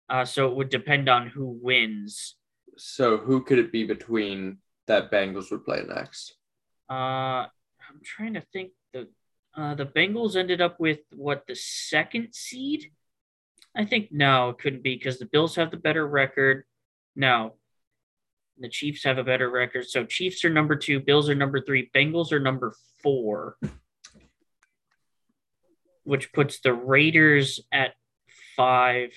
[0.08, 2.36] Uh, so it would depend on who wins.
[2.76, 6.34] So who could it be between that Bengals would play next?
[6.88, 7.46] Uh,
[7.94, 8.72] I'm trying to think.
[8.92, 9.08] The
[9.56, 12.90] uh, the Bengals ended up with what the second seed.
[13.76, 16.64] I think no, it couldn't be because the Bills have the better record.
[17.14, 17.54] No,
[18.58, 19.88] the Chiefs have a better record.
[19.88, 23.56] So Chiefs are number two, Bills are number three, Bengals are number four,
[26.04, 27.94] which puts the Raiders at
[28.56, 29.10] five.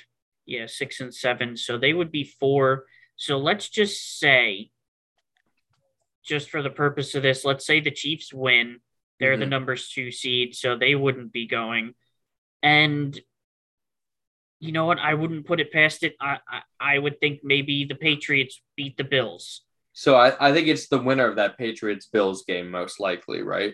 [0.46, 1.58] Yeah, six and seven.
[1.58, 2.86] So they would be four.
[3.18, 4.72] So let's just say,
[6.28, 8.80] just for the purpose of this, let's say the Chiefs win.
[9.20, 9.50] They're the Mhm.
[9.50, 11.96] numbers two seed, so they wouldn't be going.
[12.62, 13.20] And
[14.60, 15.00] you know what?
[15.00, 16.16] I wouldn't put it past it.
[16.20, 19.62] I I, I would think maybe the Patriots beat the Bills.
[19.94, 23.74] So I, I think it's the winner of that Patriots Bills game most likely, right?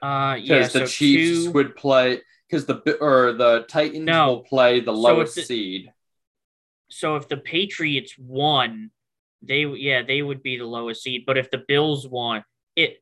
[0.00, 0.58] Uh, yeah.
[0.58, 4.28] Because the so Chiefs two- would play because the or the Titans No.
[4.34, 5.92] will play the lowest if the- seed.
[6.90, 8.90] so if the Patriots won,
[9.46, 11.24] they yeah they would be the lowest seed.
[11.26, 12.44] But if the Bills won,
[12.76, 12.98] it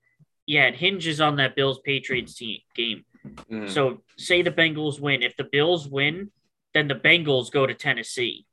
[0.47, 3.05] yeah it hinges on that Bills Patriots team game.
[3.51, 3.71] Mhm.
[3.71, 5.23] So say the Bengals win.
[5.23, 6.31] If the Bills win,
[6.75, 8.47] then the Bengals go to Tennessee.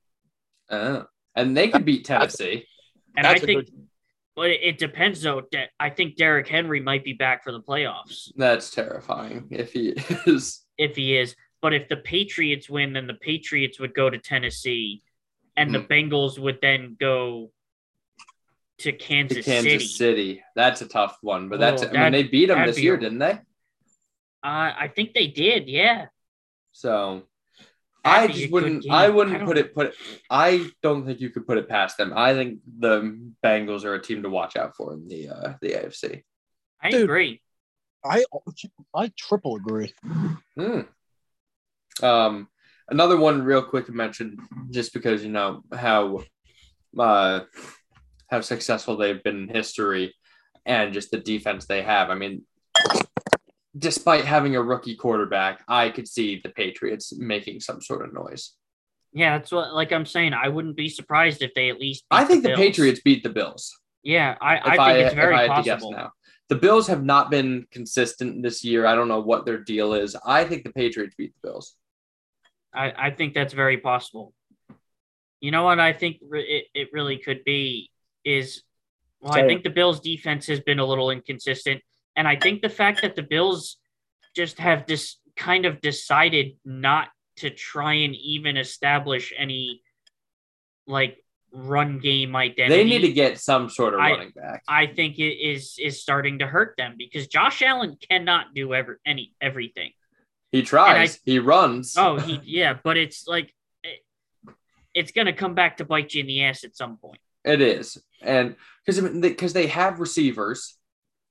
[0.69, 1.05] Oh.
[1.35, 2.65] and they could beat Tennessee.
[3.17, 3.87] And I That's a think, good-
[4.35, 5.41] but it, it depends though.
[5.51, 9.89] De- I think Derrick Henry might be back for the playoffs That's terrifying if he
[10.27, 10.63] is.
[10.77, 11.35] if he is.
[11.61, 15.01] But if the Patriots win, then the Patriots would go to Tennessee,
[15.57, 17.51] and the Bengals would then go
[18.79, 19.85] to to Kansas, Kansas City.
[19.87, 20.43] City.
[20.55, 22.95] That's a tough one, but that's Oh, I mean they beat them this be year,
[22.95, 23.31] a- didn't they?
[24.41, 25.67] Uh, I think they did.
[25.67, 26.07] Yeah.
[26.71, 27.23] So
[28.05, 28.85] That'd I just wouldn't.
[28.89, 29.73] I I wouldn't don't- put it.
[29.75, 29.95] Put it.
[30.29, 32.13] I don't think you could put it past them.
[32.15, 35.71] I think the Bengals are a team to watch out for in the uh, the
[35.73, 36.23] AFC.
[36.81, 37.03] I Dude.
[37.03, 37.41] agree.
[38.05, 38.23] I
[38.95, 39.93] I triple agree.
[40.57, 40.81] Hmm.
[42.01, 42.47] Um,
[42.87, 44.37] another one, real quick to mention,
[44.71, 46.23] just because you know how
[46.97, 47.41] uh,
[48.29, 50.15] how successful they've been in history,
[50.65, 52.09] and just the defense they have.
[52.09, 52.43] I mean,
[53.77, 58.53] despite having a rookie quarterback, I could see the Patriots making some sort of noise.
[59.13, 59.73] Yeah, that's what.
[59.73, 62.05] Like I'm saying, I wouldn't be surprised if they at least.
[62.09, 62.59] beat I think the Bills.
[62.59, 63.75] Patriots beat the Bills.
[64.03, 65.91] Yeah, I, I think I, it's very if I had possible.
[65.91, 66.11] to guess now.
[66.49, 68.85] The Bills have not been consistent this year.
[68.85, 70.15] I don't know what their deal is.
[70.25, 71.75] I think the Patriots beat the Bills.
[72.73, 74.33] I, I think that's very possible.
[75.41, 77.91] You know what I think it, it really could be
[78.29, 78.63] is
[79.21, 81.81] well, I think the Bills defense has been a little inconsistent.
[82.15, 83.77] And I think the fact that the Bills
[84.35, 89.81] just have this kind of decided not to try and even establish any
[90.87, 92.83] like run game identity.
[92.83, 94.63] They need to get some sort of I- running back.
[94.67, 98.99] I think it is is starting to hurt them because Josh Allen cannot do ever
[99.05, 99.91] any everything.
[100.51, 101.19] He tries.
[101.25, 101.95] he runs.
[101.95, 103.53] Oh, he yeah, but it's like
[103.83, 103.99] it,
[104.93, 107.19] it's gonna come back to bite you in the ass at some point.
[107.43, 110.77] It is, and because because they have receivers,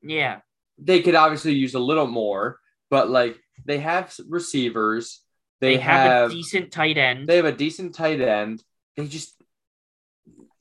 [0.02, 0.40] Yeah,
[0.78, 2.58] they could obviously use a little more.
[2.90, 5.22] But like they have receivers,
[5.60, 7.28] they, they, have, have a decent tight end.
[7.28, 8.62] they have a decent tight end.
[8.96, 9.34] They just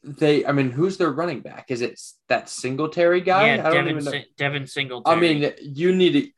[0.04, 0.46] they.
[0.46, 1.72] I mean, who's their running back?
[1.72, 3.56] Is it that Singletary guy?
[3.56, 4.22] yeah, I don't Devin even know.
[4.38, 5.18] Devin Singletary.
[5.18, 6.30] I mean, you need to,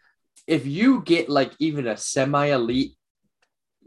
[0.48, 2.94] if you get like even a semi elite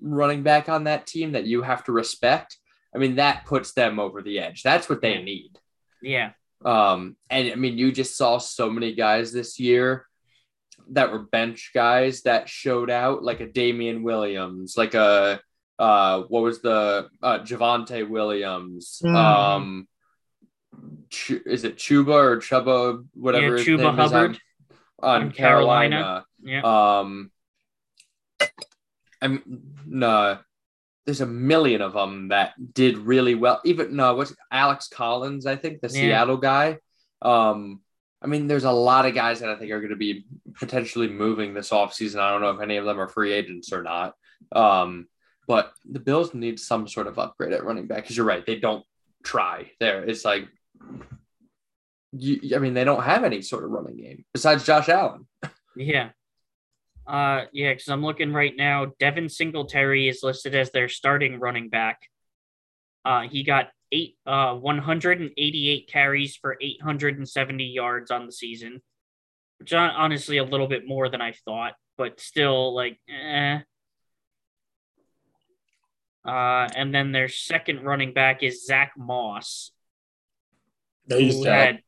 [0.01, 2.57] running back on that team that you have to respect,
[2.95, 4.63] I mean, that puts them over the edge.
[4.63, 5.59] That's what they need.
[6.03, 6.33] yeah,
[6.65, 10.07] Um, and I mean, you just saw so many guys this year
[10.91, 15.41] that were bench guys that showed out, like a Damien Williams, like a
[15.79, 19.01] uh, what was the uh, Javonte Williams?
[19.03, 19.15] Mhm.
[19.17, 19.89] Um,
[21.11, 24.39] Ch- is it Chuba or Chuba, whatever Yeah, his Chuba name is on- Hubbard
[25.01, 25.97] on, Carolina.
[25.97, 26.25] Carolina.
[26.43, 26.99] yeah.
[27.01, 27.31] Um,
[29.21, 29.43] I'm
[29.87, 30.39] no.
[31.05, 33.61] There's a million of them that did really well.
[33.65, 35.47] Even no, what's Alex Collins?
[35.47, 35.93] I think the Yeah.
[35.93, 36.79] Seattle guy.
[37.21, 37.81] Um,
[38.23, 40.25] I mean, there's a lot of guys that I think are going to be
[40.55, 42.21] potentially moving this offseason.
[42.21, 44.15] I don't know if any of them are free agents or not.
[44.53, 45.09] Um,
[45.49, 48.47] but the Bills need some sort of upgrade at running back because you're right.
[48.47, 48.85] They don't
[49.25, 50.05] try there.
[50.05, 50.47] It's like,
[52.13, 55.27] you, I mean, they don't have any sort of running game besides Josh Allen.
[55.75, 56.11] yeah.
[57.07, 58.93] Uh, yeah, because I'm looking right now.
[58.99, 62.01] Devin Singletary is listed as their starting running back.
[63.05, 68.81] Uh, he got eight, uh, 188 carries for 870 yards on the season,
[69.59, 73.59] which hon- honestly a little bit more than I thought, but still like, eh.
[76.25, 79.73] Uh, and then their second running back is Zach Moss,
[81.09, 81.67] He's who dead.
[81.67, 81.83] had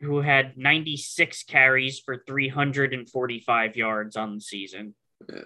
[0.00, 4.94] who had 96 carries for 345 yards on the season,
[5.28, 5.42] Yeah.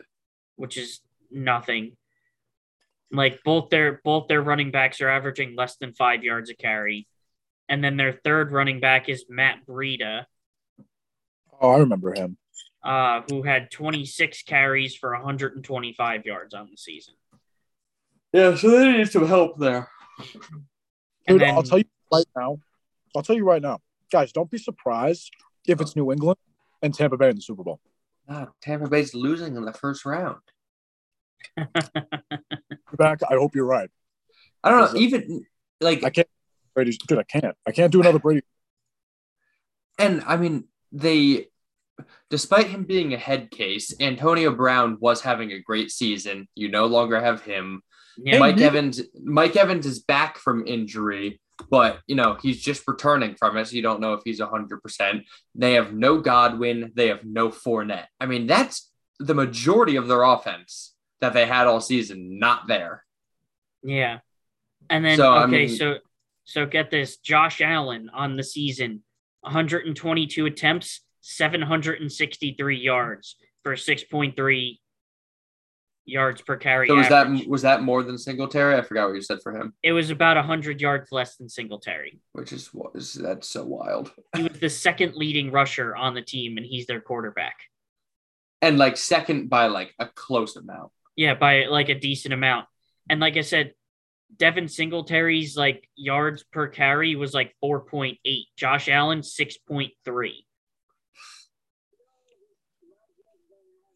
[0.56, 1.00] which is
[1.30, 1.96] nothing.
[3.10, 7.06] Like both their both their running backs are averaging less than five yards a carry,
[7.68, 10.26] and then their third running back is Matt Breida,
[11.60, 12.36] Oh, I remember him.
[12.82, 17.14] uh, who had 26 carries for 125 yards on the season.
[18.32, 19.88] Yeah, so they need some help there.
[21.28, 22.58] And Dude, I'll tell you right now.
[23.14, 23.80] I'll tell you right now,
[24.10, 24.32] guys.
[24.32, 25.30] Don't be surprised
[25.66, 26.38] if it's New England
[26.82, 27.80] and Tampa Bay in the Super Bowl.
[28.28, 30.38] Ah, Tampa Bay's losing in the first round.
[32.96, 33.20] Back.
[33.28, 33.90] I hope you're right.
[34.62, 35.00] I don't know.
[35.00, 35.44] Even
[35.80, 36.28] like I can't.
[36.74, 37.56] Brady, dude, I can't.
[37.66, 38.42] I can't do another Brady.
[39.98, 41.46] And I mean, they,
[42.30, 46.48] despite him being a head case, Antonio Brown was having a great season.
[46.54, 47.82] You no longer have him.
[48.16, 51.40] Yeah, Mike Evans, Mike Evans is back from injury,
[51.70, 53.66] but you know he's just returning from it.
[53.66, 55.24] So you don't know if he's hundred percent.
[55.54, 56.92] They have no Godwin.
[56.94, 58.06] They have no Fournette.
[58.20, 58.90] I mean, that's
[59.20, 62.38] the majority of their offense that they had all season.
[62.38, 63.04] Not there.
[63.82, 64.18] Yeah.
[64.90, 65.98] And then So, I okay, mean- so
[66.46, 69.02] so get this, Josh Allen on the season,
[69.40, 74.78] 122 attempts, 763 yards for 6.3
[76.06, 76.86] yards per carry.
[76.88, 77.40] So was average.
[77.42, 78.76] that was that more than Singletary?
[78.76, 82.20] I forgot what you said for him, It was about 100 yards less than Singletary.
[82.32, 84.12] which is what is that's so wild.
[84.36, 87.56] He was the second leading rusher on the team, and he's their quarterback.
[88.62, 90.90] And like second by like a close amount.
[91.16, 92.66] Yeah, by like a decent amount.
[93.10, 93.74] And like I said,
[94.36, 98.16] Devin Singletary's like yards per carry was like 4.8.
[98.56, 99.90] Josh Allen 6.3.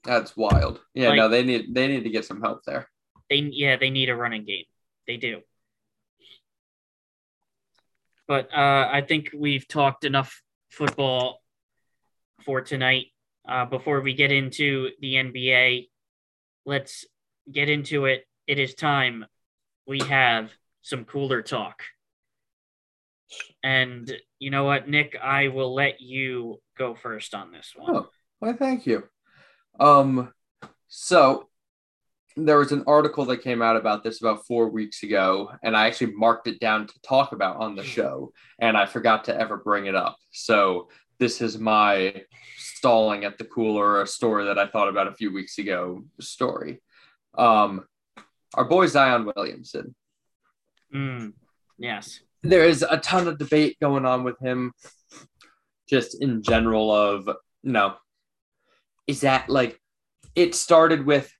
[0.08, 0.80] That's wild.
[0.94, 2.88] Yeah, Like- no, they need they need to get some help there.
[3.28, 4.64] They yeah, they need a running game.
[5.06, 5.42] They do.
[8.26, 11.42] But uh, I think we've talked enough football
[12.44, 13.06] for tonight.
[13.46, 15.88] Uh, before we get into the NBA,
[16.64, 17.04] let's
[17.50, 18.26] get into it.
[18.46, 19.26] It is time.
[19.86, 20.50] We have
[20.80, 21.82] some cooler talk.
[23.62, 25.16] And you know what, Nick?
[25.22, 27.94] I will let you go first on this one.
[27.94, 28.08] Oh.
[28.38, 29.02] Why, thank you.
[29.78, 30.32] Um,
[30.88, 31.48] so
[32.36, 35.86] there was an article that came out about this about four weeks ago, and I
[35.86, 39.56] actually marked it down to talk about on the show, and I forgot to ever
[39.56, 40.16] bring it up.
[40.30, 42.22] So this is my
[42.56, 46.04] stalling at the cooler, a story that I thought about a few weeks ago.
[46.20, 46.80] Story.
[47.36, 47.84] Um,
[48.54, 49.94] our boy Zion Williamson.
[50.94, 51.34] Mm,
[51.76, 52.20] yes.
[52.42, 54.72] there is a ton of debate going on with him
[55.86, 57.28] just in general of
[57.62, 57.96] no
[59.08, 59.80] is that like
[60.36, 61.32] it started with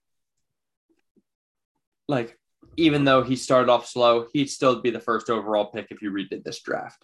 [2.09, 2.37] like
[2.75, 6.11] even though he started off slow he'd still be the first overall pick if you
[6.11, 7.01] redid this draft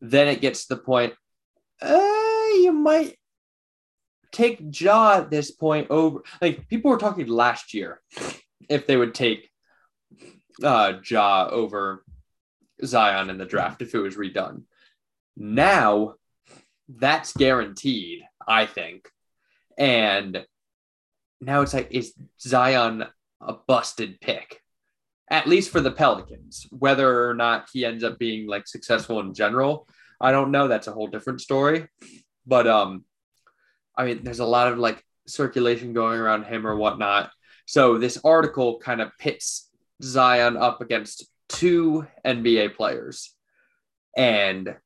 [0.00, 1.14] then it gets to the point
[1.82, 3.16] uh, you might
[4.30, 8.00] take jaw at this point over like people were talking last year
[8.68, 9.50] if they would take
[10.62, 12.04] uh jaw over
[12.84, 14.62] Zion in the draft if it was redone.
[15.36, 16.14] Now
[16.88, 19.08] that's guaranteed, I think.
[19.78, 20.44] And
[21.40, 23.04] now it's like, is Zion
[23.40, 24.60] a busted pick?
[25.30, 26.66] At least for the Pelicans.
[26.70, 29.88] Whether or not he ends up being like successful in general,
[30.20, 30.68] I don't know.
[30.68, 31.86] That's a whole different story.
[32.46, 33.04] But um,
[33.96, 37.30] I mean, there's a lot of like circulation going around him or whatnot.
[37.66, 39.68] So this article kind of pits
[40.02, 43.34] Zion up against two NBA players.
[44.16, 44.76] And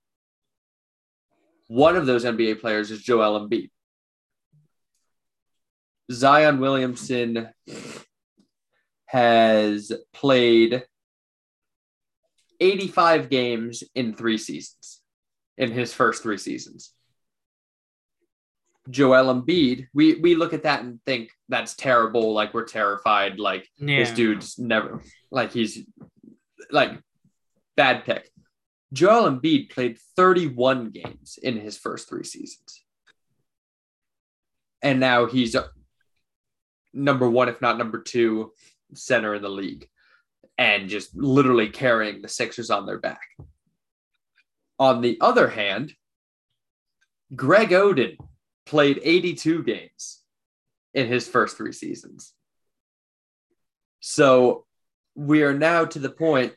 [1.69, 3.71] one of those NBA players is Joel Embiid.
[6.11, 7.49] Zion Williamson
[9.07, 10.85] has played
[12.61, 15.01] 85 games in three seasons,
[15.57, 16.93] in his first three seasons.
[18.89, 22.33] Joel Embiid, we, we look at that and think that's terrible.
[22.33, 23.39] Like we're terrified.
[23.39, 23.99] Like Yeah.
[24.01, 25.85] this dude's never, like he's
[26.71, 26.99] like
[27.77, 28.29] bad pick.
[28.93, 32.83] Joel Embiid played 31 games in his first three seasons.
[34.83, 35.55] And now he's
[36.93, 38.53] number one, if not number two,
[38.95, 39.89] center in the league.
[40.59, 43.23] And just literally carrying the Sixers on their back.
[44.79, 45.95] On the other hand,
[47.35, 48.17] Greg Oden
[48.67, 50.23] played 82 games
[50.95, 52.33] in his first three seasons.
[54.01, 54.67] So
[55.15, 56.55] we are now to the point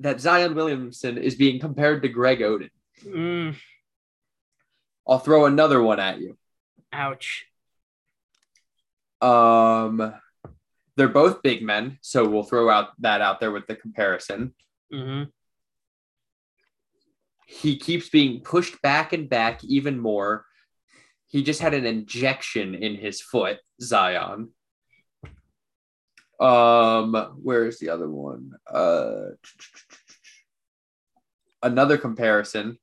[0.00, 2.70] that Zion Williamson is being compared to Greg Oden.
[3.04, 3.56] Mm,
[5.06, 6.36] I'll throw another one at you.
[6.92, 7.46] ouch.
[9.22, 10.14] Um,
[10.96, 14.54] they're both big men, so we'll throw out that out there with the comparison.
[14.92, 15.30] Mm-hmm.
[17.46, 20.44] He keeps being pushed back and back even more.
[21.28, 24.50] He just had an injection in his foot, Zion.
[26.40, 28.52] Um, where is the other one?
[28.70, 29.36] Uh,
[31.62, 32.78] another comparison.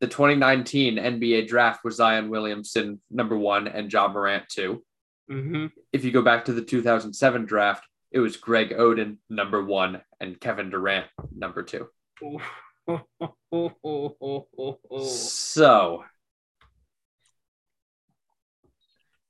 [0.00, 4.84] The 2019 NBA draft was Zion Williamson number one and Ja Morant two.
[5.28, 10.00] hmm if you go back to the 2007 draft, it was Greg Oden number one
[10.20, 11.88] and Kevin Durant number two.
[15.00, 16.04] So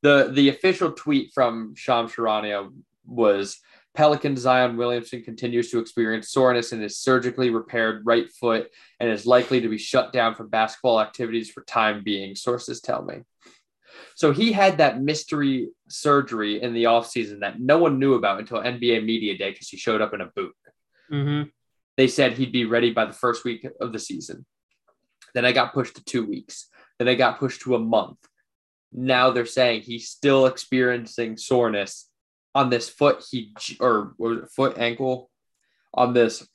[0.02, 2.72] the the official tweet from Sham Charania
[3.04, 3.58] was
[3.98, 8.70] Pelican Zion Williamson continues to experience soreness in his surgically repaired right foot
[9.00, 13.02] and is likely to be shut down from basketball activities for time being, sources tell
[13.02, 13.22] me.
[14.14, 18.58] So he had that mystery surgery in the offseason that no one knew about until
[18.58, 20.54] NBA Media Day because he showed up in a boot.
[21.10, 21.42] hmm
[21.96, 24.46] They said he'd be ready by the first week of the season.
[25.34, 26.68] Then I got pushed to two weeks.
[27.00, 28.18] Then I got pushed to a month.
[28.92, 32.07] Now they're saying he's still experiencing soreness
[32.58, 33.24] on this foot.
[33.30, 35.30] He or was it, foot ankle
[35.94, 36.46] on this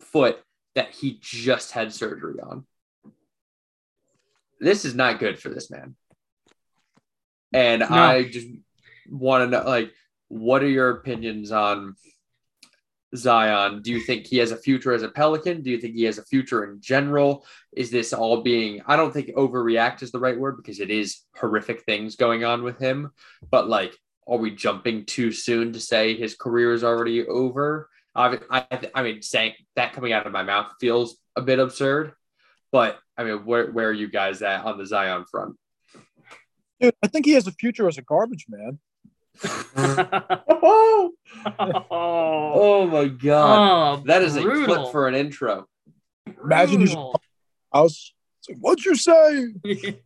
[0.00, 0.38] foot
[0.74, 2.66] that he just had surgery on.
[4.60, 5.96] This is not good for this man.
[7.54, 8.48] And I just
[9.08, 9.92] want to know, like,
[10.28, 11.96] what are your opinions on
[13.16, 13.80] Zion?
[13.80, 15.62] Do you think he has a future as a Pelican?
[15.62, 17.46] Do you think he has a future in general?
[17.72, 21.22] Is this all being, I don't think overreact is the right word because it is
[21.34, 23.10] horrific things going on with him.
[23.50, 23.96] But like,
[24.30, 27.88] are we jumping too soon to say his career is already over?
[28.14, 32.12] I, I, I mean, saying that coming out of my mouth feels a bit absurd.
[32.72, 35.56] But I mean, where, where are you guys at on the Zion front?
[36.80, 38.78] Dude, I think he has a future as a garbage man.
[39.76, 41.12] Oh,
[41.90, 43.98] oh, my God.
[43.98, 44.76] oh, that is a brutal.
[44.76, 45.66] clip for an intro.
[46.42, 47.20] Imagine he's- Brutal.
[47.72, 48.12] I was
[48.48, 49.54] like, what'd you say?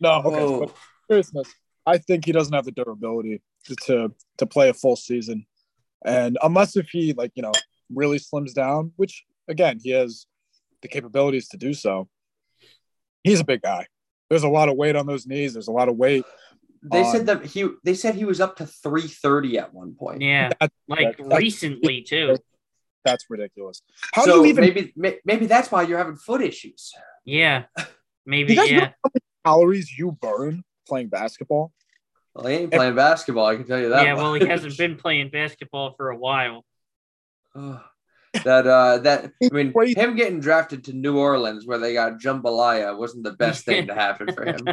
[0.00, 0.28] No, okay.
[0.28, 0.54] Whoa.
[0.54, 0.60] Oh.
[0.66, 0.74] But
[1.08, 1.54] seriousness,
[1.86, 5.46] I think he doesn't have the durability to, to to play a full season,
[6.04, 7.52] and unless if he like you know
[7.92, 10.26] really slims down, which again he has
[10.82, 12.08] the capabilities to do so.
[13.22, 13.86] He's a big guy.
[14.28, 15.54] There's a lot of weight on those knees.
[15.54, 16.24] There's a lot of weight.
[16.82, 20.20] They on- said that he they said he was up to 330 at one point.
[20.22, 22.36] yeah, That- like that- recently too.
[23.04, 23.82] that's ridiculous.
[24.12, 26.92] How so do you even maybe maybe that's why you're having foot issues.
[27.24, 27.84] Yeah, Do
[28.26, 28.52] maybe.
[28.54, 31.72] you guys know Yeah, how many calories you burn playing basketball?
[32.34, 33.46] Well, he ain't playing basketball.
[33.46, 34.04] I can tell you that.
[34.04, 34.14] yeah.
[34.14, 36.64] Well, he hasn't been playing basketball for a while.
[37.54, 37.80] Ugh.
[38.44, 42.98] that uh that I mean him getting drafted to New Orleans where they got jambalaya
[42.98, 44.68] wasn't the best thing to happen for him.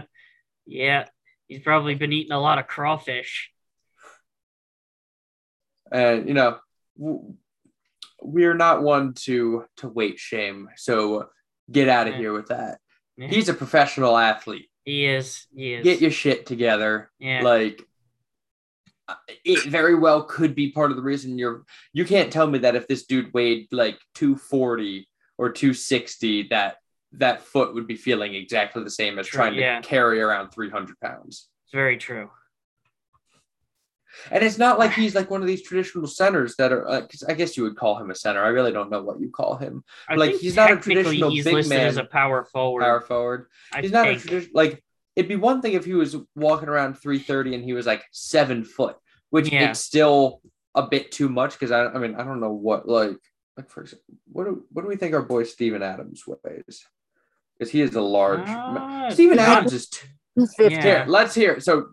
[0.66, 1.04] yeah,
[1.46, 3.52] he's probably been eating a lot of crawfish.
[5.92, 6.58] and you know
[8.20, 11.28] we're not one to to weight shame so
[11.70, 12.18] get out of Yeah.
[12.20, 12.80] here with that
[13.16, 13.28] Yeah.
[13.28, 15.46] he's a professional athlete He is.
[15.54, 15.84] He is.
[15.84, 17.42] get your shit together yeah.
[17.42, 17.82] like
[19.44, 22.74] it very well could be part of the reason you're you can't tell me that
[22.74, 25.06] if this dude weighed like 240
[25.36, 26.76] or 260 that
[27.12, 29.80] that foot would be feeling exactly the same as True, trying yeah.
[29.80, 32.30] to carry around 300 pounds it's very true.
[34.30, 37.22] And it's not like he's like one of these traditional centers that are uh 'cause
[37.28, 39.56] i guess you would call him a center i really don't know what you call
[39.56, 42.82] him I Like, he's not a traditional he's big man, as a power forward.
[42.82, 44.82] power forward I he's not a traditional like
[45.16, 48.64] it'd be one thing if he was walking around 330 and he was like seven
[48.64, 48.96] foot
[49.30, 49.70] which Yeah.
[49.70, 50.40] it's still
[50.74, 53.16] a bit too much because I, I mean i don't know what like
[53.56, 56.84] like for example what do, what do we think our boy steven adams weighs
[57.58, 60.06] because he is a large Uh, steven not- adams is t-
[60.38, 60.82] 250, Yeah.
[60.82, 61.62] here let's hear it.
[61.64, 61.86] so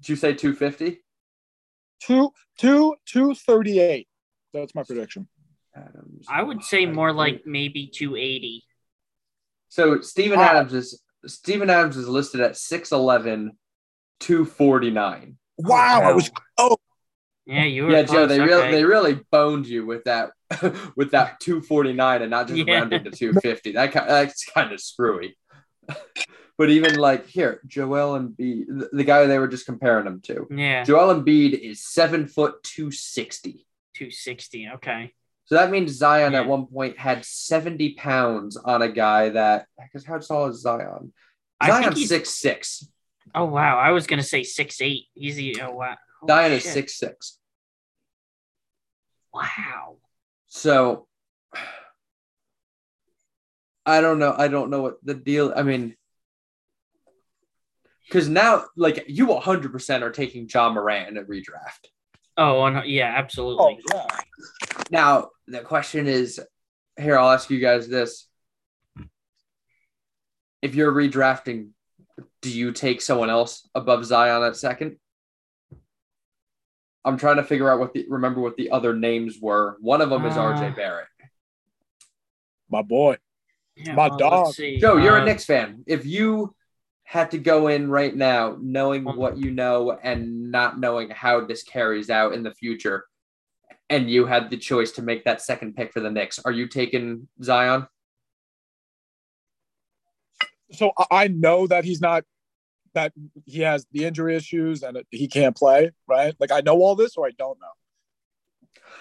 [0.00, 1.00] did you say 250
[2.00, 4.08] two, two, 238.
[4.52, 5.28] That's my prediction.
[5.74, 8.64] adams I would say more like maybe 280.
[9.68, 10.46] so Steven Wow.
[10.46, 13.50] adams is Steven adams is listed at 6'11
[14.20, 16.30] 249 Wow, I was
[17.46, 17.90] Yeah, you were.
[17.92, 18.44] yeah, Joe, close, they okay.
[18.44, 20.30] really they really boned you with that
[20.96, 22.78] with that 249 and not just Yeah.
[22.78, 23.72] rounding to 250.
[23.72, 25.36] That ki- that's kind of screwy.
[26.58, 30.46] but even like here, Joel Embiid, the, the guy they were just comparing him to.
[30.50, 33.66] Yeah, Joel Embiid is seven foot 260.
[33.94, 34.68] 260.
[34.76, 35.12] Okay.
[35.46, 36.40] So that means Zion Yeah.
[36.40, 41.12] at one point had 70 pounds on a guy that because how tall is Zion?
[41.64, 42.86] Zion's six six.
[43.34, 45.04] Oh wow, I was gonna say six eight.
[45.14, 45.96] He's the oh wow.
[46.20, 47.38] Holy Zion is six six.
[49.32, 49.96] Wow.
[50.48, 51.06] So
[53.86, 54.34] I don't know.
[54.36, 55.52] I don't know what the deal.
[55.56, 55.94] I mean,
[58.06, 61.86] because now, like you, one hundred percent are taking Ja Morant in a redraft.
[62.36, 63.78] Oh, on, yeah, Oh absolutely.
[63.92, 64.06] yeah.
[64.90, 66.40] Now the question is,
[66.98, 68.26] here I'll ask you guys this:
[70.62, 71.68] If you're redrafting,
[72.42, 74.96] do you take someone else above Zion at second?
[77.04, 79.76] I'm trying to figure out what the remember what the other names were.
[79.80, 81.06] One of them is Uh, RJ Barrett.
[82.68, 83.16] My boy.
[83.76, 84.54] Yeah, My well, dog.
[84.56, 85.84] Joe, you're Uh, a Knicks fan.
[85.86, 86.55] If you
[87.08, 91.40] had to go in right now, knowing Um, what you know and not knowing how
[91.46, 93.06] this carries out in the future,
[93.88, 96.66] and you had the choice to make that second pick for the Knicks, are you
[96.66, 97.86] taking Zion?
[100.72, 102.24] So I- I know that he's not
[102.94, 103.12] that
[103.44, 106.34] he has the injury issues and he can't play, right?
[106.40, 107.74] Like I know all this or I don't know.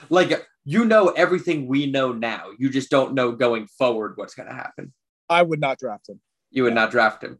[0.09, 2.49] Like you know everything we know now.
[2.59, 4.93] You just don't know going forward what's going to happen.
[5.27, 6.19] I would not draft him.
[6.51, 7.39] You would not draft him.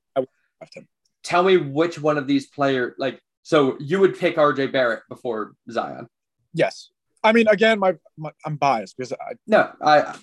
[0.66, 0.88] Draft him.
[1.24, 2.94] Tell me which one of these players.
[2.98, 6.08] Like, so you would pick RJ Barrett before Zion?
[6.54, 6.90] Yes.
[7.24, 10.16] I mean, again, my, my I'm biased because I, No, I.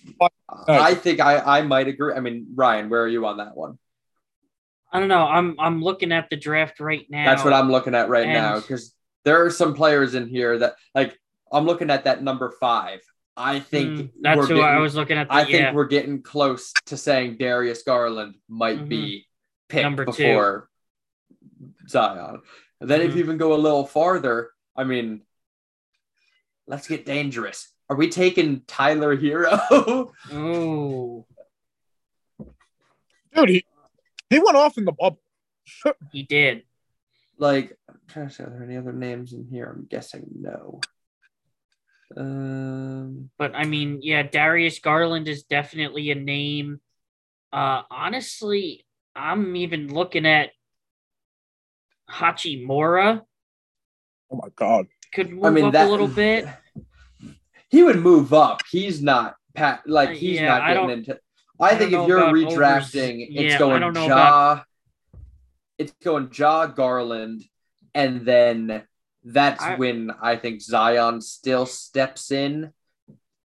[0.68, 2.14] I think I I might agree.
[2.14, 3.78] I mean, Ryan, where are you on that one?
[4.92, 5.24] I don't know.
[5.26, 7.24] I'm I'm looking at the draft right now.
[7.24, 10.58] That's what I'm looking at right And- now because there are some players in here
[10.58, 11.18] that like
[11.50, 13.00] I'm looking at that number five.
[13.36, 15.26] I think Mm, that's we're who I was looking at.
[15.28, 15.72] The, I think yeah.
[15.72, 19.26] we're getting close to saying Darius Garland might be
[19.72, 19.96] picked Mm-hmm.
[19.96, 20.10] Number two.
[20.12, 20.68] before
[21.88, 22.42] Zion.
[22.80, 23.14] And then if Mhm.
[23.16, 25.22] you even go a little farther, I mean,
[26.66, 27.68] let's get dangerous.
[27.88, 30.12] Are we taking Tyler Herro?
[30.32, 31.24] Ooh,
[33.34, 33.64] dude, he
[34.30, 35.20] he went off in the bubble.
[36.12, 36.64] he did.
[37.38, 39.66] like, I'm trying to see, are there any other names in here?
[39.66, 40.80] I'm guessing no.
[42.16, 46.80] Um, But I mean, yeah, Darius Garland is definitely a name.
[47.52, 48.84] Uh honestly,
[49.14, 50.50] I'm even looking at
[52.10, 53.22] Hachimura
[54.30, 54.86] Oh my god.
[55.12, 56.46] could move I mean up that a little bit.
[57.68, 58.60] He would move up.
[58.70, 61.18] He's not pat like Uh, he's yeah, not I getting don't- into.
[61.60, 64.60] I, I think don't if you're redrafting, overs- it's yeah, I going don't know Ja.
[65.78, 67.44] It's going Ja Garland,
[67.94, 68.82] and then
[69.24, 72.72] that's I- when I think Zion still steps in.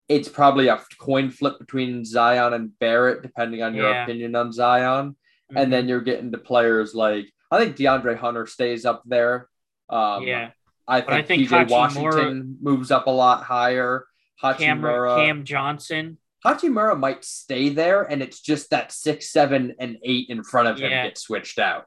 [0.10, 4.04] It's probably a coin flip between Zion and Barrett, depending on your Yeah.
[4.04, 5.16] opinion on Zion.
[5.54, 5.58] Mm-hmm.
[5.58, 9.48] And then you're getting to players like I think DeAndre Hunter stays up there.
[9.90, 10.52] Um, yeah,
[10.88, 14.06] I But I think, think Hachimura- Washington moves up a lot higher.
[14.42, 16.18] Hachimura, Cam Johnson.
[16.44, 20.78] Hachimura might stay there, and it's just that six, seven, and eight in front of
[20.78, 21.04] him Yeah.
[21.08, 21.86] get switched out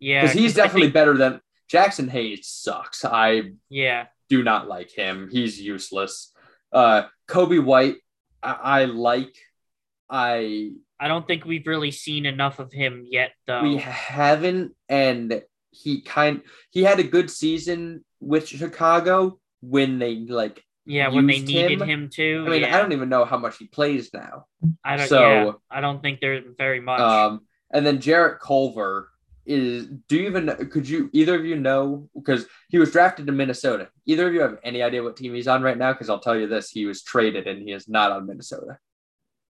[0.00, 1.40] Yeah, because he's definitely think- better than
[1.70, 2.48] Jaxson Hayes.
[2.48, 3.04] Sucks.
[3.04, 4.06] I yeah.
[4.28, 5.28] do not like him.
[5.30, 6.32] He's useless.
[6.72, 7.96] Uh, Coby White,
[8.42, 9.36] I, I like.
[10.10, 10.72] I
[11.04, 13.62] I don't think we've really seen enough of him yet, though.
[13.62, 16.40] we haven't, and he kind
[16.70, 20.64] he had a good season with Chicago when they like.
[20.86, 21.88] yeah, when they needed him.
[21.90, 22.44] him, to.
[22.46, 22.74] I mean, yeah.
[22.74, 24.46] I don't even know how much he plays now.
[24.82, 25.08] I don't.
[25.08, 27.00] so- yeah, I don't think there's very much.
[27.00, 27.40] Um,
[27.70, 29.10] and then Jarrett Culver
[29.44, 29.86] is.
[30.08, 33.90] Do you even could you either of you know because he was drafted to Minnesota?
[34.06, 35.92] Either of you have any idea what team he's on right now?
[35.92, 38.78] Because I'll tell you this: he was traded and he is not on Minnesota.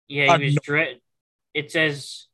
[0.06, 0.94] yeah, he was no- dra-
[1.55, 2.27] It says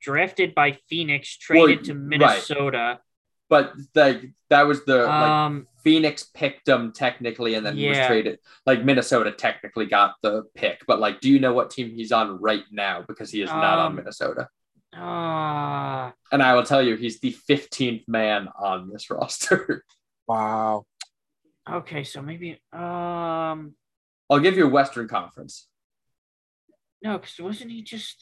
[0.00, 2.02] drafted by Phoenix, Well, traded to right.
[2.02, 3.00] Minnesota.
[3.48, 7.98] But like that was the like Um, Phoenix picked him technically, and then he was
[8.06, 8.38] traded.
[8.64, 12.40] Like Minnesota technically got the pick, but like, do you know what team he's on
[12.40, 13.04] right now?
[13.06, 14.48] Because he is not on Um, Minnesota.
[14.94, 19.84] ah, And I will tell you, he's the 15th man on this roster.
[20.26, 20.86] Wow.
[21.68, 23.74] okay, so maybe um,
[24.30, 25.68] I'll give you a Western Conference.
[27.02, 28.16] No, because wasn't he just?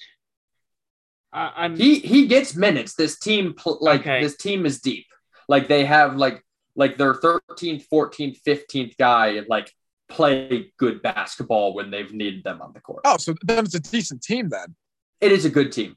[1.32, 2.94] Uh, I'm he he gets minutes.
[2.94, 4.20] This team pl- like Okay.
[4.20, 5.06] this team is deep.
[5.48, 6.44] Like they have like
[6.76, 9.72] like their 13th, 14th, 15th guy like
[10.08, 13.02] play good basketball when they've needed them on the court.
[13.04, 14.74] Oh, so then it's a decent team then.
[15.20, 15.96] It is a good team.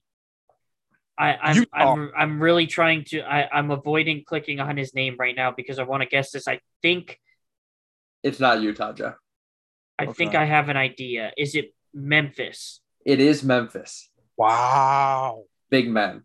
[1.18, 1.94] I, I'm, Utah.
[1.94, 5.80] I'm I'm really trying to I, I'm avoiding clicking on his name right now because
[5.80, 6.48] I want to guess this.
[6.48, 7.20] I think
[8.24, 9.14] It's not Utah, Joe.
[10.00, 11.32] I think I have an idea.
[11.38, 12.82] Is it Memphis?
[13.06, 14.10] It is Memphis.
[14.38, 15.44] Wow.
[15.70, 16.24] Big man.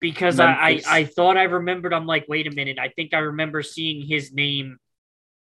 [0.00, 1.94] Because I, I I thought I remembered.
[1.94, 2.78] I'm like, wait a minute.
[2.78, 4.78] I think I remember seeing his name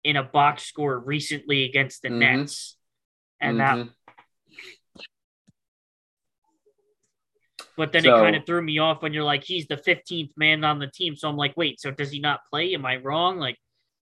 [0.02, 2.18] in a box score recently against the Mhm.
[2.18, 2.76] Nets,
[3.40, 3.90] and that Mhm.
[7.76, 10.32] But then So- it kind of threw me off when you're like, he's the 15th
[10.36, 11.14] man on the team.
[11.14, 12.72] So I'm like, wait, so does he not play?
[12.74, 13.38] Am I wrong?
[13.38, 13.58] Like,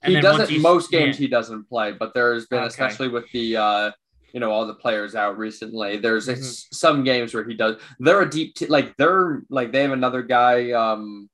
[0.06, 1.26] he then doesn't he's- most games yeah.
[1.26, 2.68] he doesn't play, but there's been Okay.
[2.68, 3.92] especially with the uh
[4.38, 5.98] you know all the players out recently.
[5.98, 6.38] There's Mhm.
[6.38, 7.82] s- some games where he does.
[8.00, 11.28] They're a deep t- like they're like they have another guy, um,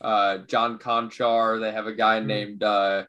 [0.00, 1.60] uh, John Konchar.
[1.60, 2.26] They have a guy Mhm.
[2.26, 3.04] named uh,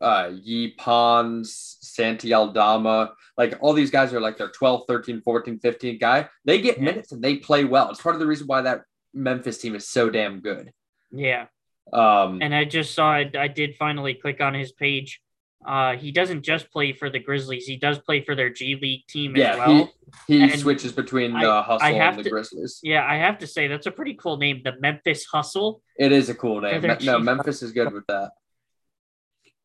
[0.00, 3.12] uh, Yves Pons, Santi Aldama.
[3.36, 6.30] Like all these guys are like they're 12, 13, 14, 15 guy.
[6.46, 6.84] They get Yeah.
[6.84, 7.90] minutes and they play well.
[7.90, 10.72] It's part of the reason why that Memphis team is so damn good.
[11.10, 11.48] Yeah.
[11.92, 13.36] Um, And I just saw it.
[13.36, 15.20] I did finally click on his page.
[15.66, 19.06] Uh, he doesn't just play for the Grizzlies, he does play for their G League
[19.06, 19.90] team yeah, as well.
[20.26, 22.80] he, he switches between I- the hustle I have and the to- Grizzlies.
[22.82, 25.82] Yeah, I have to say, that's a pretty cool name, the Memphis Hustle.
[25.98, 26.80] It is a cool name.
[26.80, 28.30] Me- No, Memphis is good with that.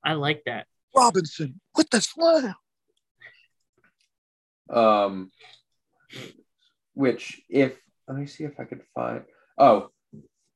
[0.03, 0.67] I like that.
[0.93, 2.55] Robinson with the slam.
[4.69, 5.31] Um,
[6.93, 7.73] which if
[8.07, 9.23] let me see if I could find.
[9.57, 9.89] Oh,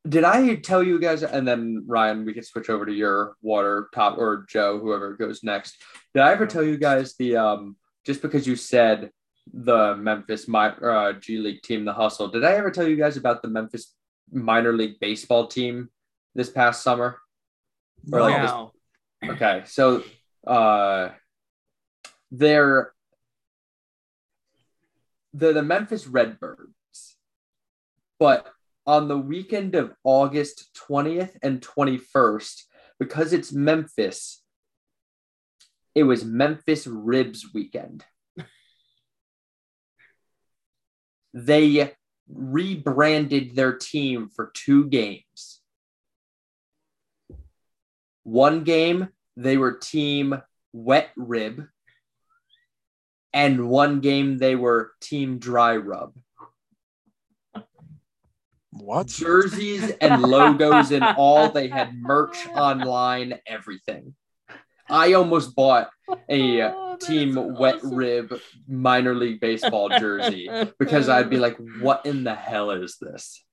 [0.07, 1.23] did I tell you guys?
[1.23, 5.43] And then Ryan, we could switch over to your water top or Joe, whoever goes
[5.43, 5.81] next.
[6.13, 7.75] Did I ever tell you guys the um?
[8.05, 9.11] Just because you said
[9.53, 12.29] the Memphis mi- uh, G League team, the Hustle.
[12.29, 13.93] Did I ever tell you guys about the Memphis
[14.31, 15.89] minor league baseball team
[16.35, 17.17] this past summer?
[18.11, 18.71] Or like this- wow.
[19.25, 20.03] Okay, so
[20.47, 21.09] uh
[22.31, 22.93] they're
[25.33, 27.17] they're the Memphis Redbirds.
[28.17, 28.47] But
[28.89, 32.63] on the weekend of August 20th and 21st,
[32.99, 34.41] because it's Memphis,
[35.93, 38.03] it was Memphis Ribs weekend.
[41.35, 41.93] They
[42.27, 45.61] rebranded their team for two games.
[48.23, 50.41] One game, they were team
[50.73, 51.67] wet rib.
[53.33, 56.15] And one game, they were team dry rub.
[58.79, 59.07] What?
[59.07, 61.49] Jerseys and logos and all.
[61.49, 64.15] They had merch online, everything.
[64.89, 65.89] I almost bought
[66.27, 67.93] a Oh, team is wet awesome.
[67.95, 70.49] rib minor league baseball jersey
[70.79, 73.43] because I'd be like, what in the hell is this?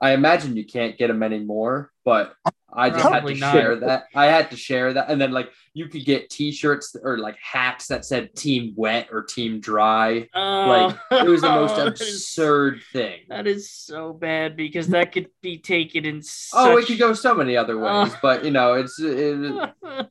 [0.00, 2.34] I imagine you can't get them anymore, but
[2.76, 3.52] I just Probably had to not.
[3.52, 4.04] share that.
[4.14, 5.08] I had to share that.
[5.08, 9.08] And then, like, you could get t shirts or like hats that said team wet
[9.12, 10.28] or team dry.
[10.34, 13.20] Oh, It was the most that is- absurd thing.
[13.28, 16.58] That is so bad because that could be taken in such...
[16.60, 18.18] Oh, it could go so many other ways, Oh.
[18.22, 18.98] but you know, it's.
[19.00, 20.10] It, let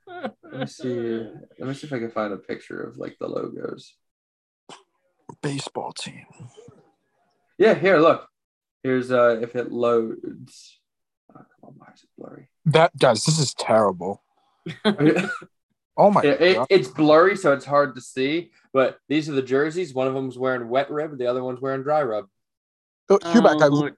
[0.53, 0.89] me see.
[1.59, 3.93] Let me see if I can find a picture of like the logos.
[5.41, 6.25] Baseball team.
[7.57, 8.27] Yeah, here, look.
[8.83, 10.79] Here's uh if it loads.
[11.31, 12.49] Oh, come on, why is it blurry?
[12.65, 14.23] That guys, this is terrible.
[15.95, 18.49] Oh my It- it- it's blurry, so it's hard to see.
[18.73, 19.93] But these are the jerseys.
[19.93, 22.25] One of them's wearing wet rib, the other one's wearing dry rub.
[23.11, 23.95] Oh, Huback, I Oh, Lord.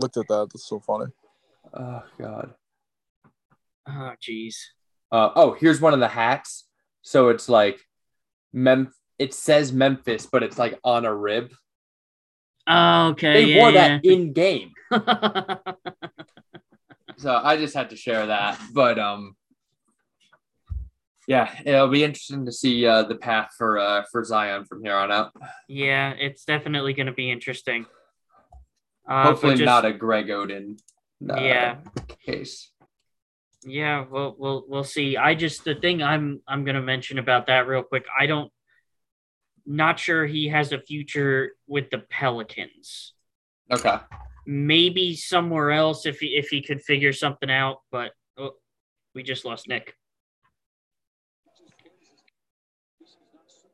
[0.00, 0.48] looked at that.
[0.52, 1.12] That's so funny.
[1.72, 2.54] Oh God.
[3.88, 4.56] Oh, jeez.
[5.12, 6.66] Uh, oh, here's one of the hats.
[7.02, 7.80] So it's like,
[8.52, 8.92] Mem.
[9.20, 11.52] It says Memphis, but it's like on a rib.
[12.66, 13.32] Oh, okay.
[13.44, 13.88] They yeah, wore yeah.
[13.88, 15.56] that in game, yeah.
[17.16, 18.60] so I just had to share that.
[18.72, 19.36] But um,
[21.28, 24.96] yeah, it'll be interesting to see uh, the path for uh, for Zion from here
[24.96, 25.32] on out.
[25.68, 27.86] yeah, it's definitely going to be interesting.
[29.08, 30.78] Uh, Hopefully, just- not a Greg Oden.
[31.30, 31.76] uh, Yeah.
[32.24, 32.70] Case.
[33.64, 35.16] Yeah, we'll we'll we'll see.
[35.16, 38.04] I just the thing I'm I'm gonna mention about that real quick.
[38.18, 38.50] I don't
[39.64, 43.12] not sure he has a future with the Pelicans.
[43.70, 43.96] Okay.
[44.44, 48.52] Maybe somewhere else if he if he could figure something out, but oh,
[49.14, 49.94] we just lost Nick.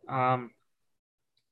[0.09, 0.51] Um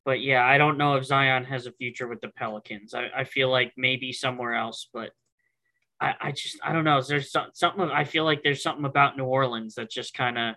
[0.05, 2.95] but yeah, I don't know if Zion has a future with the Pelicans.
[2.95, 5.11] I, I feel like maybe somewhere else, but
[6.01, 7.03] I, I just I don't know.
[7.03, 10.55] There's some, something I feel like there's something about New Orleans that just kind of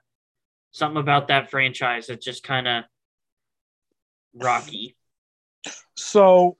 [0.72, 2.84] something about that franchise that just kind of
[4.36, 4.96] rocky.
[5.96, 6.58] So,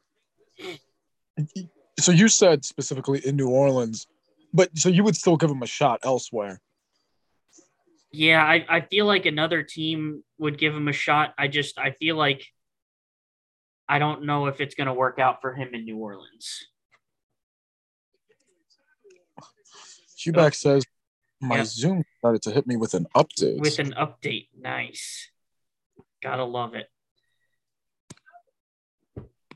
[2.00, 4.08] so you said specifically in New Orleans,
[4.54, 6.62] but so you would still give him a shot elsewhere.
[8.12, 11.34] Yeah, I, I feel like another team would give him a shot.
[11.38, 12.46] I just I feel like
[13.88, 16.66] I don't know if it's gonna work out for him in New Orleans.
[20.18, 20.50] Huback oh.
[20.50, 20.86] says
[21.42, 21.64] my Yeah.
[21.66, 23.60] Zoom started to hit me with an update.
[23.60, 24.50] With an update.
[24.58, 25.30] Nice.
[26.22, 26.88] Gotta love it.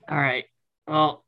[0.08, 0.46] All right.
[0.88, 1.23] Well,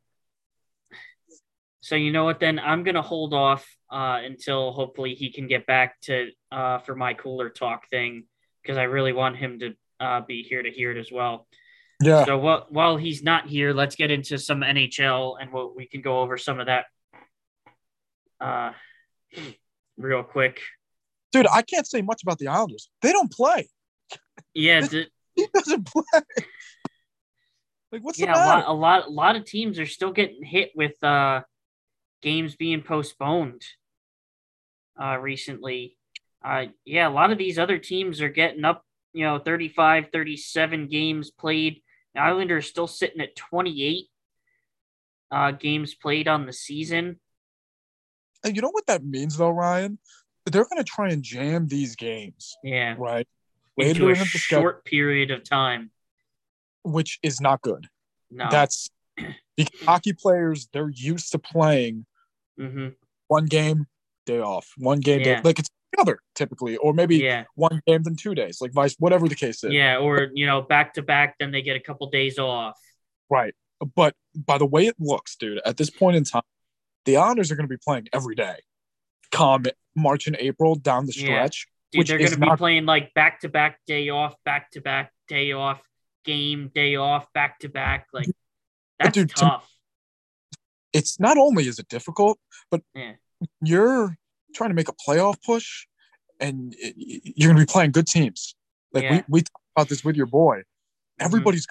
[1.86, 2.58] so you know what then?
[2.58, 7.14] I'm gonna hold off uh, until hopefully he can get back to uh, for my
[7.14, 8.24] cooler talk thing
[8.64, 11.48] because I really want him to uh, be here to hear it as well.
[12.02, 12.26] Yeah.
[12.26, 16.02] So while while he's not here, let's get into some NHL and we'll, we can
[16.02, 16.86] go over some of that
[18.42, 18.72] uh,
[19.96, 20.62] real quick.
[21.34, 22.90] Dude, I can't say much about the Islanders.
[23.04, 23.70] They don't play.
[24.56, 25.06] Yeah, This- the,
[25.36, 26.04] He doesn't play.
[27.92, 30.44] Like, what's yeah, the a lot, a lot, a lot of teams are still getting
[30.44, 31.42] hit with uh,
[32.26, 33.62] games being postponed.
[35.02, 35.96] Uh, recently,
[36.44, 38.84] uh, yeah, a lot of these other teams are getting up,
[39.14, 41.82] you know, 35, 37 games played.
[42.16, 44.06] The Islanders still sitting at 28
[45.32, 47.20] uh, games played on the season.
[48.44, 50.00] And you know what that means, though, Ryan?
[50.46, 53.28] They're going to try and jam these games, Yeah, right?
[53.78, 55.92] into Later a short period of time.
[56.84, 57.88] which is not good.
[58.32, 58.90] No, That's
[59.58, 62.06] because hockey players, they're used to playing
[62.58, 62.90] hmm
[63.28, 63.88] one game,
[64.28, 65.36] day off, one game, Yeah.
[65.38, 68.96] day, like it's another typically, or maybe yeah, one game, then two days, like vice,
[69.00, 69.74] whatever the case is.
[69.74, 72.78] yeah, or you know, back to back, then they get a couple days off.
[73.30, 73.54] Right.
[73.96, 76.44] But by the way it looks, dude, at this point in time,
[77.06, 78.56] the Islanders are going to be playing every day.
[79.32, 79.66] Come
[79.96, 81.26] March and April down the Yeah.
[81.26, 81.68] stretch.
[81.92, 84.72] Dude, Which they're going to be not- playing like back to back day off, back
[84.72, 85.82] to back day off,
[86.26, 88.08] game day off, back to back.
[88.14, 88.28] Like
[89.00, 89.72] that's dude, to- tough.
[90.96, 92.40] It's not only is it difficult,
[92.72, 93.16] but Yeah.
[93.62, 94.18] you're
[94.54, 95.88] trying to make a playoff push,
[96.40, 96.96] and it-
[97.36, 98.56] you're going to be playing good teams.
[98.94, 99.10] Like Yeah.
[99.20, 99.32] Mm-hmm.
[99.32, 100.64] we we talked about this with your boy.
[101.20, 101.68] Everybody's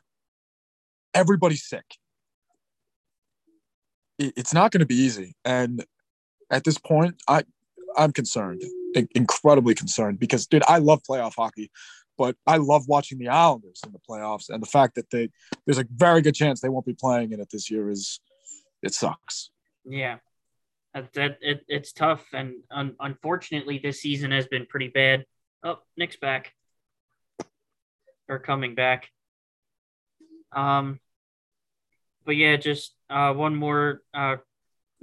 [1.15, 1.87] everybody's sick.
[4.19, 5.85] It- It's not going to be easy, and
[6.51, 7.45] at this point, I
[7.97, 8.61] I'm concerned,
[9.15, 11.71] incredibly concerned, because dude, I love playoff hockey,
[12.19, 15.31] but I love watching the Islanders in the playoffs, and the fact that they
[15.65, 18.21] there's a very good chance they won't be playing in it this year is
[18.85, 19.51] it sucks.
[19.85, 20.19] Yeah,
[20.95, 25.25] that, that it, it's tough, and un, unfortunately, this season has been pretty bad.
[25.63, 26.53] Oh, Nick's back
[28.29, 29.11] or coming back.
[30.53, 31.01] Um,
[32.25, 34.37] but yeah, just uh, one more uh,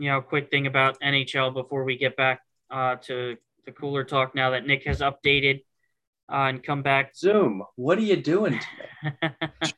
[0.02, 2.42] you know, quick thing about NHL before we get back
[2.72, 4.34] uh, to the cooler talk.
[4.34, 5.62] Now that Nick has updated
[6.32, 7.16] uh, and come back.
[7.16, 8.60] Zoom, what are you doing
[9.04, 9.34] today?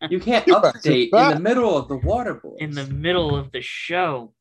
[0.10, 2.58] You can't You update in the middle of the water boys.
[2.60, 4.34] in the middle of the show.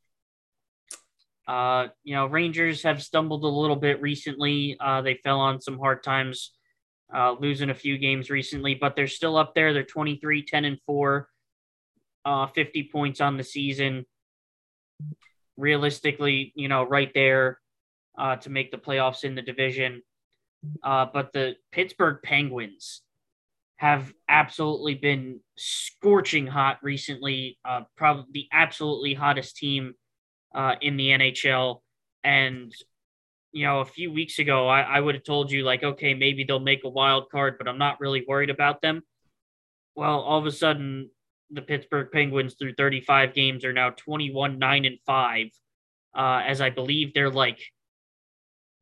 [1.49, 4.77] Uh, you know, Rangers have stumbled a little bit recently.
[4.79, 6.53] Uh, they fell on some hard times,
[7.15, 9.73] uh, losing a few games recently, but they're still up there.
[9.73, 11.29] They're 23, 10, and 4,
[12.25, 14.07] uh, 50 points on the season.
[15.57, 17.59] Realistically, you know, right there
[18.19, 20.03] uh, to make the playoffs in the division.
[20.83, 23.03] Uh, but the Pittsburgh Penguins
[23.77, 27.59] have absolutely been scorching hot recently.
[27.65, 29.95] Uh, probably the absolutely hottest team
[30.55, 31.81] uh, in the NHL.
[32.23, 32.73] And,
[33.51, 36.45] you know, a few weeks ago, I, I would have told you, like, okay, maybe
[36.45, 39.03] they'll make a wild card, but I'm not really worried about them.
[39.97, 41.11] Well, all of a sudden,
[41.51, 45.47] the Pittsburgh Penguins, through 35 games, are now 21, 9, and 5.
[46.15, 47.59] Uh, as I believe they're like,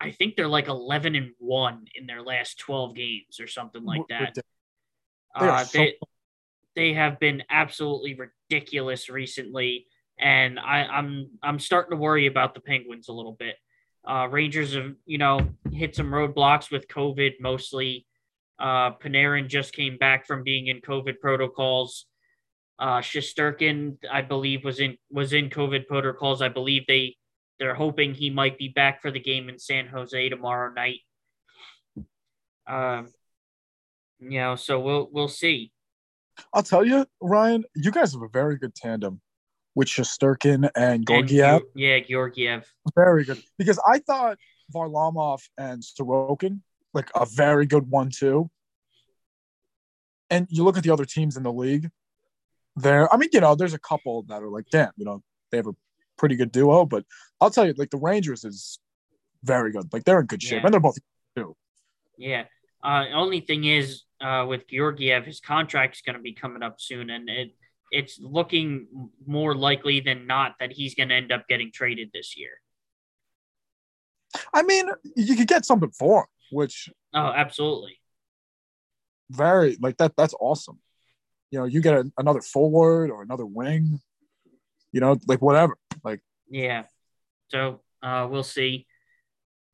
[0.01, 4.01] I think they're like 11 and 1 in their last 12 games or something like
[4.09, 4.35] that.
[4.35, 4.43] They
[5.35, 5.95] Uh, they,
[6.75, 9.87] they have been absolutely ridiculous recently,
[10.19, 13.57] and I, I'm I'm starting to worry about the Penguins a little bit.
[14.05, 15.41] Uh, Rangers have you know
[15.71, 18.07] hit some roadblocks with COVID mostly.
[18.59, 22.07] Uh, Panarin just came back from being in COVID protocols.
[22.79, 26.43] Uh, Shesterkin, I believe, was in was in COVID protocols.
[26.43, 27.17] I believe they
[27.61, 31.01] they're hoping he might be back for the game in San Jose tomorrow night.
[32.67, 33.09] Um,
[34.19, 35.73] you know, so we'll we'll see.
[36.53, 39.21] I'll tell you, Ryan, you guys have a very good tandem
[39.75, 41.63] with Shesterkin and And Georgiev.
[41.75, 42.65] Yeah, Georgiev.
[42.95, 43.43] Very good.
[43.59, 44.39] Because I thought
[44.75, 46.61] Varlamov and Sorokin,
[46.95, 48.51] like a very good one, too.
[50.31, 51.91] And you look at the other teams in the league,
[52.77, 55.57] there, I mean, you know, there's a couple that are like, damn, you know, they
[55.57, 55.75] have a
[56.17, 56.87] pretty good duo.
[56.87, 57.05] But
[57.41, 58.79] I'll tell you, like, the Rangers is
[59.43, 59.93] very good.
[59.93, 60.61] Like, they're in good shape.
[60.61, 60.67] Yeah.
[60.67, 60.99] And they're both,
[61.37, 61.57] too.
[62.19, 62.45] Yeah.
[62.85, 67.11] Uh, only thing is, uh, with Georgiev, his contract's going to be coming up soon,
[67.11, 67.55] and it
[67.93, 68.87] it's looking
[69.27, 72.53] more likely than not that he's going to end up getting traded this year.
[74.55, 77.99] I mean, you could get something for him, which Oh, absolutely.
[79.31, 80.13] very, like, that.
[80.17, 80.79] that's awesome.
[81.51, 84.01] You know, you get a, another forward or another wing,
[84.93, 85.77] you know, like, whatever.
[86.05, 86.85] Like, Yeah.
[87.51, 88.87] So uh, we'll see.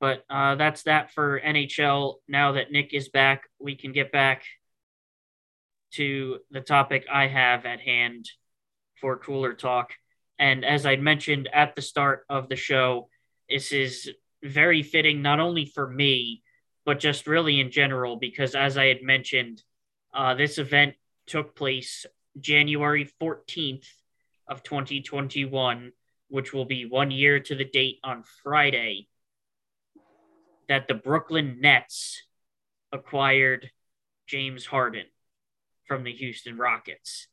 [0.00, 2.16] But uh, that's that for NHL.
[2.28, 4.44] Now that Nick is back, we can get back
[5.92, 8.28] to the topic I have at hand
[9.00, 9.92] for Cooler Talk.
[10.38, 13.08] And as I mentioned at the start of the show,
[13.48, 14.10] this is
[14.42, 16.42] very fitting not only for me,
[16.84, 19.62] but just really in general, because as I had mentioned,
[20.14, 20.94] uh, this event
[21.26, 22.06] took place
[22.38, 23.86] January 14th
[24.46, 25.92] of 2021,
[26.28, 29.08] which will be one year to the date on Friday,
[30.68, 32.22] that the Brooklyn Nets
[32.92, 33.70] acquired
[34.26, 35.06] James Harden
[35.86, 37.28] from the Houston Rockets.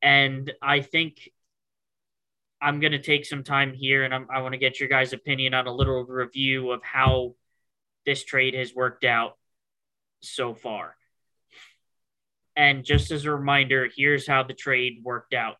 [0.00, 1.30] And I think
[2.60, 5.12] I'm going to take some time here and I'm, i want to get your guys'
[5.12, 7.34] opinion on a little review of how
[8.06, 9.36] this trade has worked out
[10.20, 10.96] so far.
[12.56, 15.56] And just as a reminder, here's how the trade worked out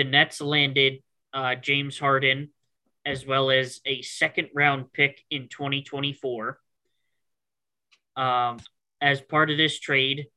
[0.00, 1.02] the Nets landed
[1.34, 2.48] uh, James Harden
[3.04, 6.58] as well as a second round pick in 2024.
[8.16, 8.60] Um,
[9.02, 10.28] as part of this trade,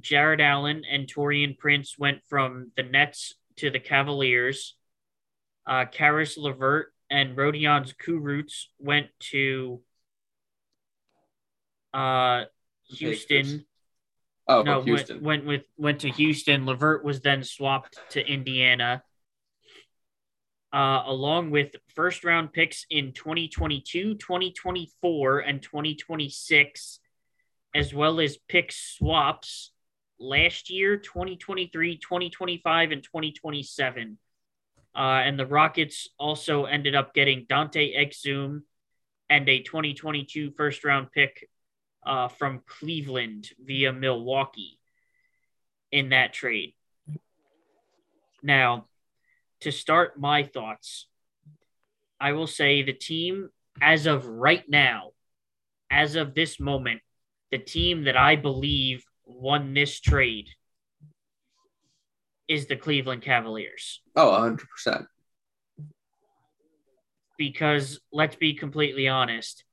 [0.00, 4.74] Jarrett Allen and Taurean Prince went from the Nets to the Cavaliers.
[5.64, 9.82] Uh, Caris LeVert and Rodions Kurucs went to
[11.94, 12.46] uh,
[12.88, 13.66] Houston.
[14.48, 15.22] Oh, no, Houston.
[15.22, 16.66] Went, went with went to Houston.
[16.66, 19.02] LeVert was then swapped to Indiana.
[20.72, 27.00] Uh, along with first round picks in 2022, 2024, and 2026,
[27.74, 29.72] as well as pick swaps
[30.18, 34.18] last year, 2023, 2025, and 2027.
[34.94, 38.62] Uh, and the Rockets also ended up getting Dante Exum
[39.28, 41.48] and a 2022 first round pick
[42.06, 44.78] uh, from Cleveland via Milwaukee
[45.90, 46.74] in that trade.
[48.42, 48.86] Now,
[49.60, 51.08] to start my thoughts,
[52.20, 53.50] I will say the team,
[53.82, 55.10] as of right now,
[55.90, 57.00] as of this moment,
[57.50, 60.48] the team that I believe won this trade
[62.48, 64.00] is the Cleveland Cavaliers.
[64.14, 64.30] Oh,
[64.86, 65.06] 100%.
[67.36, 69.64] Because let's be completely honest,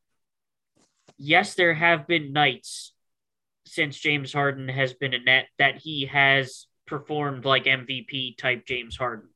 [1.17, 2.93] yes, there have been nights
[3.65, 8.97] since James Harden has been a net that he has performed like MVP type James
[8.97, 9.29] Harden.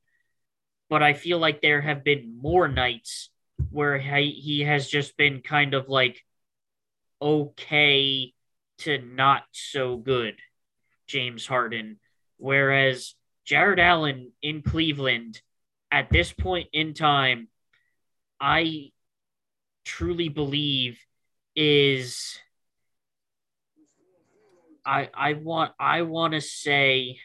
[0.89, 3.29] But I feel like there have been more nights
[3.71, 6.23] where he, has just been kind of like
[7.21, 8.33] okay
[8.79, 10.35] to not so good
[11.07, 11.99] James Harden.
[12.37, 15.41] Whereas Jarrett Allen in Cleveland
[15.91, 17.47] at this point in time,
[18.39, 18.91] I
[19.83, 20.99] truly believe
[21.57, 22.39] is
[24.85, 27.17] I I want I want to say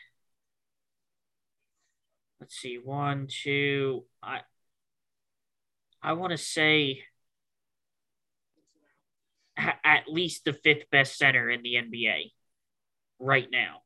[2.41, 4.41] let's see one two I
[6.03, 7.03] I want to say
[9.85, 12.33] at least the fifth best center in the NBA
[13.21, 13.83] right now.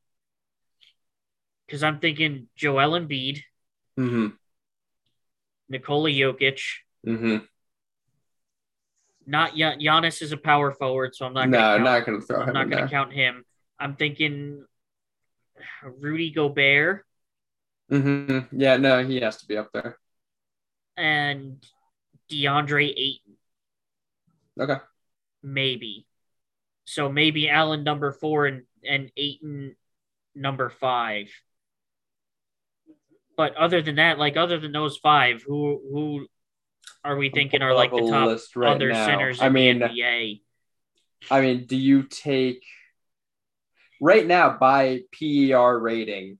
[1.65, 3.41] Because I'm thinking Joel Embiid,
[3.99, 4.27] Mm-hmm.
[5.69, 6.61] Nikola Jokic,
[7.05, 7.37] Mm-hmm.
[9.27, 12.21] Not Gian- Giannis is a power forward, so I'm not No, gonna count, not going
[12.21, 13.43] to throw I'm him not gonna count him.
[13.79, 14.65] I'm thinking
[15.83, 17.03] Rudy Gobert
[17.91, 18.59] Mm-hmm.
[18.59, 19.97] Yeah, no, he has to be up there.
[20.97, 21.63] and
[22.29, 23.37] DeAndre Ayton,
[24.59, 24.77] Okay.
[25.41, 26.05] maybe.
[26.83, 29.75] So maybe Allen number four and, and Ayton
[30.35, 31.29] number five.
[33.37, 36.27] But other than that, like other than those five, who who
[37.03, 39.05] are we thinking are like the top right other now.
[39.05, 40.41] centers in I mean, the NBA?
[41.31, 42.63] I mean, do you take
[44.01, 46.39] right now by PER rating,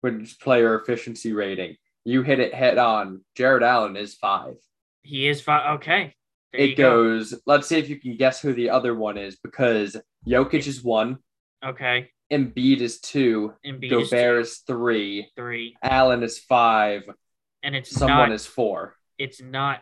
[0.00, 1.76] which is player efficiency rating?
[2.04, 3.22] You hit it head on.
[3.34, 4.54] Jarrett Allen is five.
[5.02, 5.78] He is five.
[5.78, 6.14] Okay,
[6.52, 7.34] there it goes.
[7.46, 9.96] Let's see if you can guess who the other one is because
[10.26, 11.18] Jokic is one,
[11.62, 11.70] go.
[11.70, 17.02] Okay, Embiid is two, Embiid is Gobert two, is three, three, Allen is five,
[17.62, 18.32] and it's someone not.
[18.32, 18.94] is four.
[19.18, 19.80] It's not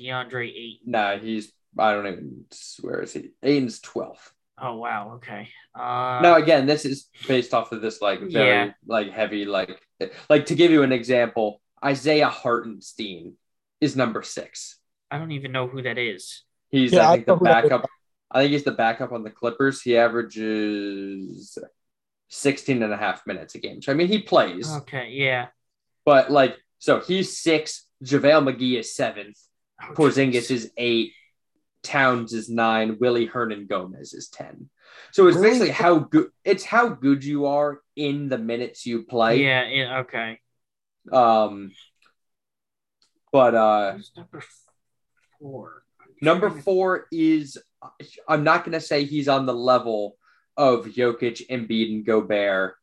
[0.00, 0.78] DeAndre Ayton.
[0.86, 2.44] No, he's I don't even
[2.80, 3.30] where is he?
[3.42, 4.32] Ayton's twelfth.
[4.60, 5.14] Oh wow.
[5.16, 5.48] Okay.
[5.74, 8.70] Uh, now again, this is based off of this like very Yeah.
[8.86, 9.80] like heavy like
[10.28, 13.34] like to give you an example, Isaiah Hartenstein
[13.80, 14.78] is number six.
[15.10, 16.44] I don't even know who that is.
[16.70, 17.70] He's Yeah, I I think the know who that is.
[17.70, 17.90] backup.
[18.30, 19.82] I think he's the backup on the Clippers.
[19.82, 21.58] He averages
[22.28, 23.82] 16 and a half minutes a game.
[23.82, 25.10] So I mean he plays, Okay.
[25.10, 25.48] Yeah.
[26.04, 27.86] but like so he's six.
[28.02, 29.38] JaVale McGee is seventh.
[29.82, 30.50] Oh, Porzingis jeez.
[30.50, 31.12] is eight.
[31.82, 32.96] Towns is nine.
[33.00, 34.68] Willy Hernangomez is ten.
[35.10, 35.50] So it's Really?
[35.50, 39.42] basically how good it's how good you are in the minutes you play.
[39.42, 39.66] Yeah.
[39.68, 39.98] yeah.
[40.00, 40.38] Okay.
[41.10, 41.72] Um.
[43.32, 44.42] But uh, Who's number
[45.40, 45.82] four?
[46.20, 47.58] Number four is
[48.28, 50.16] I'm not gonna say he's on the level
[50.56, 52.74] of Jokic, Embiid, and Gobert,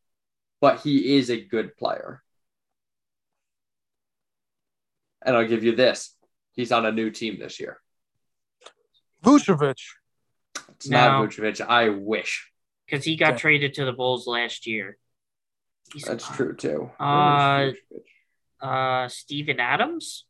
[0.59, 2.21] but he is a good player.
[5.23, 6.15] And I'll give you this:
[6.53, 7.79] he's on a new team this year.
[9.23, 9.79] Vucevic.
[10.69, 11.27] It's not No.
[11.27, 11.61] Vucevic.
[11.65, 12.45] I wish.
[12.85, 13.37] because he got Yeah.
[13.37, 14.97] traded to the Bulls last year.
[15.93, 16.89] He's, That's true too.
[16.99, 17.71] Uh,
[18.61, 20.25] Uh, Steven Adams.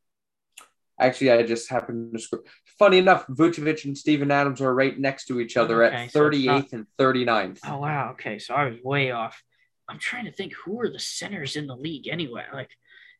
[0.99, 2.43] Actually, I just happened to scroll.
[2.77, 6.27] Funny enough, Vucevic and Steven Adams are right next to each other Okay, at so
[6.27, 7.59] it's 38th and 39th.
[7.63, 8.11] Oh wow.
[8.11, 9.41] Okay, so I was way off.
[9.87, 12.45] I'm trying to think who are the centers in the league anyway.
[12.53, 12.71] Like,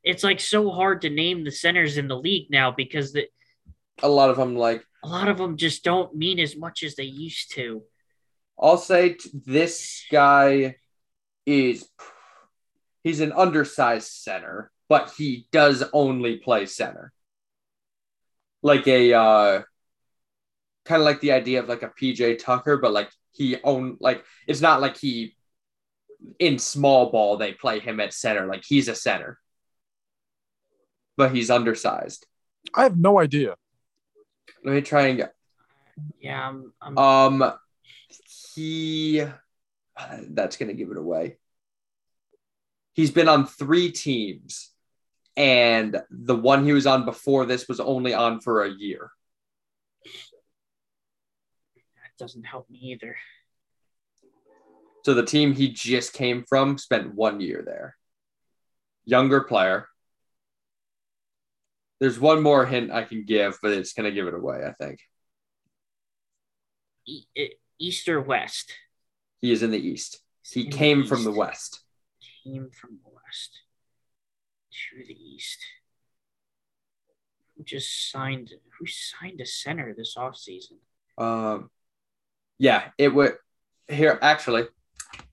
[0.04, 3.28] it's like so hard to name the centers in the league now because the,
[4.02, 6.96] A lot of them, like, a lot of them just don't mean as much as
[6.96, 7.84] they used to.
[8.60, 10.76] I'll say this guy
[11.46, 11.88] is
[13.04, 17.14] he's an undersized center, but he does only play center.
[18.62, 19.62] Like a uh
[20.86, 24.24] kind of like the idea of like a PJ Tucker, but like he own like
[24.48, 25.36] it's not like he
[26.40, 28.48] in small ball they play him at center.
[28.48, 29.40] Like he's a center.
[31.20, 32.26] But he's undersized.
[32.74, 33.58] I have no idea.
[34.64, 35.34] Let me try and get
[36.22, 36.72] Yeah, I'm.
[36.82, 37.54] I'm Um,
[38.56, 39.26] he
[40.30, 41.36] that's gonna give it away.
[42.94, 44.72] He's been on three teams,
[45.36, 49.12] and the one he was on before this was only on for a year.
[51.96, 53.18] that doesn't help me either.
[55.04, 57.98] So the team he just came from spent one year there.
[59.04, 59.89] Younger player.
[62.00, 64.64] There's one more hint I can give, but it's gonna give it away.
[64.66, 65.00] I think
[67.06, 68.74] E- East or West?
[69.42, 70.20] he is in the East.
[70.44, 71.82] He In the came from the West.
[72.44, 73.60] Came from the West
[74.92, 75.60] to the East.
[77.58, 78.52] Who just signed?
[78.80, 80.78] Who signed a center this offseason?
[81.18, 81.70] Um,
[82.58, 83.38] yeah, it would.
[83.88, 84.68] Here, actually,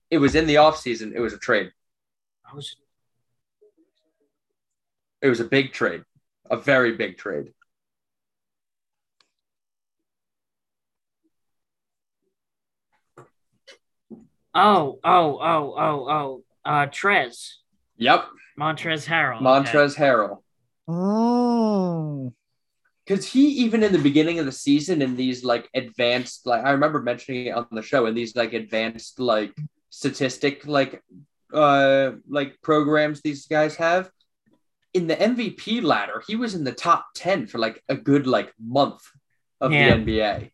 [0.09, 1.13] it was in the off season.
[1.15, 1.71] It was a trade.
[2.49, 2.75] I was
[5.21, 6.03] It was a big trade,
[6.49, 7.53] a very big trade.
[14.53, 16.43] Oh, oh, oh, oh, oh.
[16.65, 17.53] Uh, Trez.
[17.97, 18.25] Yep,
[18.59, 19.35] Montrezl Harrell.
[19.37, 19.45] okay.
[19.45, 20.41] Montrezl Harrell.
[20.87, 22.33] Oh.
[23.05, 26.71] Because he even in the beginning of the season in these like advanced like I
[26.71, 29.55] remember mentioning it on the show in these like advanced like
[29.89, 31.01] statistic like
[31.53, 34.09] uh like programs these guys have
[34.97, 38.51] in the MVP ladder he was in the top 10 for like a good like
[38.59, 39.01] month
[39.61, 39.95] of Yeah.
[39.97, 40.51] the NBA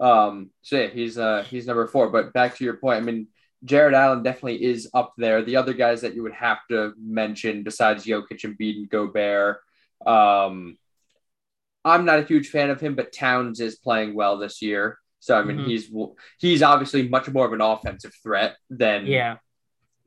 [0.00, 3.28] um so yeah he's uh he's number 4 but back to your point I mean
[3.70, 7.62] Jarrett Allen definitely is up there the other guys that you would have to mention
[7.62, 9.58] besides Jokic and Bede and Gobert
[10.06, 10.76] um
[11.86, 14.98] I'm not a huge fan of him, but Towns is playing well this year.
[15.20, 15.66] So I mean, Mhm.
[15.66, 15.84] he's
[16.38, 19.36] he's obviously much more of an offensive threat than Yeah.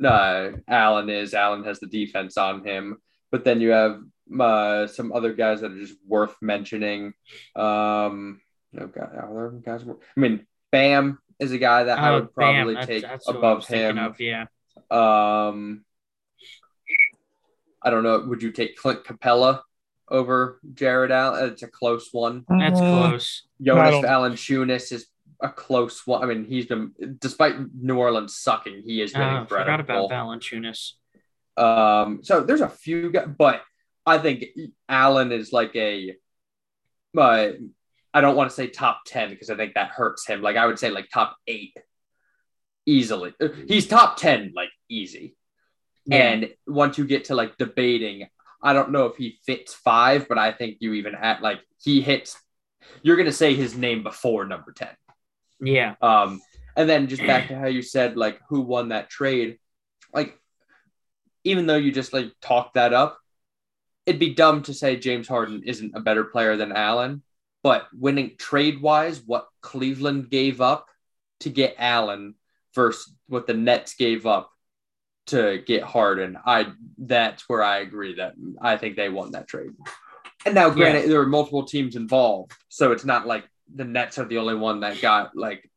[0.03, 1.33] uh, Allen is.
[1.35, 2.97] Allen has the defense on him,
[3.31, 3.99] but then you have
[4.39, 7.13] uh, some other guys that are just worth mentioning.
[7.55, 8.41] Um,
[8.79, 9.83] oh God, are there guys?
[9.85, 13.27] wor- I mean, Bam is a guy that I Oh, would probably bam, take that's
[13.27, 13.97] what I above him.
[13.97, 14.45] Of, yeah.
[14.91, 15.83] Um,
[17.83, 18.19] I don't know.
[18.27, 19.61] Would you take Clint Capela
[20.09, 21.51] over Jarrett Allen?
[21.51, 22.43] It's a close one.
[22.49, 23.43] That's Uh, close.
[23.61, 25.07] I Jonas don't- Valanciunas is
[25.39, 26.23] a close one.
[26.23, 30.09] I mean, he's been despite New Orleans sucking, he has been Oh, forgot about incredible.
[30.09, 30.93] Valanciunas.
[31.57, 33.61] Um, so there's a few guys, but
[34.05, 34.45] I think
[34.87, 36.15] Allen is like a.
[37.17, 37.49] Uh,
[38.13, 40.41] I don't want to say top ten because I think that hurts him.
[40.41, 41.75] Like I would say like top eight,
[42.85, 43.33] easily.
[43.67, 45.35] He's top ten like easy.
[46.05, 46.17] Yeah.
[46.17, 48.27] And once you get to like debating,
[48.61, 52.01] I don't know if he fits five, but I think you even at like he
[52.01, 52.37] hits.
[53.01, 54.95] You're gonna say his name before number ten.
[55.59, 55.95] Yeah.
[56.01, 56.41] Um,
[56.75, 59.57] and then just back to how you said like who won that trade,
[60.13, 60.39] like
[61.47, 63.17] even though you just like talked that up,
[64.05, 67.23] it'd be dumb to say James Harden isn't a better player than Allen.
[67.63, 70.87] But winning trade wise, what Cleveland gave up
[71.39, 72.35] to get Allen
[72.75, 74.51] versus what the Nets gave up
[75.27, 76.67] to get Harden, I
[76.97, 79.71] that's where I agree that I think they won that trade.
[80.45, 83.43] And now, granted, there were multiple teams involved, so it's not like
[83.73, 85.69] the Nets are the only one that got like,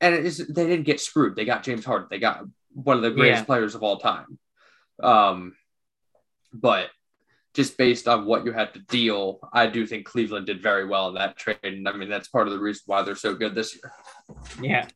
[0.00, 1.34] and it is they didn't get screwed.
[1.34, 2.08] They got James Harden.
[2.10, 3.44] They got one of the greatest Yeah.
[3.46, 4.38] players of all time.
[5.02, 5.54] Um,
[6.52, 6.90] but
[7.54, 11.08] just based on what you had to deal, I do think Cleveland did very well
[11.08, 13.54] in that trade, and I mean that's part of the reason why they're so good
[13.54, 13.92] this year.
[14.60, 14.88] Yeah.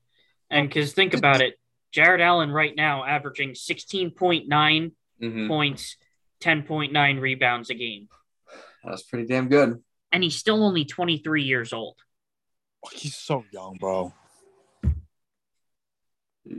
[0.51, 1.59] And because think about it,
[1.93, 5.49] Jarrett Allen right now averaging 16.9 Mhm.
[5.49, 5.97] points,
[6.41, 8.09] 10.9 rebounds a game.
[8.85, 9.83] That's pretty damn good.
[10.11, 11.97] And he's still only 23 years old.
[12.93, 14.13] He's so young, bro.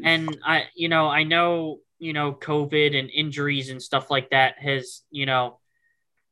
[0.03, 4.59] And I, you know, I know, you know, COVID and injuries and stuff like that
[4.59, 5.59] has, you know,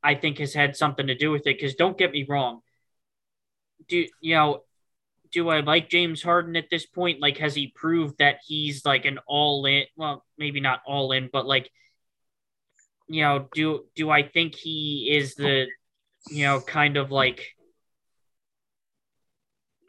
[0.04, 1.58] I think has had something to do with it.
[1.58, 2.60] Because don't get me wrong,
[3.88, 4.64] do you know,
[5.32, 7.22] do I like James Harden at this point?
[7.22, 9.86] Like, has he proved that he's like an all in?
[9.96, 11.72] Well, maybe not all in, but like,
[13.08, 15.68] you know, do do I think he is the,
[16.30, 17.48] you know, kind of like.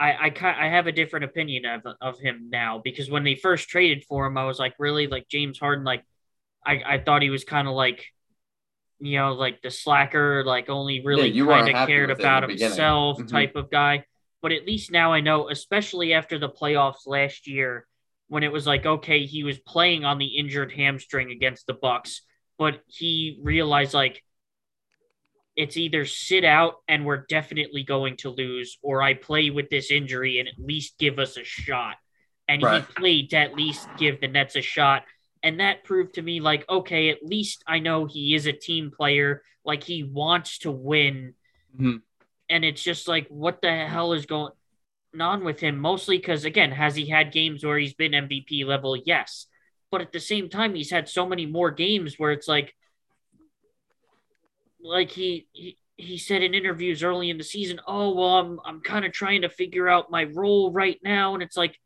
[0.02, 3.68] I, I, I have a different opinion of, of him now because when they first
[3.68, 6.04] traded for him, I was like, really, like James Harden, like,
[6.66, 8.04] I, I thought he was kind of like,
[8.98, 12.26] you know, like the slacker, like only really weren't kind of cared with it in
[12.26, 13.28] about himself Mhm.
[13.30, 14.04] type of guy.
[14.40, 17.86] But at least now I know, especially after the playoffs last year,
[18.28, 22.22] when it was like, okay, he was playing on the injured hamstring against the Bucks,
[22.58, 24.24] but he realized like
[25.56, 29.90] it's either sit out and we're definitely going to lose, or I play with this
[29.90, 31.96] injury and at least give us a shot.
[32.48, 32.84] And Right.
[32.86, 35.04] he played to at least give the Nets a shot.
[35.42, 38.90] And that proved to me like, okay, at least I know he is a team
[38.90, 39.42] player.
[39.64, 41.34] Like he wants to win.
[41.78, 42.02] Mhm.
[42.48, 44.52] And it's just like, what the hell is going
[45.18, 45.78] on with him?
[45.78, 48.96] Mostly because, again, has he had games where he's been MVP level?
[48.96, 49.46] Yes.
[49.90, 52.74] But at the same time, he's had so many more games where it's like,
[54.82, 58.80] like he, he he said in interviews early in the season, "Oh, well, I'm I'm
[58.80, 61.78] kind of trying to figure out my role right now." And it's like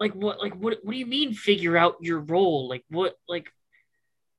[0.00, 2.68] like what like what what do you mean figure out your role?
[2.68, 3.50] Like what like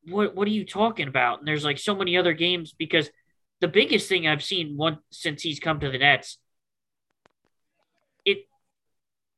[0.06, 1.40] what what are you talking about?
[1.40, 3.10] And there's like so many other games because
[3.60, 6.38] the biggest thing I've seen one since he's come to the Nets
[8.26, 8.46] it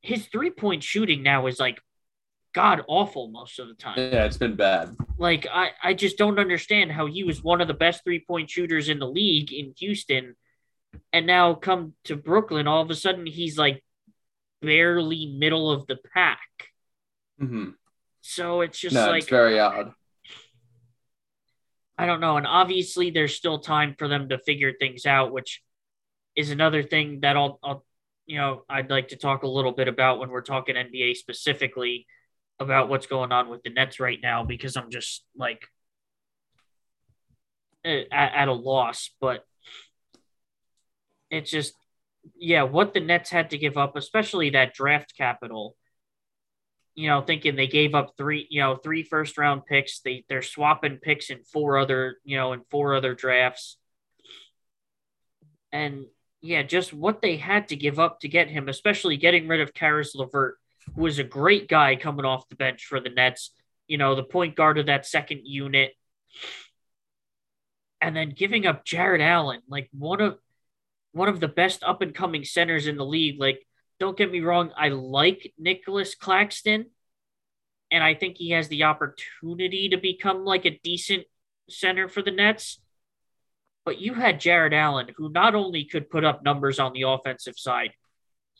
[0.02, 1.80] his three-point shooting now is like
[2.52, 3.98] god awful most of the time.
[3.98, 4.96] Yeah, it's been bad.
[5.18, 8.50] Like I, I just don't understand how he was one of the best three point
[8.50, 10.36] shooters in the league in Houston,
[11.12, 13.82] and now come to Brooklyn, all of a sudden he's like
[14.62, 16.40] barely middle of the pack.
[17.38, 17.70] hmm
[18.20, 19.94] So it's just No, like it's very odd.
[21.98, 22.38] I don't know.
[22.38, 25.62] And obviously there's still time for them to figure things out, which
[26.36, 27.84] is another thing that I'll, I'll
[28.26, 32.06] you know, I'd like to talk a little bit about when we're talking NBA specifically
[32.60, 35.66] about what's going on with the Nets right now because I'm just like
[37.84, 39.10] at, at a loss.
[39.20, 39.44] But
[41.30, 41.74] it's just,
[42.36, 45.76] yeah, what the Nets had to give up, especially that draft capital.
[46.96, 50.00] You know, thinking they gave up three, you know, three first round picks.
[50.00, 53.78] They they're swapping picks in four other, you know, in four other drafts.
[55.72, 56.06] And
[56.42, 59.72] yeah, just what they had to give up to get him, especially getting rid of
[59.72, 60.58] Caris LeVert,
[60.94, 63.52] who was a great guy coming off the bench for the Nets,
[63.86, 65.92] you know, the point guard of that second unit.
[68.00, 70.38] And then giving up Jarrett Allen, like one of
[71.12, 73.40] one of the best up and coming centers in the league.
[73.40, 73.66] Like,
[73.98, 76.86] don't get me wrong, I like Nicolas Claxton,
[77.90, 81.24] and I think he has the opportunity to become like a decent
[81.68, 82.80] center for the Nets.
[83.84, 87.58] But you had Jarrett Allen, who not only could put up numbers on the offensive
[87.58, 87.90] side,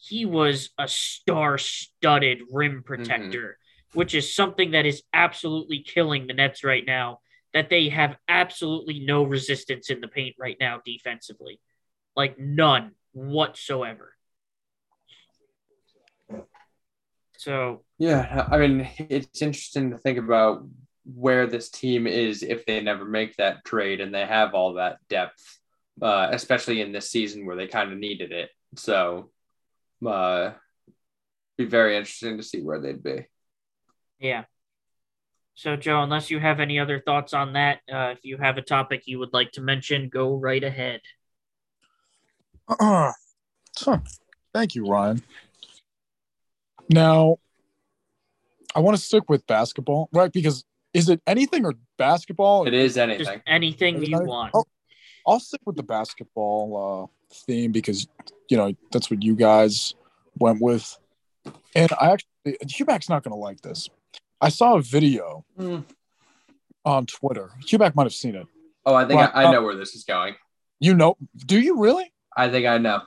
[0.00, 3.58] he was a star studded rim protector,
[3.92, 7.20] which is something that is absolutely killing the Nets right now.
[7.52, 11.60] That they have absolutely no resistance in the paint right now defensively.
[12.16, 14.14] Like none whatsoever.
[17.36, 20.66] So Yeah, I mean, it's interesting to think about
[21.04, 24.98] where this team is if they never make that trade and they have all that
[25.08, 25.58] depth,
[26.00, 28.50] uh, especially in this season where they kind of needed it.
[28.76, 29.30] So,
[30.06, 30.52] uh,
[31.58, 33.26] be very interesting to see where they'd be.
[34.18, 34.44] Yeah.
[35.54, 38.62] So, Joe, unless you have any other thoughts on that, uh, if you have a
[38.62, 41.00] topic you would like to mention, go right ahead.
[42.78, 43.10] Uh,
[43.78, 43.98] huh.
[44.54, 45.22] Thank you, Ryan.
[46.88, 47.38] Now,
[48.74, 50.30] I want to stick with basketball, right?
[50.32, 50.64] Because
[50.94, 52.68] is it anything or basketball?
[52.68, 53.42] It is Just anything.
[53.46, 54.52] anything Is you that- want.
[54.54, 54.64] Oh.
[55.26, 58.06] I'll stick with the basketball uh, theme because
[58.50, 59.94] you know that's what you guys
[60.38, 60.98] went with,
[61.74, 63.88] and I actually Hubac's not going to like this.
[64.40, 65.84] I saw a video Mm.
[66.84, 67.50] on Twitter.
[67.66, 68.46] Hubac might have seen it.
[68.84, 70.34] Oh, I think Well, I, I uh, know where this is going.
[70.80, 71.16] You know?
[71.36, 72.10] Do you really?
[72.36, 73.02] I think I know.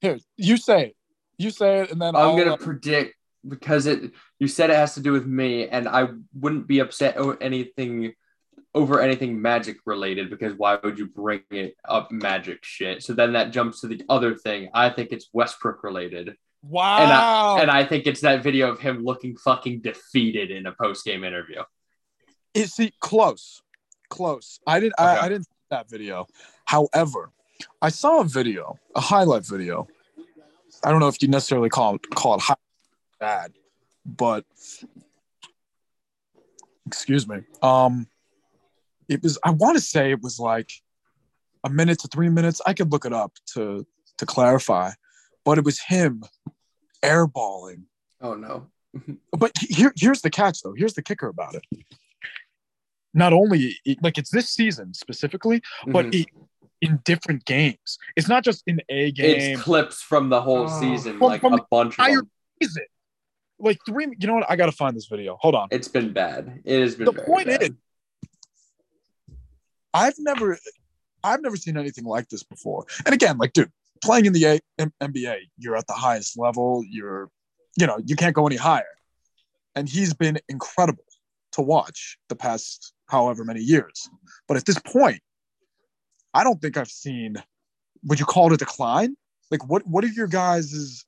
[0.00, 0.96] Here, you say it.
[1.36, 3.16] You say it, and then I'm gonna uh, predict
[3.46, 4.12] because it.
[4.38, 8.14] You said it has to do with me, and I wouldn't be upset or anything
[8.74, 13.02] over anything magic related because why would you bring it up magic shit?
[13.02, 14.68] So then that jumps to the other thing.
[14.74, 17.58] I think it's Westbrook related, wow.
[17.58, 21.24] and I think it's that video of him looking fucking defeated in a post game
[21.24, 21.62] interview.
[22.52, 23.62] Is he close?
[24.10, 24.60] Close.
[24.66, 24.94] I didn't.
[24.98, 25.08] Okay.
[25.08, 26.26] I, I didn't see that video.
[26.64, 27.30] However,
[27.80, 29.86] I saw a video, a highlight video.
[30.82, 32.54] I don't know if you necessarily call it call it high
[33.20, 33.52] bad,
[34.04, 34.44] but
[36.86, 37.38] excuse me.
[37.62, 38.06] Um,
[39.08, 39.38] it was.
[39.44, 40.70] I want to say it was like
[41.64, 42.60] a minute to three minutes.
[42.66, 43.86] I could look it up to
[44.18, 44.90] to clarify,
[45.44, 46.22] but it was him
[47.02, 47.82] airballing.
[48.20, 48.66] Oh no.
[49.36, 50.74] But here, here's the catch, though.
[50.76, 51.64] Here's the kicker about it.
[53.12, 56.20] Not only like it's this season specifically, but Mhm.
[56.22, 56.26] it,
[56.80, 57.98] in different games.
[58.16, 59.52] It's not just in a game.
[59.54, 60.80] it's clips from the whole Oh.
[60.80, 62.28] season, From- like from a bunch of them.
[62.60, 62.70] It
[63.58, 64.06] like three?
[64.18, 64.50] You know what?
[64.50, 65.36] I gotta find this video.
[65.40, 65.68] Hold on.
[65.70, 66.60] It's been bad.
[66.64, 67.62] It has been The point bad.
[67.62, 67.70] is-
[69.94, 70.58] I've never,
[71.22, 72.84] I've never seen anything like this before.
[73.06, 73.70] And again, like, dude,
[74.02, 76.82] playing in the A- M- NBA, you're at the highest level.
[76.88, 77.30] You're,
[77.78, 78.84] you know, you can't go any higher.
[79.74, 81.04] And he's been incredible
[81.52, 84.08] to watch the past however many years.
[84.48, 85.20] But at this point,
[86.34, 87.36] I don't think I've seen.
[88.04, 89.16] Would you call it a decline?
[89.50, 89.86] Like, what?
[89.86, 91.04] What are your guys'?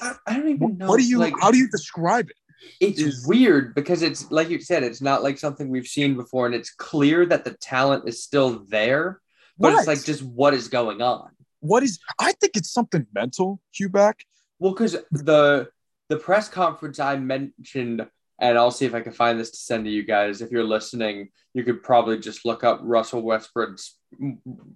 [0.00, 0.86] I, I don't even know.
[0.86, 1.18] what do you?
[1.18, 2.36] like, how do you describe it?
[2.80, 6.46] It's is- weird because it's like you said, it's not like something we've seen before,
[6.46, 9.20] and it's clear that the talent is still there,
[9.58, 11.30] but it's like just what is going on.
[11.60, 11.98] what is?
[12.20, 14.14] I think it's something mental, Huback.
[14.58, 15.68] Well, because the
[16.08, 18.06] the press conference I mentioned,
[18.38, 20.40] and I'll see if I can find this to send to you guys.
[20.40, 23.96] If you're listening, you could probably just look up Russell Westbrook's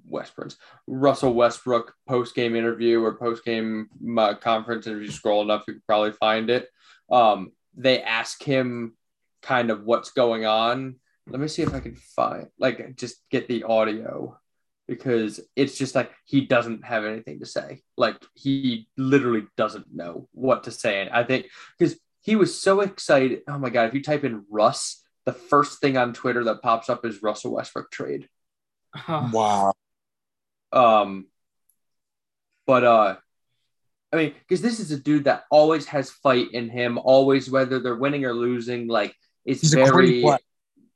[0.06, 0.56] Westbrook's
[0.86, 3.88] Russell Westbrook post game interview or post game
[4.18, 4.86] uh, conference.
[4.86, 6.68] And if you scroll enough, you could probably find it.
[7.10, 8.96] Um, they ask him
[9.42, 10.96] kind of what's going on.
[11.28, 14.38] Let me see if I can find like just get the audio
[14.86, 17.82] because it's just like he doesn't have anything to say.
[17.96, 21.00] Like he literally doesn't know what to say.
[21.00, 21.46] And I think
[21.78, 23.42] because he was so excited.
[23.48, 23.88] Oh my god!
[23.88, 27.52] If you type in Russ, the first thing on Twitter that pops up is Russell
[27.54, 28.28] Westbrook trade.
[29.08, 29.74] Wow.
[30.72, 31.26] Um,
[32.66, 33.16] but uh,
[34.16, 36.98] I mean, because this is a dude that always has fight in him.
[36.98, 39.14] Always, whether they're winning or losing, like
[39.44, 40.38] it's He's very player.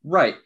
[0.04, 0.36] right.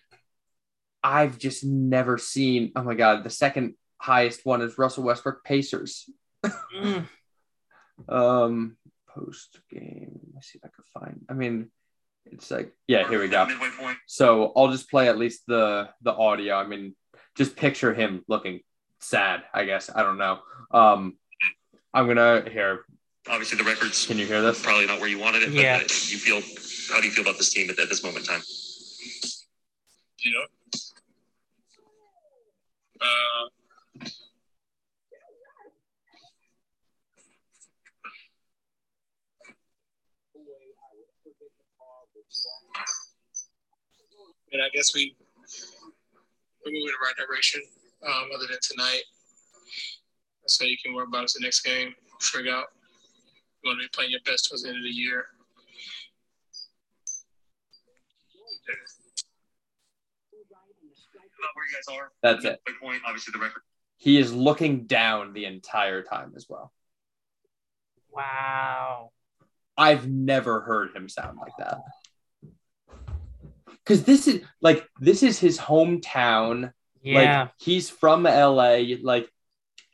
[1.03, 2.73] I've just never seen.
[2.77, 3.25] Oh my god!
[3.25, 6.09] The second highest one is Russell Westbrook Pacers.
[6.45, 7.07] mm,
[8.09, 8.77] Um,
[9.09, 10.19] post game.
[10.27, 11.25] Let me see if I can find.
[11.29, 11.71] I mean,
[12.27, 13.09] it's like yeah.
[13.09, 13.47] Here we go.
[14.07, 16.57] So I'll just play at least the the audio.
[16.57, 16.97] I mean,
[17.37, 18.61] just picture him looking
[19.01, 19.43] sad.
[19.53, 20.41] I guess I don't know.
[20.71, 21.17] Um,
[21.95, 22.85] I'm gonna hear.
[23.29, 24.61] Obviously, the record's Can you hear this?
[24.63, 25.47] probably not where you wanted it.
[25.55, 25.77] But Yeah.
[25.77, 26.43] uh, you feel.
[26.93, 28.43] How do you feel about this team at, at this moment in time?
[30.19, 30.47] you know.
[33.01, 33.49] Uh,
[44.53, 45.17] and I guess we
[46.65, 47.61] we're moving in the right direction.
[48.07, 49.03] Um, other than tonight,
[50.47, 51.95] so you can worry about us the next game.
[52.21, 52.67] Figure out
[53.63, 55.27] you want to be playing your best towards the end of the year.
[61.55, 62.11] Where you guys are.
[62.23, 62.61] That's it.
[62.83, 63.03] Point.
[63.07, 63.63] Obviously, the record.
[63.99, 66.73] He is looking down the entire time as well.
[68.11, 69.11] wow.
[69.77, 71.79] I've never heard him sound like that.
[73.85, 76.73] Cause this is like this is his hometown.
[77.03, 77.43] Yeah.
[77.43, 78.79] Like he's from LA.
[79.03, 79.29] Like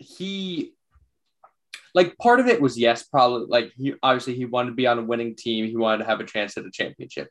[0.01, 0.73] he
[1.95, 4.99] like part of it was yes, probably like he obviously he wanted to be on
[4.99, 5.67] a winning team.
[5.67, 7.29] He wanted to have a chance at a championship.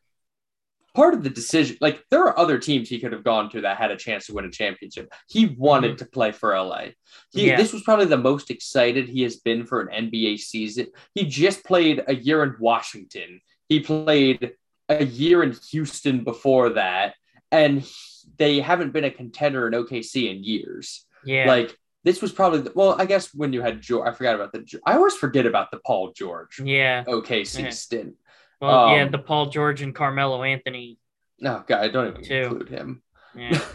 [0.95, 3.77] Part of the decision, like there are other teams he could have gone to that
[3.77, 5.11] had a chance to win a championship.
[5.29, 6.87] He wanted to play for LA.
[7.31, 7.57] He Yeah.
[7.57, 10.87] this was probably the most excited he has been for an NBA season.
[11.13, 13.39] He just played a year in Washington.
[13.69, 14.53] He played
[14.89, 17.15] a year in Houston before that,
[17.51, 17.91] and he-
[18.37, 21.05] they haven't been a contender in OKC in years.
[21.23, 21.45] yeah.
[21.47, 24.53] Like this was probably the, well, I guess when you had George, I forgot about
[24.53, 24.80] the.
[24.85, 27.03] I always forget about the Paul George yeah.
[27.05, 27.69] OKC Yeah.
[27.71, 28.13] stint.
[28.61, 30.97] Well, yeah, um, the Paul George and Carmelo Anthony.
[31.39, 32.34] No, God, I don't even Two.
[32.35, 33.01] include him.
[33.35, 33.59] Yeah.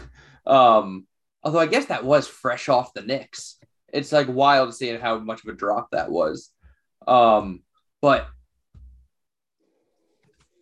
[0.47, 1.07] Um,
[1.43, 3.57] although I guess that was fresh off the Knicks.
[3.91, 6.51] It's like wild seeing how much of a drop that was.
[7.07, 7.63] Um,
[7.99, 8.27] but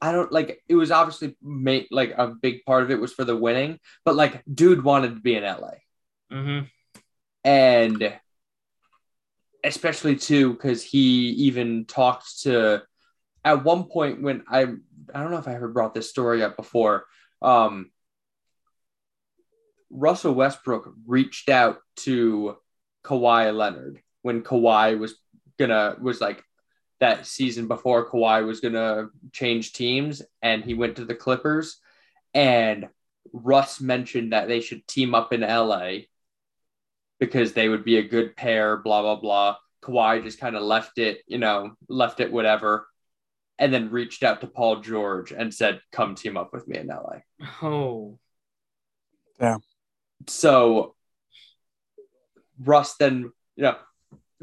[0.01, 3.25] I don't like it was obviously made like a big part of it was for
[3.25, 5.71] the winning, but like dude wanted to be in LA.
[6.31, 6.59] hmm
[7.43, 8.13] and
[9.63, 12.81] especially too because he even talked to
[13.45, 14.63] at one point when I
[15.13, 17.05] I don't know if I ever brought this story up before.
[17.41, 17.91] Um,
[19.89, 22.57] Russell Westbrook reached out to
[23.03, 25.15] Kawhi Leonard when Kawhi was
[25.59, 26.43] gonna was like
[26.99, 31.79] that season before Kawhi was gonna change teams, and he went to the Clippers,
[32.33, 32.87] and
[33.31, 36.05] Russ mentioned that they should team up in LA
[37.25, 39.55] because they would be a good pair, blah, blah, blah.
[39.81, 42.85] Kawhi just kind of left it, you know, left it whatever,
[43.57, 46.87] and then reached out to Paul George and said, come team up with me in
[46.87, 47.19] LA.
[47.61, 48.19] Oh.
[49.39, 49.59] Yeah.
[50.27, 50.95] So
[52.61, 53.77] Russ then, you know,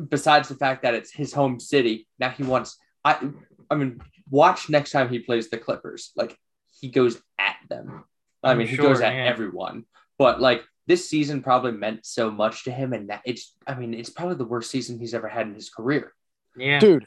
[0.08, 2.78] besides the fact that it's his home city, now he wants.
[3.04, 3.28] I,
[3.70, 4.00] I mean,
[4.30, 6.12] watch next time he plays the Clippers.
[6.16, 6.34] Like
[6.80, 8.04] he goes at them.
[8.42, 9.24] I I'm mean, he goes at yeah.
[9.24, 9.84] everyone.
[10.18, 13.54] But like this season probably meant so much to him, and that it's.
[13.64, 16.12] I mean, it's probably the worst season he's ever had in his career.
[16.56, 16.80] Yeah.
[16.80, 17.06] dude.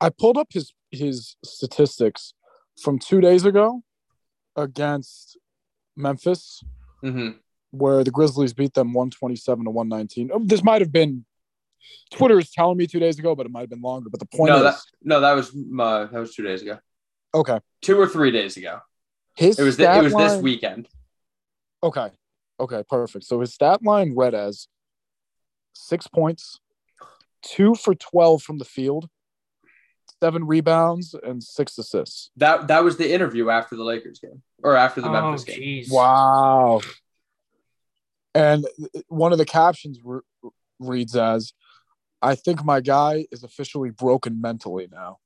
[0.00, 2.34] I pulled up his his statistics
[2.82, 3.82] from two days ago
[4.54, 5.38] against
[5.96, 6.62] Memphis,
[7.00, 7.30] hmm
[7.70, 10.30] where the Grizzlies beat them one twenty seven to one nineteen.
[10.44, 11.24] This might have been
[12.10, 14.10] Twitter is telling me two days ago, but it might have been longer.
[14.10, 16.78] But the point No, is, that no, that was uh, that was two days ago,
[17.34, 18.80] okay, two or three days ago.
[19.36, 20.86] his It was th- it was this weekend.
[21.82, 22.10] Okay.
[22.62, 23.24] Okay, perfect.
[23.24, 24.68] So his stat line read as
[25.72, 26.60] six points,
[27.42, 29.08] two for 12 from the field,
[30.22, 32.30] seven rebounds, and six assists.
[32.36, 35.58] That that was the interview after the Lakers game or after the oh, Memphis game.
[35.60, 35.90] jeez.
[35.90, 36.82] Wow.
[38.32, 38.64] And
[39.08, 40.20] one of the captions re-
[40.78, 41.52] reads as
[42.22, 45.18] I think my guy is officially broken mentally now.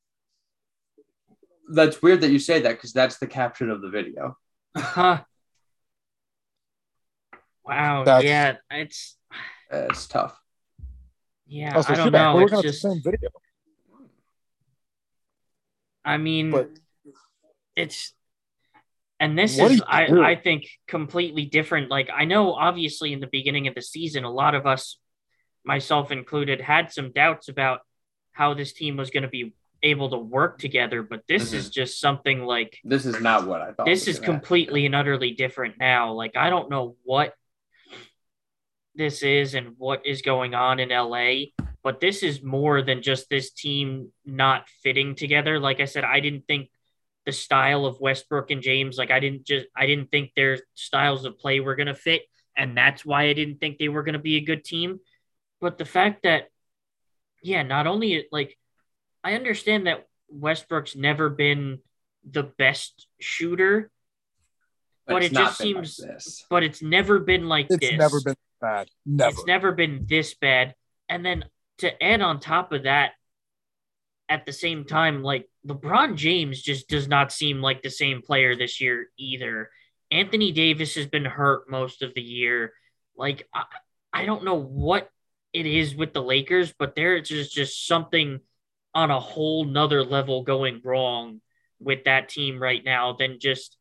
[1.69, 4.39] That's weird that you say that because that's the caption of the video.
[7.67, 7.75] Huh.
[7.75, 8.05] Wow.
[8.05, 8.57] That's- yeah.
[8.71, 9.17] It's.
[9.71, 10.39] It's tough.
[11.47, 11.73] Yeah.
[11.77, 12.35] Oh, so I don't know.
[12.37, 12.83] we're It's just.
[12.83, 13.31] the same video.
[16.05, 16.71] I mean, But
[17.75, 18.15] it's
[19.21, 20.23] and this What is I, do?
[20.23, 24.31] I think completely different like i know obviously in the beginning of the season a
[24.31, 24.99] lot of us
[25.65, 27.81] myself included had some doubts about
[28.33, 31.57] how this team was going to be able to work together but this mm-hmm.
[31.57, 33.87] is just something like This is not what I thought.
[33.87, 34.41] this is gonna happen.
[34.41, 37.35] completely and utterly different now like i don't know what
[38.97, 41.47] this is and what is going on in LA
[41.83, 45.61] but this is more than just this team not fitting together.
[45.61, 46.69] Like i said i didn't think
[47.27, 51.25] the style of Westbrook and James like I didn't just I didn't think their styles
[51.25, 52.23] of play were going to fit
[52.57, 55.01] and that's why I didn't think they were going to be a good team.
[55.61, 56.49] But the fact that
[57.43, 58.57] yeah not only like
[59.25, 61.81] I understand that Westbrook's never been
[62.29, 63.91] the best shooter
[65.07, 67.99] but it's it just been like seems- but it's never been like it's this.
[67.99, 68.89] never been bad.
[69.05, 69.31] Never.
[69.31, 70.75] it's never been this bad.
[71.09, 71.45] And then
[71.79, 73.13] to add on top of that,
[74.29, 78.57] at the same time, like LeBron James just does not seem like the same player
[78.57, 79.71] this year either.
[80.11, 82.73] Anthony Davis has been hurt most of the year.
[83.17, 83.65] Like, I,
[84.13, 85.11] I don't know what
[85.53, 88.41] it is with the Lakers, but there's just, just something
[88.95, 91.41] on a whole nother level going wrong
[91.79, 93.77] with that team right now than just,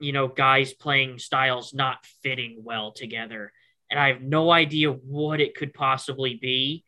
[0.00, 3.52] you know, guys playing styles not fitting well together
[3.94, 6.84] and I have no idea what it could possibly be.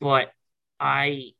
[0.00, 0.32] But
[0.80, 1.30] I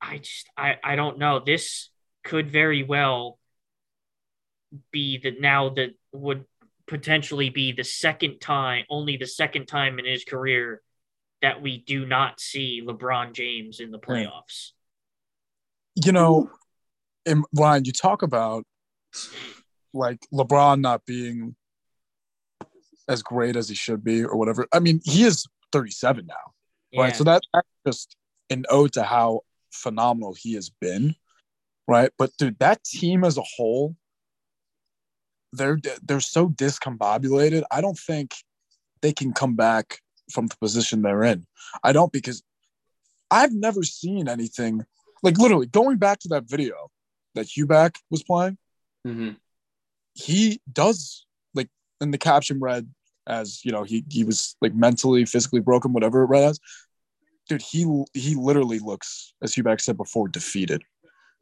[0.00, 1.40] I just I, I don't know.
[1.44, 1.90] This
[2.22, 3.40] could very well
[4.92, 6.44] be the now that would
[6.86, 10.80] potentially be the second time, only the second time in his career
[11.42, 14.70] that we do not see LeBron James in the playoffs.
[15.96, 16.48] you know,
[17.26, 18.64] and Ryan, you talk about
[19.92, 21.56] like LeBron not being
[23.10, 24.66] as great as he should be or whatever.
[24.72, 26.34] I mean, he is 37 now,
[26.92, 27.02] Yeah.
[27.02, 27.16] right?
[27.16, 28.16] So that, that's just
[28.48, 29.40] an ode to how
[29.72, 31.16] phenomenal he has been,
[31.88, 32.10] right?
[32.16, 33.96] But dude, that team as a whole,
[35.52, 37.64] they're they're so discombobulated.
[37.72, 38.34] I don't think
[39.02, 39.98] they can come back
[40.30, 41.44] from the position they're in.
[41.82, 42.42] I don't because
[43.32, 44.84] I've never seen anything
[45.24, 46.90] like literally going back to that video
[47.34, 48.58] that Huback was playing.
[49.04, 49.30] hmm
[50.14, 51.68] He does like,
[52.00, 52.88] and the caption read
[53.30, 56.60] as you know he he was like mentally, physically broken, whatever it read as.
[57.48, 60.82] Dude, he he literally looks, as Huback said before, defeated.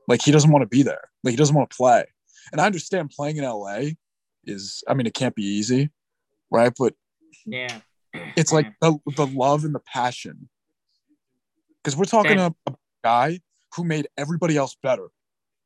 [0.07, 1.11] Like he doesn't want to be there.
[1.25, 2.05] Like he doesn't want to play.
[2.53, 3.91] And I understand playing in LA
[4.45, 5.91] is, I mean, it can't be easy,
[6.51, 6.73] right?
[6.79, 6.95] But
[7.45, 7.81] yeah.
[8.15, 10.49] it's like the, the love and the passion.
[11.83, 12.75] Because we're talking And- a, a
[13.05, 13.41] guy
[13.77, 15.09] who made everybody else better,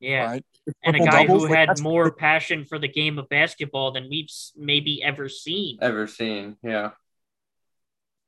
[0.00, 0.24] yeah.
[0.24, 0.44] right?
[0.84, 3.92] And a guy doubles, who like, had that's- more passion for the game of basketball
[3.92, 5.78] than we've maybe ever seen.
[5.80, 6.56] Ever seen?
[6.62, 6.90] Yeah.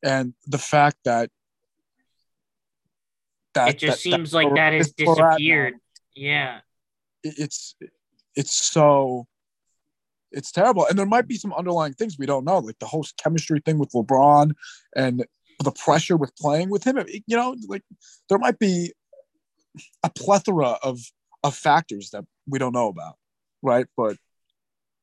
[0.02, 1.31] and the fact that
[3.55, 5.31] that it just that- seems that- like that has it's where we're at now.
[5.36, 5.74] disappeared.
[6.15, 6.61] Yeah.
[7.23, 7.77] It's
[8.36, 9.27] it's so
[10.32, 13.06] it's terrible and there might be some underlying things we don't know like the whole
[13.16, 14.51] chemistry thing with lebron
[14.97, 15.24] and
[15.62, 17.82] the pressure with playing with him you know like
[18.28, 18.93] there might be
[20.02, 20.98] a plethora of
[21.45, 23.15] of factors that we don't know about
[23.62, 24.16] right but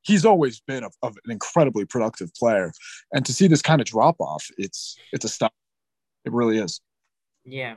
[0.02, 2.74] he's always been a, of an incredibly productive player
[3.14, 5.54] and to see this kind of drop off it's it's a stop
[6.26, 6.82] it really is
[7.46, 7.76] Yeah.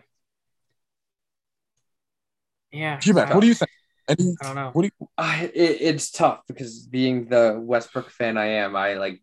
[2.73, 2.99] Yeah.
[2.99, 3.70] Huback, I, what do you think
[4.09, 4.70] Any, I don't know.
[4.73, 8.95] what do you I, it, it's tough because being the Westbrook fan I am, I
[8.95, 9.23] like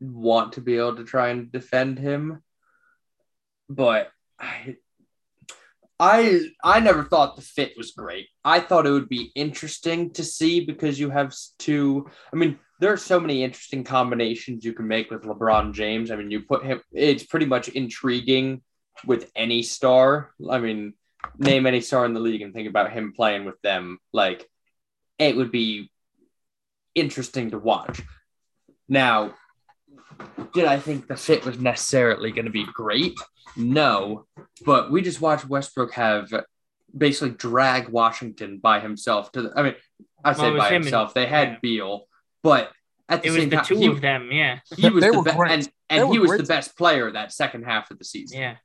[0.00, 2.42] want to be able to try and defend him.
[3.68, 4.76] But I
[6.00, 8.28] I I never thought the fit was great.
[8.42, 12.10] I thought it would be interesting to see because you have two.
[12.32, 16.10] I mean, there are so many interesting combinations you can make with LeBron James.
[16.10, 16.80] I mean, you put him.
[16.90, 18.62] It's pretty much intriguing
[19.04, 20.32] with any star.
[20.50, 20.94] I mean,
[21.36, 23.98] name any star in the league and think about him playing with them.
[24.10, 24.48] Like,
[25.18, 25.92] it would be
[26.94, 28.00] interesting to watch.
[28.88, 29.34] Now,
[30.52, 33.18] did I think the fit was necessarily going to be great?
[33.56, 34.26] No,
[34.64, 36.32] but we just watched Westbrook have
[36.96, 39.74] basically drag Washington by himself to the, I mean,
[40.24, 41.14] I say it was by him and- himself.
[41.14, 41.56] they had yeah.
[41.62, 42.06] Beal,
[42.42, 42.70] but
[43.08, 44.30] at the It was the time, two he, of them.
[44.30, 44.60] Yeah.
[44.76, 45.52] he was the were best, great.
[45.52, 46.40] and, They and he was great.
[46.42, 48.40] the best player that second half of the season.
[48.40, 48.56] Yeah.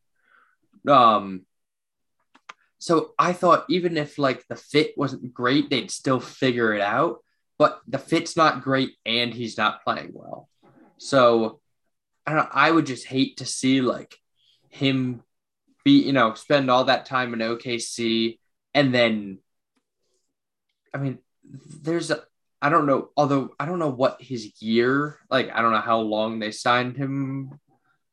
[0.88, 1.45] Um,
[2.77, 7.23] so I thought even if like the fit wasn't great, they'd still figure it out.
[7.57, 10.49] But the fit's not great, and he's not playing well.
[11.06, 11.61] So
[12.26, 12.45] I don't.
[12.45, 14.15] know, I would just hate to see like
[14.69, 15.22] him
[15.84, 18.40] be, you know, spend all that time in OKC,
[18.73, 19.38] and then,
[20.94, 22.23] I mean, there's a.
[22.60, 23.10] I don't know.
[23.15, 26.98] Although I don't know what his year, like I don't know how long they signed
[26.98, 27.60] him.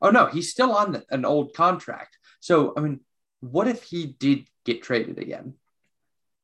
[0.02, 2.19] Oh no, he's still on an old contract.
[2.40, 3.01] So I mean,
[3.40, 5.55] what if he did get traded again?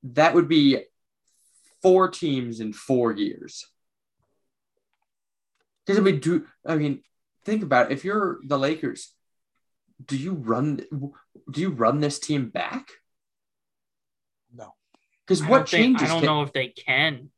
[0.02, 0.84] That would be
[1.82, 3.66] four teams in four years.
[5.88, 7.02] Because I mean, do I mean
[7.46, 7.94] think about it.
[7.94, 9.14] if you're the Lakers,
[10.04, 10.84] do you run
[11.50, 12.90] do you run this team back?
[14.54, 14.74] No.
[15.26, 16.02] Because what don't think- changes?
[16.02, 17.30] I don't can- know if they can.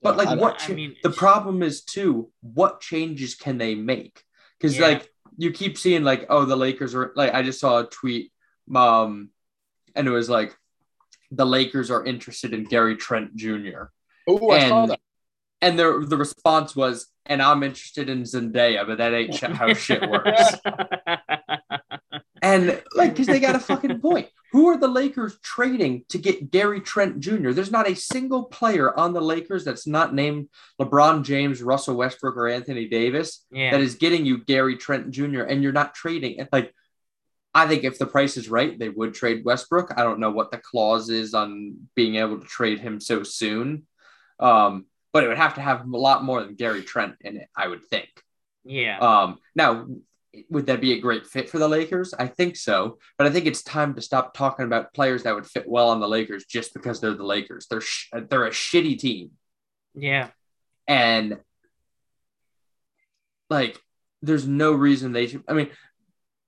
[0.00, 0.64] But like, I- what?
[0.66, 2.32] I mean, the problem is too.
[2.40, 4.22] What changes can they make?
[4.56, 4.86] Because Yeah.
[4.88, 7.34] like you keep seeing like, oh, the Lakers are like.
[7.34, 8.32] I just saw a tweet,
[8.74, 9.28] um,
[9.94, 10.56] and it was like,
[11.30, 13.84] the Lakers are interested in Gary Trent Jr.
[14.26, 15.00] Oh, I saw that.
[15.62, 20.08] And the the response was, and I'm interested in Zendaya, but that ain't how shit
[20.08, 20.54] works.
[22.42, 24.28] And like, because they got a fucking point.
[24.52, 27.52] Who are the Lakers trading to get Gary Trent Jr.?
[27.52, 30.48] There's not a single player on the Lakers that's not named
[30.80, 33.70] LeBron James, Russell Westbrook, or Anthony Davis yeah.
[33.70, 35.42] that is getting you Gary Trent Jr.
[35.42, 36.38] and you're not trading.
[36.38, 36.48] It.
[36.50, 36.74] Like,
[37.54, 39.92] I think if the price is right, they would trade Westbrook.
[39.96, 43.86] I don't know what the clause is on being able to trade him so soon.
[44.40, 47.48] Um, but it would have to have a lot more than Gary Trent in it,
[47.56, 48.08] I would think.
[48.64, 48.98] yeah.
[48.98, 49.86] Um, now,
[50.48, 52.14] would that be a great fit for the Lakers?
[52.14, 55.46] I think so, but I think it's time to stop talking about players that would
[55.46, 57.66] fit well on the Lakers just because they're the Lakers.
[57.68, 59.32] They're sh- they're a shitty team,
[59.94, 60.28] yeah.
[60.86, 61.38] and
[63.48, 63.80] like,
[64.22, 65.42] there's no reason they should.
[65.48, 65.70] I mean,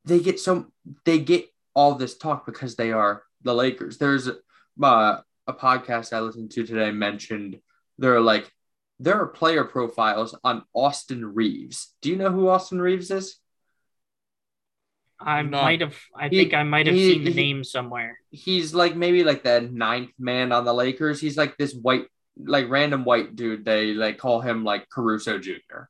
[0.05, 0.73] they get some
[1.05, 3.99] they get all this talk because they are the Lakers.
[3.99, 4.35] There's uh,
[5.47, 7.59] a podcast I listened to today mentioned
[8.03, 8.51] they're like
[8.99, 11.95] there are player profiles on Austin Reaves.
[12.03, 13.37] Do you know who Austin Reaves is?
[15.19, 15.63] I No.
[15.63, 15.97] might have.
[16.15, 18.19] I He- think I might have he- seen the he- name somewhere.
[18.31, 21.21] He's like maybe like the ninth man on the Lakers.
[21.21, 22.07] He's like this white,
[22.37, 23.65] like random white dude.
[23.65, 25.89] They like call him like Caruso Jr.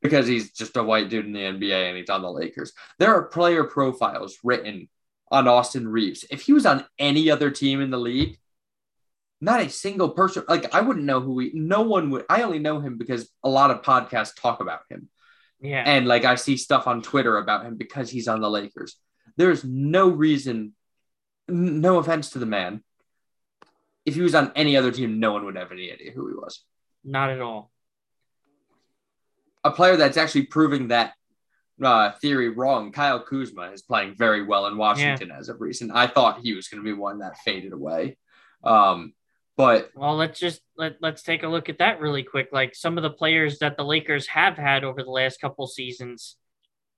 [0.00, 2.72] Because he's just a white dude in the NBA and he's on the Lakers.
[2.98, 4.88] There are player profiles written
[5.30, 6.24] on Austin Reaves.
[6.30, 8.38] If he was on any other team in the league,
[9.40, 12.24] not a single person, like I wouldn't know who he, no one would.
[12.28, 15.08] I only know him because a lot of podcasts talk about him.
[15.60, 15.82] Yeah.
[15.86, 18.96] And like I see stuff on Twitter about him because he's on the Lakers.
[19.36, 20.74] There's no reason,
[21.48, 22.82] no offense to the man.
[24.04, 26.34] If he was on any other team, no one would have any idea who he
[26.34, 26.62] was.
[27.04, 27.70] Not at all.
[29.64, 31.14] a player that's actually proving that
[31.82, 32.92] uh, theory wrong.
[32.92, 35.90] Kyle Kuzma is playing very well in Washington as of recent.
[35.92, 38.16] I thought he was going to be one that faded away.
[38.62, 39.14] Um,
[39.56, 42.48] but Well, let's just let let's take a look at that really quick.
[42.52, 46.36] Like some of the players that the Lakers have had over the last couple seasons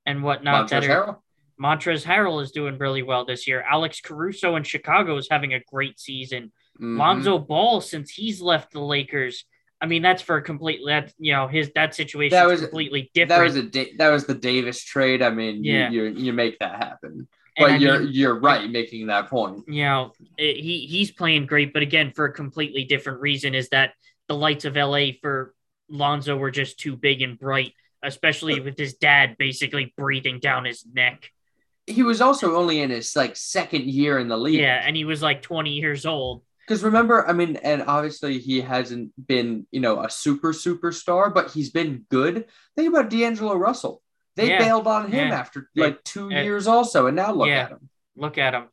[0.06, 0.68] and whatnot.
[0.70, 1.16] that Montrezl are, Harrell,
[1.60, 3.62] Montrezl Harrell is doing really well this year.
[3.68, 6.52] Alex Caruso in Chicago is having a great season.
[6.80, 6.98] mhm.
[6.98, 9.44] Lonzo Ball, since he's left the Lakers,
[9.80, 12.60] I mean that's for a complete that you know his that situation That is was-
[12.62, 13.28] completely different.
[13.40, 15.20] that was a da- that was the Davis trade.
[15.22, 15.90] I mean, Yeah.
[15.90, 17.28] you, you you make that happen.
[17.58, 19.64] But I you're mean, you're right making that point.
[19.66, 23.68] you know it, he he's playing great, but again for a completely different reason is
[23.70, 23.94] that
[24.28, 25.54] the lights of LA for
[25.88, 27.72] Lonzo were just too big and bright,
[28.02, 31.30] especially with his dad basically breathing down his neck.
[31.86, 34.60] He was also only in his like second year in the league.
[34.60, 36.42] Yeah, and he was like 20 years old.
[36.66, 41.52] Because remember, I mean, and obviously he hasn't been, you know, a super superstar, but
[41.52, 42.46] he's been good.
[42.74, 44.02] Think about D'Angelo Russell.
[44.36, 44.58] They Yeah.
[44.58, 47.62] bailed on him after like two years also, and now look yeah.
[47.64, 47.88] at him.
[48.16, 48.68] Look at him.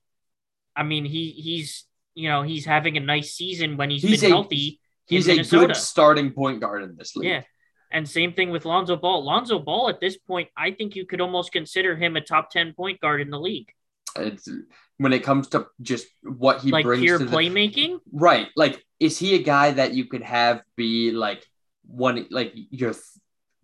[0.75, 1.85] I mean, he he's
[2.15, 4.79] you know he's having a nice season when he's He's been a- healthy.
[5.05, 7.29] He's a good starting point guard in this league.
[7.29, 7.43] Yeah.
[7.91, 9.23] And same thing with Lonzo Ball.
[9.23, 12.73] Lonzo Ball at this point, I think you could almost consider him a top 10
[12.73, 13.69] point guard in the league.
[14.17, 14.49] It's
[14.97, 17.99] when it comes to just what he like brings pure to the, playmaking.
[18.11, 18.47] right.
[18.55, 21.45] Like, is he a guy that you could have be like
[21.85, 22.93] one, like your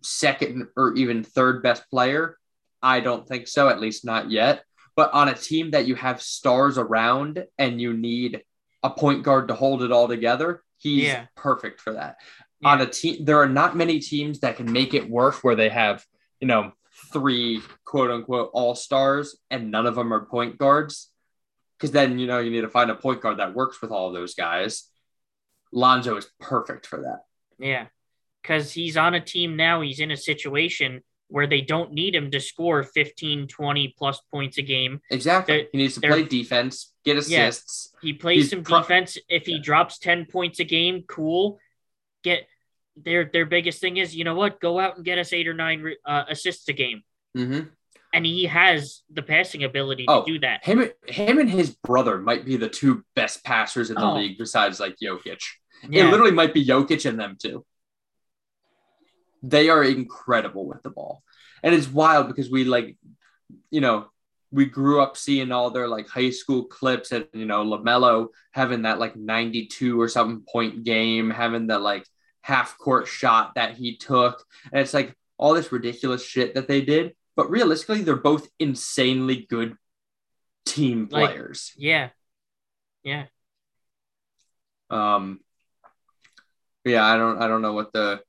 [0.02, 2.36] second or even third best player?
[2.82, 4.64] I don't think so, at least not yet.
[4.96, 8.42] But on a team that you have stars around and you need
[8.82, 11.26] a point guard to hold it all together, he's Yeah.
[11.36, 12.16] perfect for that.
[12.60, 12.68] Yeah.
[12.70, 15.68] On a team, there are not many teams that can make it work where they
[15.68, 16.04] have,
[16.40, 16.72] you know,
[17.12, 21.10] three quote unquote all stars and none of them are point guards.
[21.78, 24.08] Because then, you know, you need to find a point guard that works with all
[24.08, 24.84] of those guys.
[25.72, 27.20] Lonzo is perfect for that.
[27.58, 27.86] Yeah.
[28.42, 32.30] Because he's on a team now, he's in a situation where they don't need him
[32.30, 35.00] to score 15, 20 plus points a game.
[35.10, 35.56] Exactly.
[35.58, 37.94] They're- he needs to play defense, get assists.
[38.02, 39.16] He plays He's some pro- defense.
[39.28, 39.62] If he Yeah.
[39.62, 41.60] drops 10 points a game, cool.
[42.24, 42.48] Get
[42.96, 44.60] their their biggest thing is, you know what?
[44.60, 47.02] Go out and get us eight or nine uh, assists a game.
[47.34, 47.60] hmm
[48.12, 50.64] And he has the passing ability to Oh, do that.
[50.64, 54.16] Him, him and his brother might be the two best passers in the Oh.
[54.16, 55.40] league besides like Jokic.
[55.84, 57.64] It literally might be Jokic and them too.
[59.42, 61.22] They are incredible with the ball.
[61.62, 62.96] And it's wild because we like,
[63.70, 64.06] you know,
[64.50, 68.82] we grew up seeing all their like high school clips and you know, LaMelo having
[68.82, 72.04] that like 92 or something point game, having the like
[72.42, 74.44] half court shot that he took.
[74.72, 77.14] And it's like all this ridiculous shit that they did.
[77.36, 79.76] But realistically, they're both insanely good
[80.66, 81.72] team Like- players.
[81.76, 82.10] Yeah.
[83.02, 83.26] Yeah.
[84.90, 85.40] Um,
[86.84, 88.20] yeah, I don't, I don't know what the,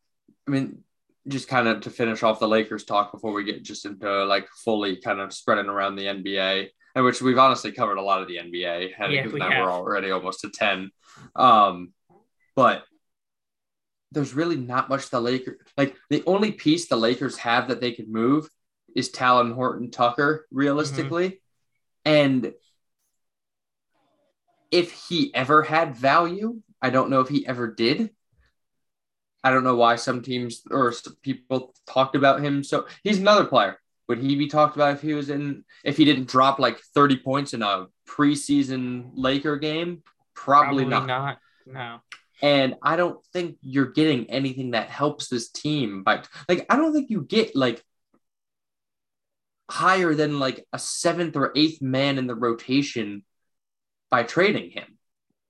[0.48, 0.84] I mean,
[1.28, 4.48] just kind of to finish off the Lakers talk before we get just into like
[4.64, 8.28] fully kind of spreading around the NBA, and which we've honestly covered a lot of
[8.28, 9.64] the NBA, and Yeah, we now have.
[9.64, 10.92] we're already almost to ten.
[11.36, 11.94] Um,
[12.56, 12.84] but
[14.12, 15.96] there's really not much the Lakers like.
[16.10, 18.50] The only piece the Lakers have that they could move
[18.96, 21.40] is Talen Horton-Tucker, realistically,
[22.04, 22.54] and
[24.72, 28.10] if he ever had value, I don't know if he ever did.
[29.44, 32.64] I don't know why some teams or some people talked about him.
[32.64, 33.80] So he's another player.
[34.08, 37.18] Would he be talked about if he was in if he didn't drop like 30
[37.18, 40.04] points in a preseason Laker game?
[40.34, 41.06] Probably, not.
[41.06, 41.38] not.
[41.66, 42.00] No.
[42.42, 46.94] And I don't think you're getting anything that helps this team by like I don't
[46.94, 47.84] think you get like
[49.70, 53.24] higher than like a seventh or eighth man in the rotation
[54.10, 54.98] by trading him.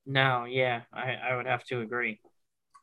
[0.05, 0.81] No, yeah.
[0.93, 2.21] I, I would have to agree.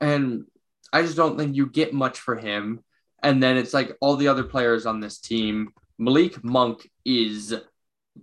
[0.01, 0.47] And
[0.93, 2.85] I just don't think you get much for him.
[3.23, 5.73] And then it's like all the other players on this team.
[5.99, 7.55] Malik Monk is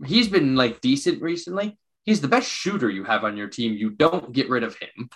[0.06, 1.78] he's been like decent recently.
[2.04, 3.74] He's the best shooter you have on your team.
[3.74, 5.10] You don't get rid of him.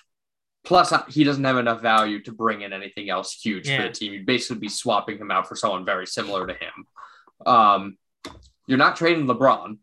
[0.64, 3.90] Plus, uh, he doesn't have enough value to bring in anything else huge for the
[3.90, 4.14] team.
[4.14, 6.86] You'd basically be swapping him out for someone very similar to him.
[7.46, 7.98] Um,
[8.68, 9.78] you're not trading LeBron.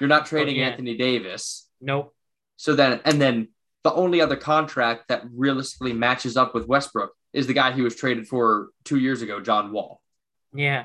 [0.00, 0.68] You're not trading yeah.
[0.68, 1.68] Anthony Davis.
[1.80, 2.14] Nope.
[2.56, 3.48] So then, and then
[3.84, 7.96] the only other contract that realistically matches up with Westbrook is the guy he was
[7.96, 10.00] traded for two years ago, John Wall.
[10.54, 10.84] Yeah.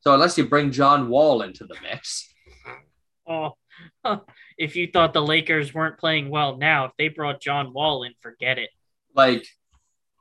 [0.00, 2.32] So unless you bring John Wall into the mix,
[3.28, 3.54] Oh,
[4.58, 8.12] if you thought the Lakers weren't playing well now, if they brought John Wall in,
[8.20, 8.70] forget it.
[9.14, 9.46] like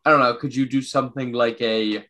[0.03, 2.05] I don't know, could you do something like a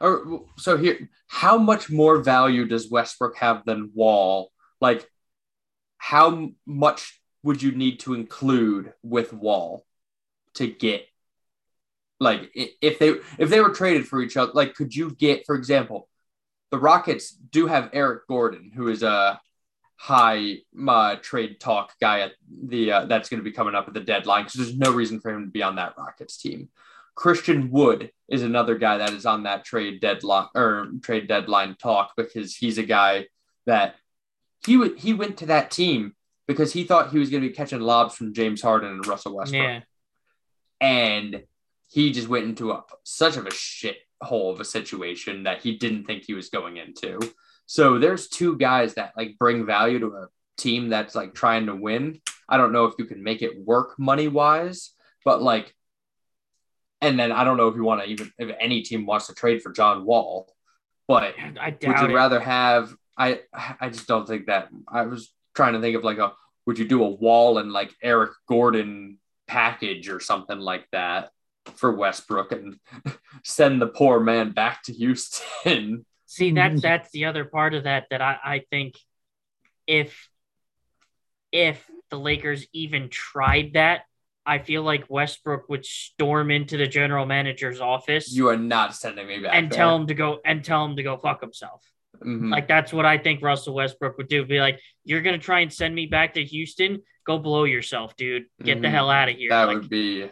[0.00, 4.50] or so here how much more value does Westbrook have than Wall?
[4.80, 5.08] Like
[5.98, 9.84] how much would you need to include with Wall
[10.54, 11.06] to get
[12.20, 15.54] like if they if they were traded for each other like could you get for
[15.54, 16.08] example
[16.70, 19.40] the Rockets do have Eric Gordon who is a
[20.02, 20.56] high
[20.88, 22.32] uh, trade talk guy at
[22.64, 25.20] the uh, that's going to be coming up at the deadline because there's no reason
[25.20, 26.70] for him to be on that Rockets team.
[27.14, 32.14] Christian Wood is another guy that is on that trade deadline or trade deadline talk
[32.16, 33.26] because he's a guy
[33.66, 33.94] that
[34.66, 36.16] he would he went to that team
[36.46, 39.34] because he thought he was going to be catching lobs from James Harden and Russell
[39.36, 39.80] Westbrook Yeah.
[40.80, 41.42] and
[41.88, 45.76] he just went into a, such of a shit hole of a situation that he
[45.76, 47.18] didn't think he was going into.
[47.66, 51.74] So there's two guys that like bring value to a team that's like trying to
[51.74, 52.20] win.
[52.48, 54.90] I don't know if you can make it work money wise,
[55.24, 55.74] but like,
[57.00, 59.34] and then I don't know if you want to even if any team wants to
[59.34, 60.52] trade for John Wall,
[61.08, 62.14] but I would you it.
[62.14, 62.94] rather have?
[63.18, 63.40] I
[63.80, 64.68] I just don't think that.
[64.88, 66.32] I was trying to think of like a
[66.66, 71.30] would you do a Wall and like Eric Gordon package or something like that
[71.74, 72.76] for Westbrook and
[73.44, 76.06] send the poor man back to Houston?
[76.26, 78.94] See, that's that's the other part of that that I, I think
[79.86, 80.28] if
[81.50, 84.02] if the Lakers even tried that,
[84.44, 89.26] I feel like Westbrook would storm into the general manager's office You are not sending
[89.26, 89.76] me back and there.
[89.76, 91.82] tell him to go and tell him to go fuck himself.
[92.24, 92.50] Mhm.
[92.50, 94.44] Like that's what I think Russell Westbrook would do.
[94.44, 97.02] Be like, you're gonna try and send me back to Houston?
[97.24, 98.46] Go blow yourself, dude.
[98.62, 98.90] Get the Mhm.
[98.90, 99.50] hell out of here.
[99.50, 100.22] that Like, would be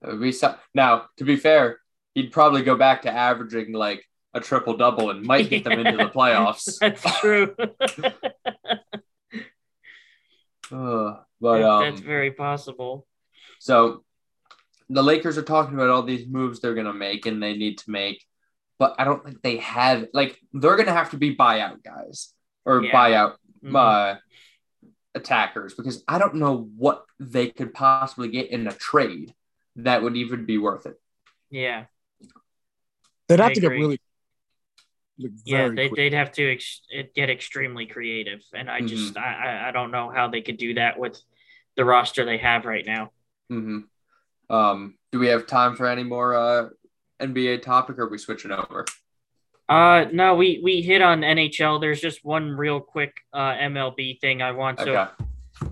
[0.00, 0.34] that would be
[0.74, 1.78] now to be fair
[2.14, 5.96] he'd probably go back to averaging like a triple double and might get them into
[5.96, 7.54] the playoffs That's true.
[10.72, 13.06] Ugh, but That- um that's very possible.
[13.60, 14.04] so
[14.88, 17.78] the lakers are talking about all these moves they're going to make and they need
[17.78, 18.24] to make
[18.82, 22.34] but i don't think they have like they're going to have to be buyout guys
[22.64, 22.92] or Yeah.
[22.96, 23.32] buyout
[23.64, 23.76] Mhm.
[23.76, 24.18] uh
[25.14, 26.54] attackers because i don't know
[26.84, 29.28] what they could possibly get in a trade
[29.76, 30.98] that would even be worth it
[31.50, 31.84] yeah,
[33.28, 33.98] They'd I have to get really,
[35.18, 35.68] like, yeah.
[35.68, 36.80] they, they'd have to ex-
[37.14, 40.74] get extremely creative, and I just I, I I don't know how they could do
[40.74, 41.20] that with
[41.76, 43.12] the roster they have right now.
[43.52, 43.80] Mm-hmm.
[44.54, 46.68] Um, do we have time for any more uh,
[47.22, 48.84] NBA topic, or are we switching over?
[49.68, 51.80] Uh, no, we we hit on NHL.
[51.80, 54.78] There's just one real quick uh MLB thing I want.
[54.80, 55.00] to.
[55.00, 55.10] Okay,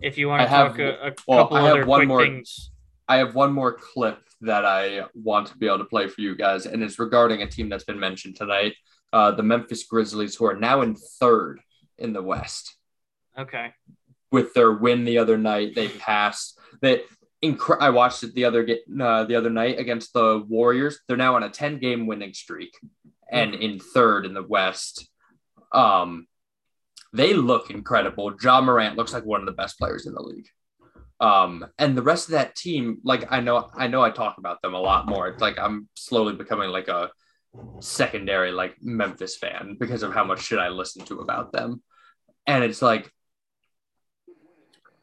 [0.00, 2.70] if you want to have- talk a, a well, couple other one quick more- things.
[3.08, 6.36] I have one more clip that I want to be able to play for you
[6.36, 8.74] guys, and it's regarding a team that's been mentioned tonight,
[9.12, 11.60] uh, the Memphis Grizzlies, who are now in third
[11.98, 12.76] in the West.
[13.36, 13.74] Okay.
[14.30, 16.56] With their win the other night, they passed.
[16.80, 17.02] They
[17.42, 18.66] incre- I watched it the other
[19.00, 21.00] uh, the other night against the Warriors.
[21.06, 22.76] They're now on a ten game winning streak,
[23.30, 25.08] and in third in the West.
[25.72, 26.26] Um,
[27.12, 28.34] they look incredible.
[28.40, 30.48] Ja Morant looks like one of the best players in the league.
[31.20, 34.62] Um, and the rest of that team, like I know, I know, I talk about
[34.62, 35.28] them a lot more.
[35.28, 37.10] It's like I'm slowly becoming like a
[37.80, 41.82] secondary like Memphis fan because of how much shit I listen to about them.
[42.46, 43.12] And it's like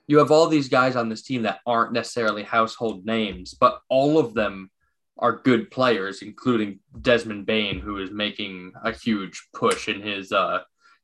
[0.08, 4.18] you have all these guys on this team that aren't necessarily household names, but all
[4.18, 4.72] of them
[5.18, 10.60] are good players, including Desmond Bane, who is making a huge push in his uh,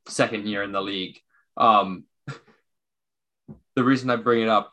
[0.07, 1.19] second year in the league.
[1.57, 2.05] Um,
[3.75, 4.71] the reason I bring it up,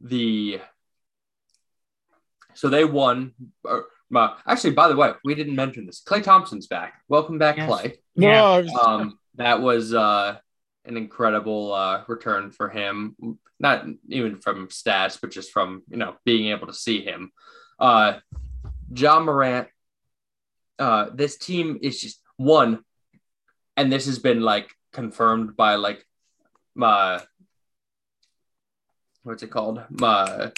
[0.00, 0.60] the
[2.54, 3.32] so they won.
[3.64, 6.02] Or, uh, actually, by the way, we didn't mention this.
[6.06, 7.02] Klay Thompson's back.
[7.08, 7.68] Welcome back, Yes.
[7.68, 7.98] Clay.
[8.14, 8.32] Yeah.
[8.32, 10.36] No, I was- Um, that was uh,
[10.84, 13.16] an incredible uh, return for him.
[13.60, 17.32] Not even from stats, but just from you know being able to see him.
[17.78, 18.18] Uh,
[18.94, 19.68] Ja Morant.
[20.78, 22.80] Uh, this team is just one,
[23.76, 26.04] and this has been like confirmed by like
[26.74, 27.22] my
[29.22, 29.82] what's it called?
[29.90, 30.52] My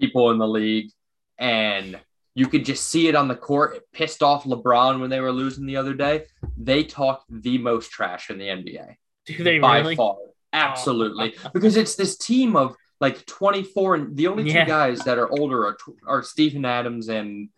[0.00, 0.90] people in the league,
[1.38, 2.00] and
[2.34, 3.76] you could just see it on the court.
[3.76, 6.24] It pissed off LeBron when they were losing the other day.
[6.56, 8.94] They talk the most trash in the NBA
[9.26, 9.96] Do they by really?
[9.96, 10.16] far.
[10.52, 15.30] Absolutely, because it's this team of like 24, and the only two guys that are
[15.30, 15.76] older are,
[16.06, 17.48] are Steven Adams and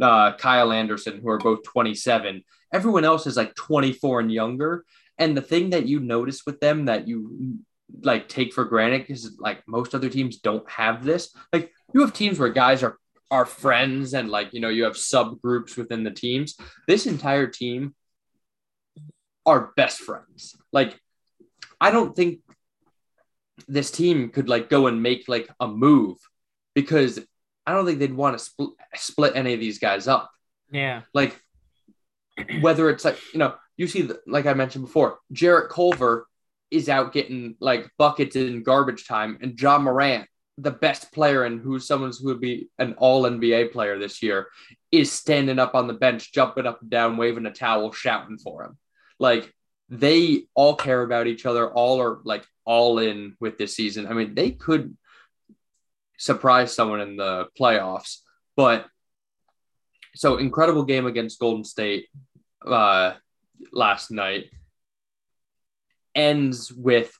[0.00, 2.44] uh, Kyle Anderson, who are both 27.
[2.72, 4.84] Everyone else is like 24 and younger.
[5.18, 7.58] And the thing that you notice with them that you
[8.02, 11.34] like take for granted because like most other teams don't have this.
[11.52, 12.98] Like you have teams where guys are
[13.32, 16.54] are friends and like you know you have subgroups within the teams.
[16.86, 17.94] This entire team
[19.46, 20.54] are best friends.
[20.70, 21.00] Like
[21.80, 22.40] I don't think
[23.66, 26.18] this team could like go and make like a move
[26.74, 27.18] because
[27.66, 30.30] I don't think they'd want to split split any of these guys up.
[30.70, 31.02] Yeah.
[31.14, 31.40] Like
[32.60, 36.26] whether it's like you know you see the, like I mentioned before, Jarrett Culver
[36.70, 41.60] is out getting like buckets in garbage time, and Ja Morant, the best player and
[41.60, 44.48] who's someone who would be an All NBA player this year,
[44.90, 48.64] is standing up on the bench, jumping up and down, waving a towel, shouting for
[48.64, 48.78] him.
[49.18, 49.52] Like
[49.88, 51.70] they all care about each other.
[51.70, 54.06] All are like all in with this season.
[54.06, 54.96] I mean, they could
[56.18, 58.18] surprise someone in the playoffs,
[58.56, 58.86] but
[60.14, 62.08] so incredible game against Golden State
[62.64, 63.14] uh,
[63.72, 64.50] last night
[66.14, 67.12] ends with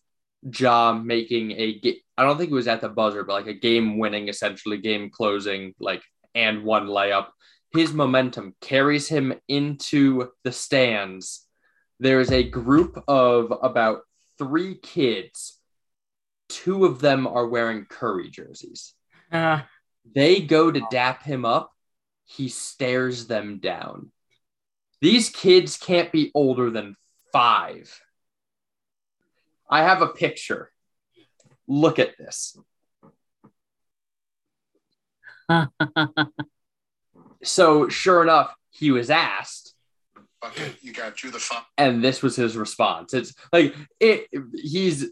[0.43, 3.55] Ja making a ga- I don't think it was at the buzzer, but like a
[3.59, 6.03] game winning, essentially game closing, like
[6.35, 7.29] and one layup.
[7.73, 11.47] His momentum carries him into the stands.
[12.01, 14.01] There is a group of about
[14.39, 15.59] three kids.
[16.49, 18.95] Two of them are wearing Curry jerseys.
[19.31, 19.63] Uh,
[20.15, 21.71] They go to dap him up.
[22.25, 24.11] He stares them down.
[25.01, 26.97] These kids can't be older than
[27.33, 27.99] five.
[29.73, 30.71] I have a picture.
[31.67, 32.57] Look at this.
[37.45, 39.75] So, sure enough, he was asked,
[40.41, 41.67] Fuck it, you got Drew the fuck.
[41.77, 43.15] and this was his response.
[43.15, 44.29] It's like it.
[44.55, 45.07] He's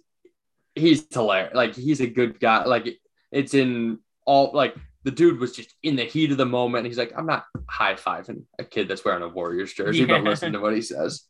[0.76, 1.54] he's hilarious.
[1.54, 2.64] Like he's a good guy.
[2.64, 3.00] Like
[3.32, 6.86] It's in all like the dude was just in the heat of the moment.
[6.86, 10.52] He's like, I'm not high fiving a kid that's wearing a Warriors jersey, but listen
[10.52, 11.22] to what he says.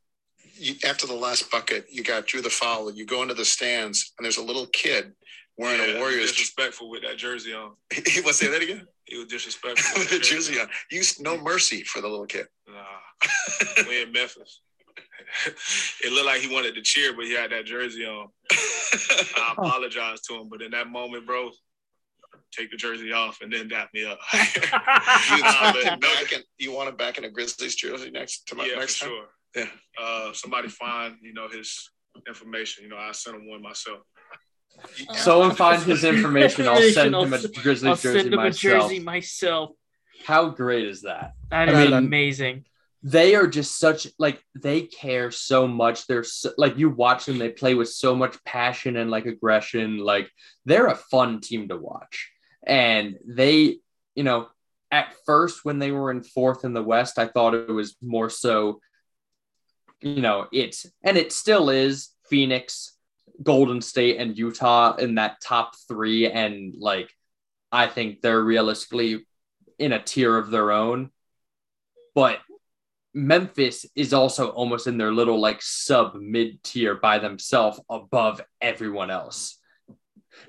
[0.61, 4.13] You, after the last bucket, you got Drew the foul, you go into the stands,
[4.19, 5.13] and there's a little kid
[5.57, 6.31] wearing Yeah, a Warriors.
[6.33, 7.73] disrespectful with that jersey on.
[8.07, 8.87] he was say that again.
[9.07, 10.01] He was disrespectful.
[10.01, 10.69] With the jersey on.
[10.91, 12.47] You no mercy for the little kid.
[12.69, 14.61] Nah, we in Memphis.
[16.05, 18.29] it looked like he wanted to cheer, but he had that jersey on.
[18.53, 21.51] I apologize to him, but in that moment, bro,
[22.53, 24.19] take the jersey off and then dap me up.
[24.35, 28.65] you, want back in, you want him back in a Grizzlies jersey next to my
[28.67, 29.09] yeah, for next time?
[29.09, 29.25] sure.
[29.57, 29.67] Yeah.
[30.01, 31.91] Uh, somebody find you know his
[32.29, 32.85] information.
[32.85, 33.99] You know, I sent him one myself.
[35.15, 36.69] Someone find his information.
[36.69, 38.83] I'll send I'll him a s- Grizzlies I'll jersey send him a myself.
[38.83, 39.71] jersey myself.
[40.25, 41.33] How great is that?
[41.51, 42.65] That I is mean- amazing.
[43.03, 47.39] they are just such like they care so much they're so, like you watch them
[47.39, 50.31] they play with so much passion and like aggression like
[50.67, 52.31] they're a fun team to watch
[52.67, 53.79] and they
[54.15, 54.49] you know
[54.93, 58.29] at first when they were in fourth in the west i thought it was more
[58.29, 58.81] so
[60.03, 62.97] you know it's and it still is phoenix
[63.43, 67.11] golden state and utah in that top three and like
[67.73, 69.25] i think they're realistically
[69.79, 71.11] in a tier of their own
[72.15, 72.41] but
[73.13, 79.11] Memphis is also almost in their little like sub mid tier by themselves above everyone
[79.11, 79.59] else.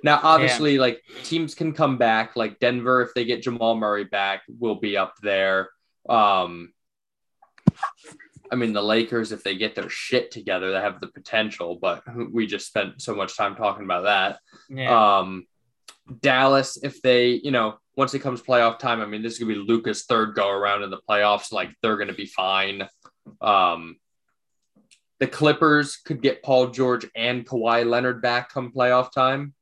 [0.04, 2.36] Now, obviously, like teams can come back.
[2.36, 5.70] Like Denver, if they get Jamal Murray back, will be up there.
[6.08, 6.72] Um,
[8.52, 12.04] I mean, the Lakers, if they get their shit together, they have the potential, but
[12.32, 14.40] we just spent so much time talking about that.
[14.70, 15.20] Yeah.
[15.20, 15.48] Um,
[16.20, 19.54] Dallas, if they, you know, once it comes playoff time, I mean, this is gonna
[19.54, 21.52] be Luka's third go around in the playoffs.
[21.54, 22.88] Like they're gonna be fine.
[23.40, 23.98] Um,
[25.20, 29.54] the Clippers could get Paul George and Kawhi Leonard back come playoff time.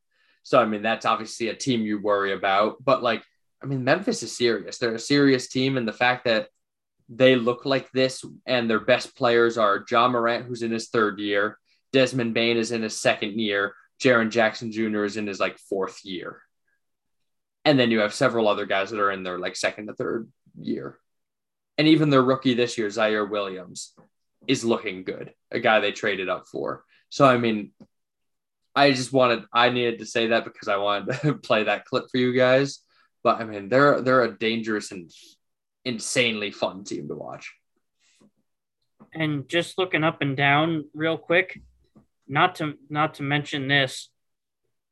[0.44, 2.84] So I mean, that's obviously a team you worry about.
[2.84, 3.24] But like,
[3.62, 4.78] I mean, Memphis is serious.
[4.78, 6.48] They're a serious team, and the fact that
[7.10, 11.20] they look like this and their best players are Ja Morant, who's in his third
[11.20, 11.58] year,
[11.92, 15.04] Desmond Bane is in his second year, Jaren Jackson Jr.
[15.04, 16.42] is in his like fourth year.
[17.66, 20.32] And then you have several other guys that are in their like second to third
[20.60, 20.98] year.
[21.78, 23.94] And even their rookie this year, Ziaire Williams,
[24.48, 26.84] is looking good, a guy they traded up for.
[27.10, 27.72] So, I mean,
[28.76, 32.06] I just wanted, I needed to say that because I wanted to play that clip
[32.12, 32.80] for you guys.
[33.24, 35.12] But I mean, they're they're a dangerous and
[35.86, 37.54] insanely fun team to watch.
[39.14, 41.60] and just looking up and down real quick,
[42.28, 44.10] not to not to mention this,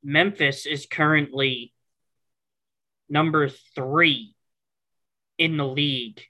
[0.03, 1.73] Memphis is currently
[3.09, 4.33] number three
[5.37, 6.21] in the league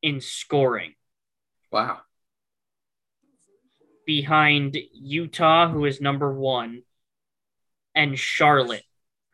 [0.00, 0.94] in scoring,
[1.70, 2.00] Wow.
[4.06, 6.82] behind Utah, who is number one,
[7.94, 8.84] and Charlotte,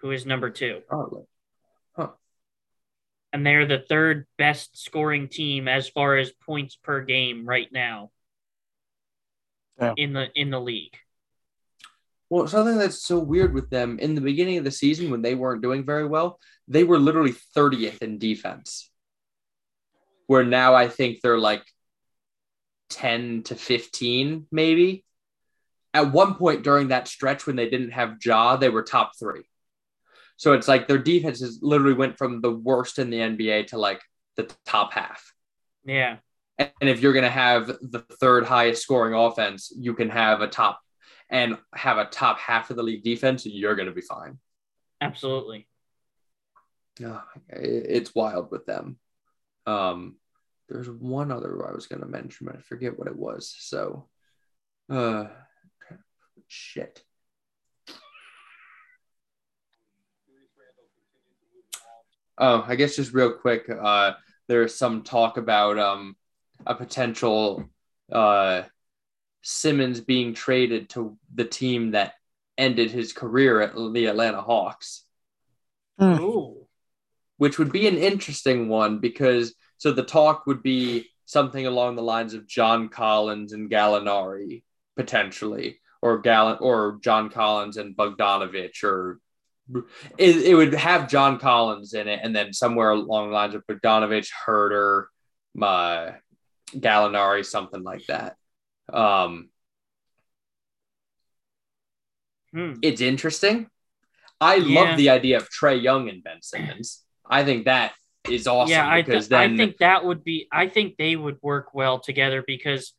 [0.00, 0.82] who is number two.
[0.90, 1.28] Charlotte.
[3.38, 8.10] And they're the third best scoring team as far as points per game right now
[9.78, 9.94] Damn.
[9.96, 10.96] in the in the league.
[12.28, 15.36] Well, something that's so weird with them in the beginning of the season when they
[15.36, 18.90] weren't doing very well, they were literally 30th in defense.
[20.26, 21.62] Where now I think they're like
[22.90, 25.04] 10 to 15, maybe.
[25.94, 29.44] At one point during that stretch when they didn't have Ja, they were top three.
[30.38, 34.00] So it's like their defenses literally went from the worst in the NBA to like
[34.36, 35.32] the top half.
[35.84, 36.18] Yeah.
[36.58, 40.46] And if you're going to have the third highest scoring offense, you can have a
[40.48, 40.80] top
[41.28, 44.38] and have a top half of the league defense, you're going to be fine.
[45.00, 45.66] Absolutely.
[47.04, 48.98] Oh, it's wild with them.
[49.66, 50.16] Um,
[50.68, 53.54] there's one other I was going to mention, but I forget what it was.
[53.58, 54.08] So,
[54.88, 55.26] uh,
[56.46, 57.02] shit.
[62.38, 64.12] Oh, I guess just real quick, uh,
[64.46, 66.16] there's some talk about um,
[66.66, 67.68] a potential
[68.12, 68.62] uh,
[69.42, 72.14] Simmons being traded to the team that
[72.56, 75.04] ended his career at the Atlanta Hawks
[75.98, 76.18] Hmm.
[76.20, 76.66] Ooh.
[77.38, 82.02] which would be an interesting one because so the talk would be something along the
[82.02, 84.62] lines of John Collins and Gallinari
[84.96, 89.20] potentially, or Gall or John Collins and Bogdanovich, or
[90.16, 93.66] it, it would have John Collins in it, and then somewhere along the lines of
[93.66, 95.06] Bogdanovich, Huerter,
[95.60, 96.12] uh,
[96.72, 98.36] Gallinari, something like that.
[98.92, 99.50] Um,
[102.52, 102.74] Hmm.
[102.80, 103.68] it's interesting.
[104.40, 104.80] I Yeah.
[104.80, 107.04] love the idea of Trae Young and Ben Simmons.
[107.28, 107.92] I think that
[108.30, 110.48] is awesome yeah, I, because th- I think that would be.
[110.50, 112.94] I think they would work well together because,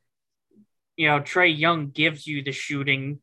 [0.98, 3.22] you know, Trae Young gives you the shooting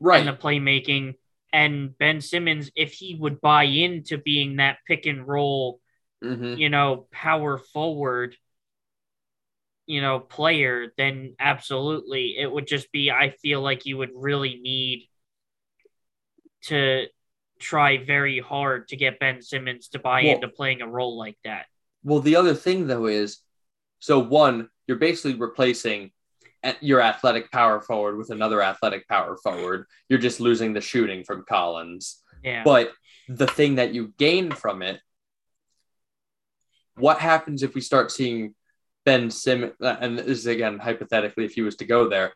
[0.00, 1.16] right, and the playmaking,
[1.56, 5.80] And Ben Simmons, if he would buy into being that pick and roll,
[6.22, 6.58] Mhm.
[6.58, 8.36] you know, power forward,
[9.86, 12.36] you know, player, then absolutely.
[12.36, 15.08] It would just be, I feel like you would really need
[16.64, 17.06] to
[17.58, 21.38] try very hard to get Ben Simmons to buy Well- into playing a role like
[21.44, 21.68] that.
[22.04, 23.40] Well, the other thing though is,
[23.98, 26.12] so one, you're basically replacing
[26.80, 29.86] your athletic power forward with another athletic power forward.
[30.08, 32.22] You're just losing the shooting from Collins.
[32.42, 32.62] Yeah.
[32.64, 32.92] But
[33.28, 35.00] the thing that you gain from it,
[36.96, 38.54] what happens if we start seeing
[39.04, 39.74] Ben Simmons?
[39.80, 42.32] Uh, and this is again hypothetically, if he was to go there,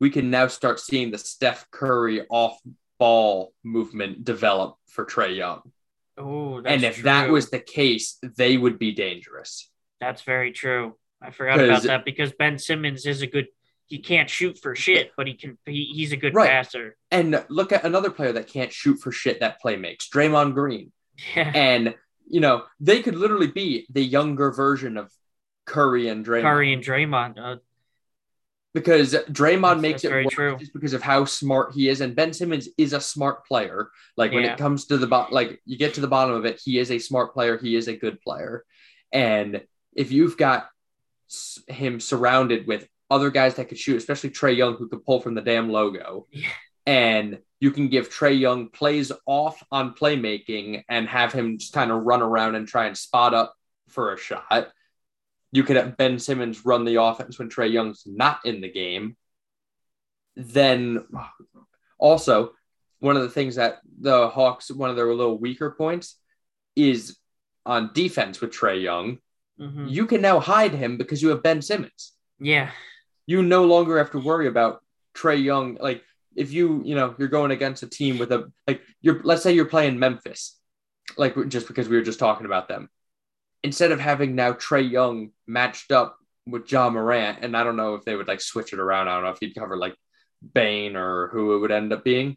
[0.00, 2.58] we can now start seeing the Steph Curry off
[2.98, 5.62] ball movement develop for Trae Young.
[6.18, 9.70] oh, and if that was the case, they would be dangerous.
[10.00, 10.96] That's very true.
[11.22, 13.46] I forgot about that because Ben Simmons is a good.
[13.88, 15.56] He can't shoot for shit, but he can.
[15.64, 16.48] He, he's a good Right.
[16.50, 16.96] passer.
[17.10, 20.92] And look at another player that can't shoot for shit that play makes, Draymond Green.
[21.34, 21.50] Yeah.
[21.54, 21.94] And
[22.28, 25.12] you know, they could literally be the younger version of
[25.64, 26.42] Curry and Draymond.
[26.42, 27.38] Curry and Draymond.
[27.38, 27.56] Uh,
[28.74, 30.56] because Draymond makes it very work true.
[30.58, 33.90] just because of how smart he is, and Ben Simmons is a smart player.
[34.16, 34.52] Like when Yeah.
[34.52, 36.90] it comes to the bot, like you get to the bottom of it, he is
[36.90, 37.56] a smart player.
[37.56, 38.64] He is a good player,
[39.12, 39.62] and
[39.94, 40.68] if you've got
[41.68, 45.34] him surrounded with other guys that could shoot, especially Trae Young, who could pull from
[45.34, 46.48] the damn logo, Yeah.
[46.86, 51.90] and you can give Trae Young plays off on playmaking and have him just kind
[51.90, 53.54] of run around and try and spot up
[53.88, 54.68] for a shot.
[55.52, 59.16] You could have Ben Simmons run the offense when Trae Young's not in the game.
[60.34, 61.06] Then
[61.98, 62.52] also,
[62.98, 66.16] one of the things that the Hawks, one of their little weaker points
[66.74, 67.16] is
[67.64, 69.18] on defense with Trae Young.
[69.60, 69.90] Mhm.
[69.90, 72.12] You can now hide him because you have Ben Simmons.
[72.38, 72.70] Yeah.
[73.26, 74.82] You no longer have to worry about
[75.14, 75.76] Trae Young.
[75.80, 76.04] Like
[76.34, 79.52] if you, you know, you're going against a team with a like you're let's say
[79.52, 80.58] you're playing Memphis,
[81.16, 82.90] like just because we were just talking about them.
[83.62, 87.94] Instead of having now Trae Young matched up with Ja Morant, and I don't know
[87.94, 89.08] if they would like switch it around.
[89.08, 89.96] I don't know if he'd cover like
[90.54, 92.36] Bane or who it would end up being.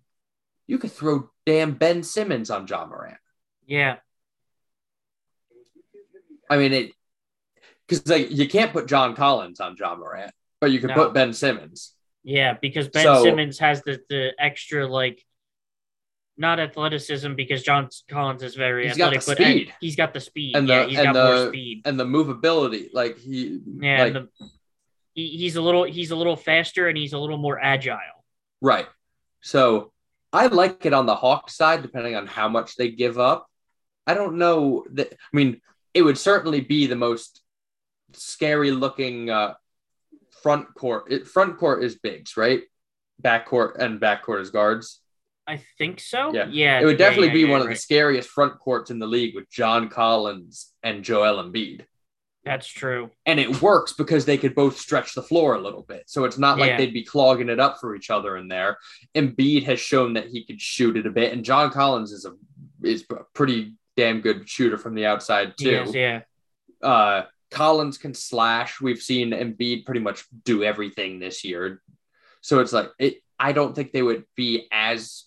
[0.66, 3.18] You could throw damn Ben Simmons on Ja Morant.
[3.66, 3.98] Yeah.
[6.50, 6.92] I mean it
[7.90, 10.96] because like you can't put John Collins on Ja Morant, but you can No.
[10.96, 11.94] put Ben Simmons.
[12.24, 12.54] Yeah.
[12.62, 15.26] Because Ben So- Simmons has the, the extra, like,
[16.38, 19.74] not athleticism because John Collins is very He's athletic, but speed.
[19.82, 20.56] he's got the speed.
[20.56, 21.82] And yeah, the- he's and got the- more speed.
[21.86, 22.90] and the movability.
[22.94, 24.04] Like he, Yeah.
[24.04, 24.50] like, and the,
[25.16, 27.98] he, he's a little he's a little faster and he's a little more agile.
[28.62, 28.88] right.
[29.42, 29.92] So
[30.34, 33.50] I like it on the Hawk side, depending on how much they give up.
[34.06, 35.12] I don't know that.
[35.14, 35.62] I mean,
[35.94, 37.42] it would certainly be the most
[38.14, 39.54] scary looking uh,
[40.42, 41.12] front court.
[41.12, 42.62] It, front court is bigs, right?
[43.20, 45.02] Back court and back court is guards.
[45.48, 46.34] I think so.
[46.34, 46.48] Yeah.
[46.50, 46.80] Yeah.
[46.80, 47.76] It would definitely yeah, be yeah, one of right.
[47.76, 51.86] the scariest front courts in the league with John Collins and Joel Embiid.
[52.46, 53.12] That's true.
[53.26, 56.04] and it works because they could both stretch the floor a little bit.
[56.08, 56.78] So it's not like Yeah.
[56.78, 58.78] they'd be clogging it up for each other in there.
[59.14, 62.34] Embiid has shown that he could shoot it a bit, and John Collins is a
[62.82, 65.70] is a pretty damn good shooter from the outside too.
[65.70, 66.22] Yes, yeah.
[66.82, 68.80] Uh, Collins can slash.
[68.80, 71.82] We've seen Embiid pretty much do everything this year.
[72.42, 73.22] So it's like it.
[73.40, 75.26] I don't think they would be as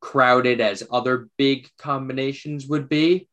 [0.00, 3.28] crowded as other big combinations would be.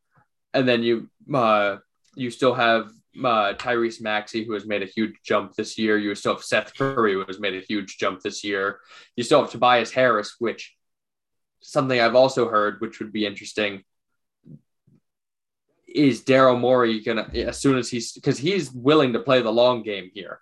[0.54, 1.78] And then you uh,
[2.16, 2.92] you still have
[3.24, 5.98] uh, Tyrese Maxey, who has made a huge jump this year.
[5.98, 8.80] You still have Seth Curry, who has made a huge jump this year.
[9.16, 10.76] You still have Tobias Harris, which
[11.62, 13.84] something I've also heard, which would be interesting.
[15.96, 19.82] Is Daryl Morey gonna as soon as he's because he's willing to play the long
[19.82, 20.40] game here?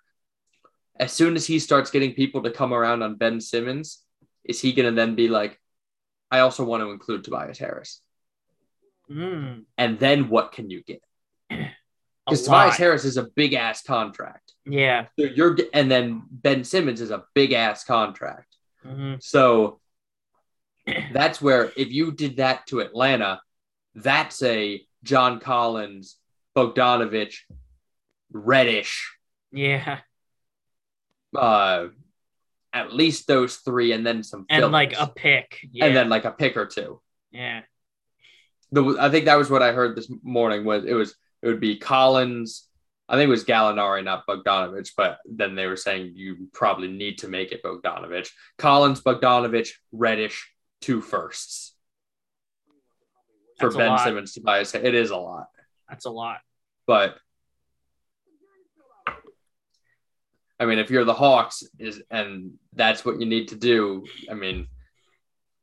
[0.98, 4.02] As soon as he starts getting people to come around on Ben Simmons,
[4.44, 5.60] is he gonna then be like,
[6.30, 8.00] I also want to include Tobias Harris?
[9.10, 11.02] Mm, And then what can you get?
[12.26, 12.44] Because.
[12.44, 14.54] Tobias Harris is a big ass contract.
[14.64, 15.08] Yeah.
[15.18, 18.56] So you're and then Ben Simmons is a big ass contract.
[18.82, 19.78] hmm So
[21.12, 23.42] that's where if you did that to Atlanta,
[23.94, 26.16] that's a John Collins,
[26.56, 27.36] Bogdanovich,
[28.32, 29.16] Reddish,
[29.52, 30.00] Yeah.
[31.36, 31.86] uh,
[32.72, 35.60] at least those three, and then some And like a pick.
[35.70, 35.86] Yeah.
[35.86, 37.00] and then like a pick or two.
[37.30, 37.62] yeah.
[38.72, 40.64] The, I think that was what I heard this morning.
[40.64, 42.66] Was it was it would be Collins.
[43.08, 47.18] I think it was Gallinari, not Bogdanovich, but then they were saying you probably need
[47.18, 48.30] to make it Bogdanovich.
[48.58, 50.50] Collins, Bogdanovich, Reddish,
[50.80, 51.73] two firsts
[53.58, 53.98] for That's Ben.
[53.98, 54.60] Simmons to buy.
[54.60, 55.48] It is a lot,
[55.88, 56.40] That's a lot.
[56.86, 57.16] but
[60.58, 64.04] I mean, if you're the Hawks, is and that's what you need to do.
[64.30, 64.68] I mean,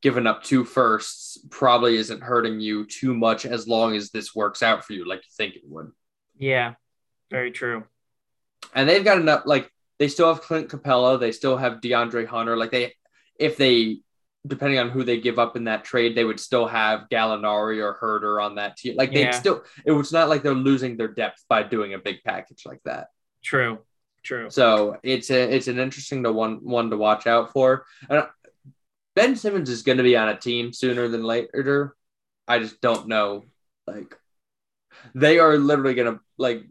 [0.02, 4.62] giving up two firsts probably isn't hurting you too much as long as this works
[4.62, 5.92] out for you like you think it would.
[6.38, 6.74] Yeah,
[7.30, 7.86] very true.
[8.76, 12.58] And they've got enough like they still have Clint Capela, they still have DeAndre Hunter.
[12.58, 12.94] Like they
[13.40, 14.02] if they
[14.46, 17.98] depending on who they give up in that trade, they would still have Gallinari or
[18.02, 18.96] Huerter on that team.
[18.96, 19.32] Like they Yeah.
[19.32, 22.82] still it was not like they're losing their depth by doing a big package like
[22.86, 23.08] that.
[23.44, 23.80] True.
[24.24, 24.50] True.
[24.50, 27.86] So it's a it's an interesting to one one to watch out for.
[28.10, 28.24] And
[29.16, 31.96] Ben Simmons is going to be on a team sooner than later.
[32.48, 33.44] I just don't know.
[33.88, 34.16] Like
[35.16, 36.64] they are literally going to like.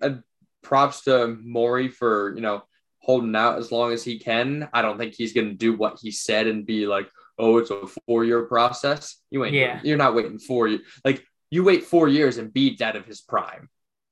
[0.00, 0.16] Uh,
[0.62, 2.62] props to Morey for you know
[3.04, 4.68] holding out as long as he can.
[4.72, 7.08] I don't think he's going to do what he said and be like,
[7.38, 9.16] oh, it's a four year process.
[9.30, 9.54] You ain't.
[9.54, 9.80] Yeah.
[9.82, 10.82] You're not waiting four years.
[11.04, 13.68] Like you wait four years and Bede's out of his prime.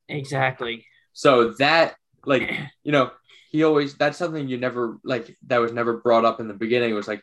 [0.08, 0.84] Exactly.
[1.12, 1.94] So that,
[2.24, 2.52] like,
[2.84, 3.10] you know,
[3.50, 6.90] he always, that's something you never, like, that was never brought up in the beginning.
[6.90, 7.22] It was like,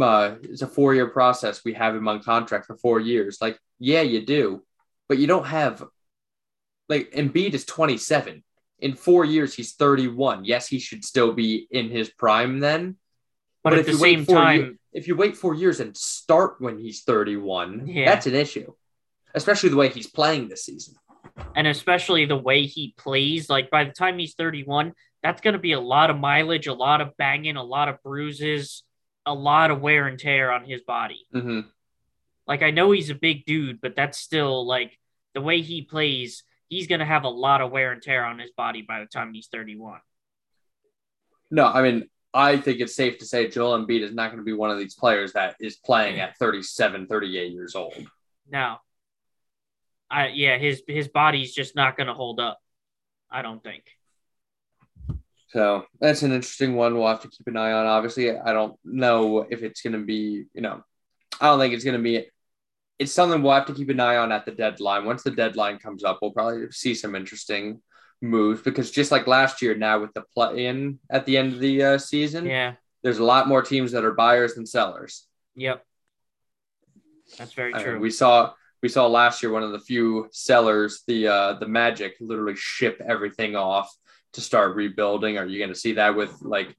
[0.00, 1.64] uh, it's a four year process.
[1.64, 3.38] We have him on contract for four years.
[3.40, 4.62] Like, yeah, you do,
[5.08, 5.84] but you don't have,
[6.88, 8.42] like, Embiid is 27.
[8.80, 10.44] In four years, he's 31.
[10.44, 12.96] Yes, he should still be in his prime then.
[13.64, 15.54] But, But at if the you wait same four time, year- If you wait four
[15.54, 18.06] years and start when he's 31, Yeah.
[18.06, 18.72] that's an issue,
[19.34, 20.94] especially the way he's playing this season.
[21.54, 24.92] and especially the way he plays, like by the time he's 31,
[25.22, 28.02] that's going to be a lot of mileage, a lot of banging, a lot of
[28.02, 28.82] bruises,
[29.24, 31.26] a lot of wear and tear on his body.
[31.32, 31.60] hmm
[32.46, 34.98] Like I know he's a big dude, but that's still like
[35.34, 38.38] the way he plays, he's going to have a lot of wear and tear on
[38.38, 40.00] his body by the time he's 31.
[41.50, 44.44] No, I mean, I think it's safe to say Joel Embiid is not going to
[44.44, 47.94] be one of these players that is playing at 37, 38 years old.
[48.50, 48.76] No.
[50.10, 52.58] I yeah, his his body's just not going to hold up.
[53.30, 53.84] I don't think.
[55.48, 56.94] So that's an interesting one.
[56.94, 57.86] We'll have to keep an eye on.
[57.86, 60.82] Obviously, I don't know if it's going to be, you know,
[61.40, 62.26] I don't think it's going to be.
[62.98, 65.04] It's something we'll have to keep an eye on at the deadline.
[65.04, 67.80] Once the deadline comes up, we'll probably see some interesting
[68.20, 71.60] moves because just like last year, now with the play in at the end of
[71.60, 72.74] the uh, season, Yeah.
[73.02, 75.26] there's a lot more teams that are buyers than sellers.
[75.54, 75.84] Yep.
[77.38, 78.00] That's very I mean, true.
[78.00, 78.52] we saw
[78.82, 83.00] we saw last year one of the few sellers, the uh, the Magic, literally ship
[83.06, 83.92] everything off
[84.34, 85.38] to start rebuilding.
[85.38, 86.76] Are you going to see that with like,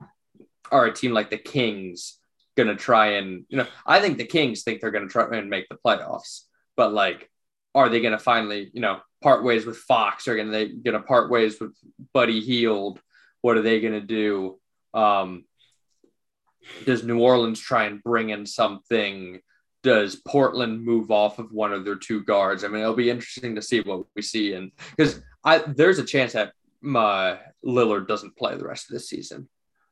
[0.71, 2.18] are a team like the Kings
[2.63, 3.67] going to try and you know?
[3.85, 6.43] I think the Kings think they're going to try and make the playoffs,
[6.75, 7.29] but like,
[7.73, 10.27] are they going to finally you know part ways with Fox?
[10.27, 11.75] Are they going to part ways with
[12.13, 12.99] Buddy Hield?
[13.41, 14.59] What are they going to do?
[14.93, 15.45] Um,
[16.85, 19.39] does New Orleans try and bring in something?
[19.81, 22.63] does Portland move off of one of their two guards?
[22.63, 26.03] I mean, it'll be interesting to see what we see, and because I there's a
[26.03, 29.47] chance that my Lillard doesn't play the rest of the season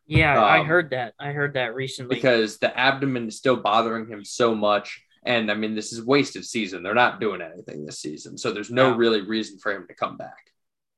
[0.07, 1.13] yeah, I um, heard that.
[1.19, 2.15] I heard that recently.
[2.15, 5.03] because the abdomen is still bothering him so much.
[5.25, 6.83] And I mean, this is wasted season.
[6.83, 8.97] They're not doing anything this season, so there's no No.
[8.97, 10.51] really reason for him to come back.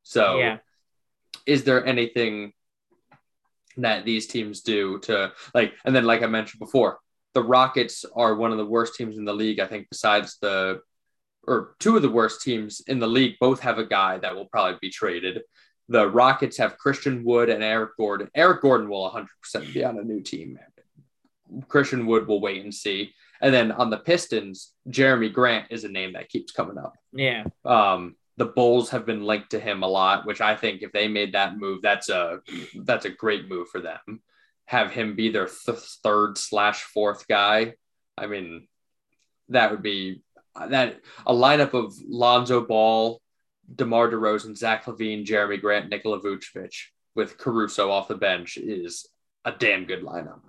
[0.03, 0.57] So, Yeah.
[1.45, 2.53] is there anything
[3.77, 5.73] that these teams do to like?
[5.83, 6.99] And then, like I mentioned before,
[7.33, 9.59] the Rockets are one of the worst teams in the league.
[9.59, 10.81] I think besides the
[11.47, 14.45] or two of the worst teams in the league both have a guy that will
[14.45, 15.41] probably be traded.
[15.89, 18.29] The Rockets have Christian Wood and Eric Gordon.
[18.33, 20.57] Eric Gordon will 100% be on a new team.
[21.67, 23.13] Christian Wood will wait and see.
[23.41, 26.93] And then on the Pistons, Jerami Grant is a name that keeps coming up.
[27.11, 27.43] yeah.
[27.65, 31.09] Um, the Bulls have been linked to him a lot, which I think if they
[31.09, 32.39] made that move, that's a
[32.85, 34.21] that's a great move for them.
[34.63, 37.73] Have him be their th- third slash fourth guy.
[38.17, 38.69] I mean,
[39.49, 40.21] that would be
[40.55, 43.19] that a lineup of Lonzo Ball,
[43.75, 46.73] DeMar DeRozan, Zach LaVine, Jerami Grant, Nikola Vucevic
[47.15, 49.07] with Caruso off the bench is
[49.45, 50.39] a damn good lineup.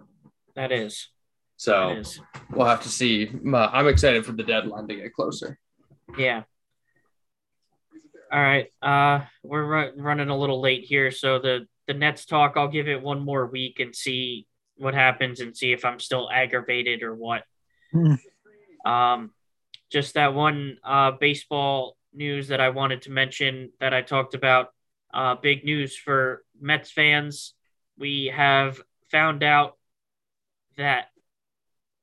[0.57, 1.09] That is.
[1.57, 2.21] So That is.
[2.51, 3.29] we'll have to see.
[3.55, 5.59] I'm excited for the deadline to get closer.
[6.17, 6.43] Yeah.
[8.33, 8.69] All right.
[8.81, 12.53] Uh, we're ru- running a little late here, so the the Nets talk.
[12.57, 16.31] I'll give it one more week and see what happens, and see if I'm still
[16.31, 17.43] aggravated or what.
[17.93, 18.15] Hmm.
[18.89, 19.31] Um,
[19.91, 24.69] just that one uh, baseball news that I wanted to mention that I talked about.
[25.13, 27.55] Uh, big news for Mets fans.
[27.99, 28.81] We have
[29.11, 29.77] found out
[30.77, 31.07] that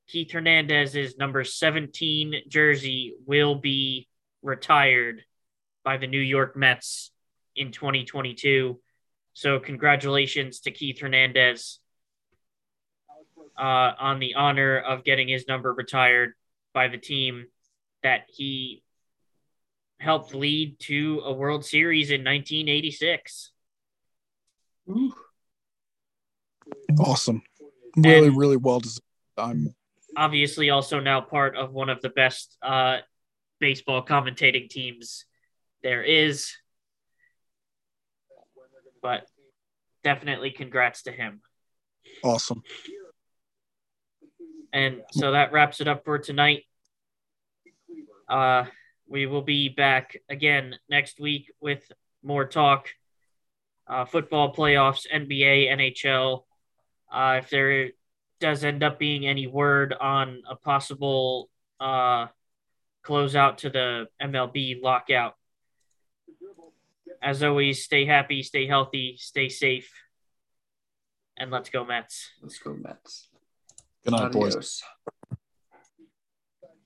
[0.08, 4.08] Keith Hernandez's number 17 jersey will be
[4.42, 5.24] retired
[5.84, 7.12] by the New York Mets
[7.56, 8.80] in 2022.
[9.34, 11.80] So, congratulations to Keith Hernandez
[13.58, 16.34] uh, on the honor of getting his number retired
[16.74, 17.48] by the team
[18.04, 18.84] that he
[20.00, 23.52] helped lead to a World Series in 1986.
[27.00, 27.42] Awesome.
[27.96, 29.02] Really, And- really well deserved.
[29.38, 29.76] I'm
[30.16, 33.00] obviously also now part of one of the best uh,
[33.60, 35.26] baseball commentating teams
[35.84, 36.52] there is.
[39.02, 39.28] But
[40.04, 41.42] definitely congrats to him.
[42.24, 42.64] Awesome.
[44.74, 46.64] And so that wraps it up for tonight.
[48.28, 48.66] Uh,
[49.10, 51.92] we will be back again next week with
[52.24, 52.90] more talk
[53.88, 56.44] uh, football playoffs, NBA, NHL.
[57.12, 57.92] Uh, if there
[58.40, 62.28] does end up being any word on a possible uh,
[63.06, 65.36] closeout to the MLB lockout.
[67.22, 69.92] As always, stay happy, stay healthy, stay safe,
[71.38, 72.30] and let's go Mets.
[72.44, 73.30] Let's go Mets.
[74.06, 74.56] Good night, boys.
[74.56, 74.84] Adios.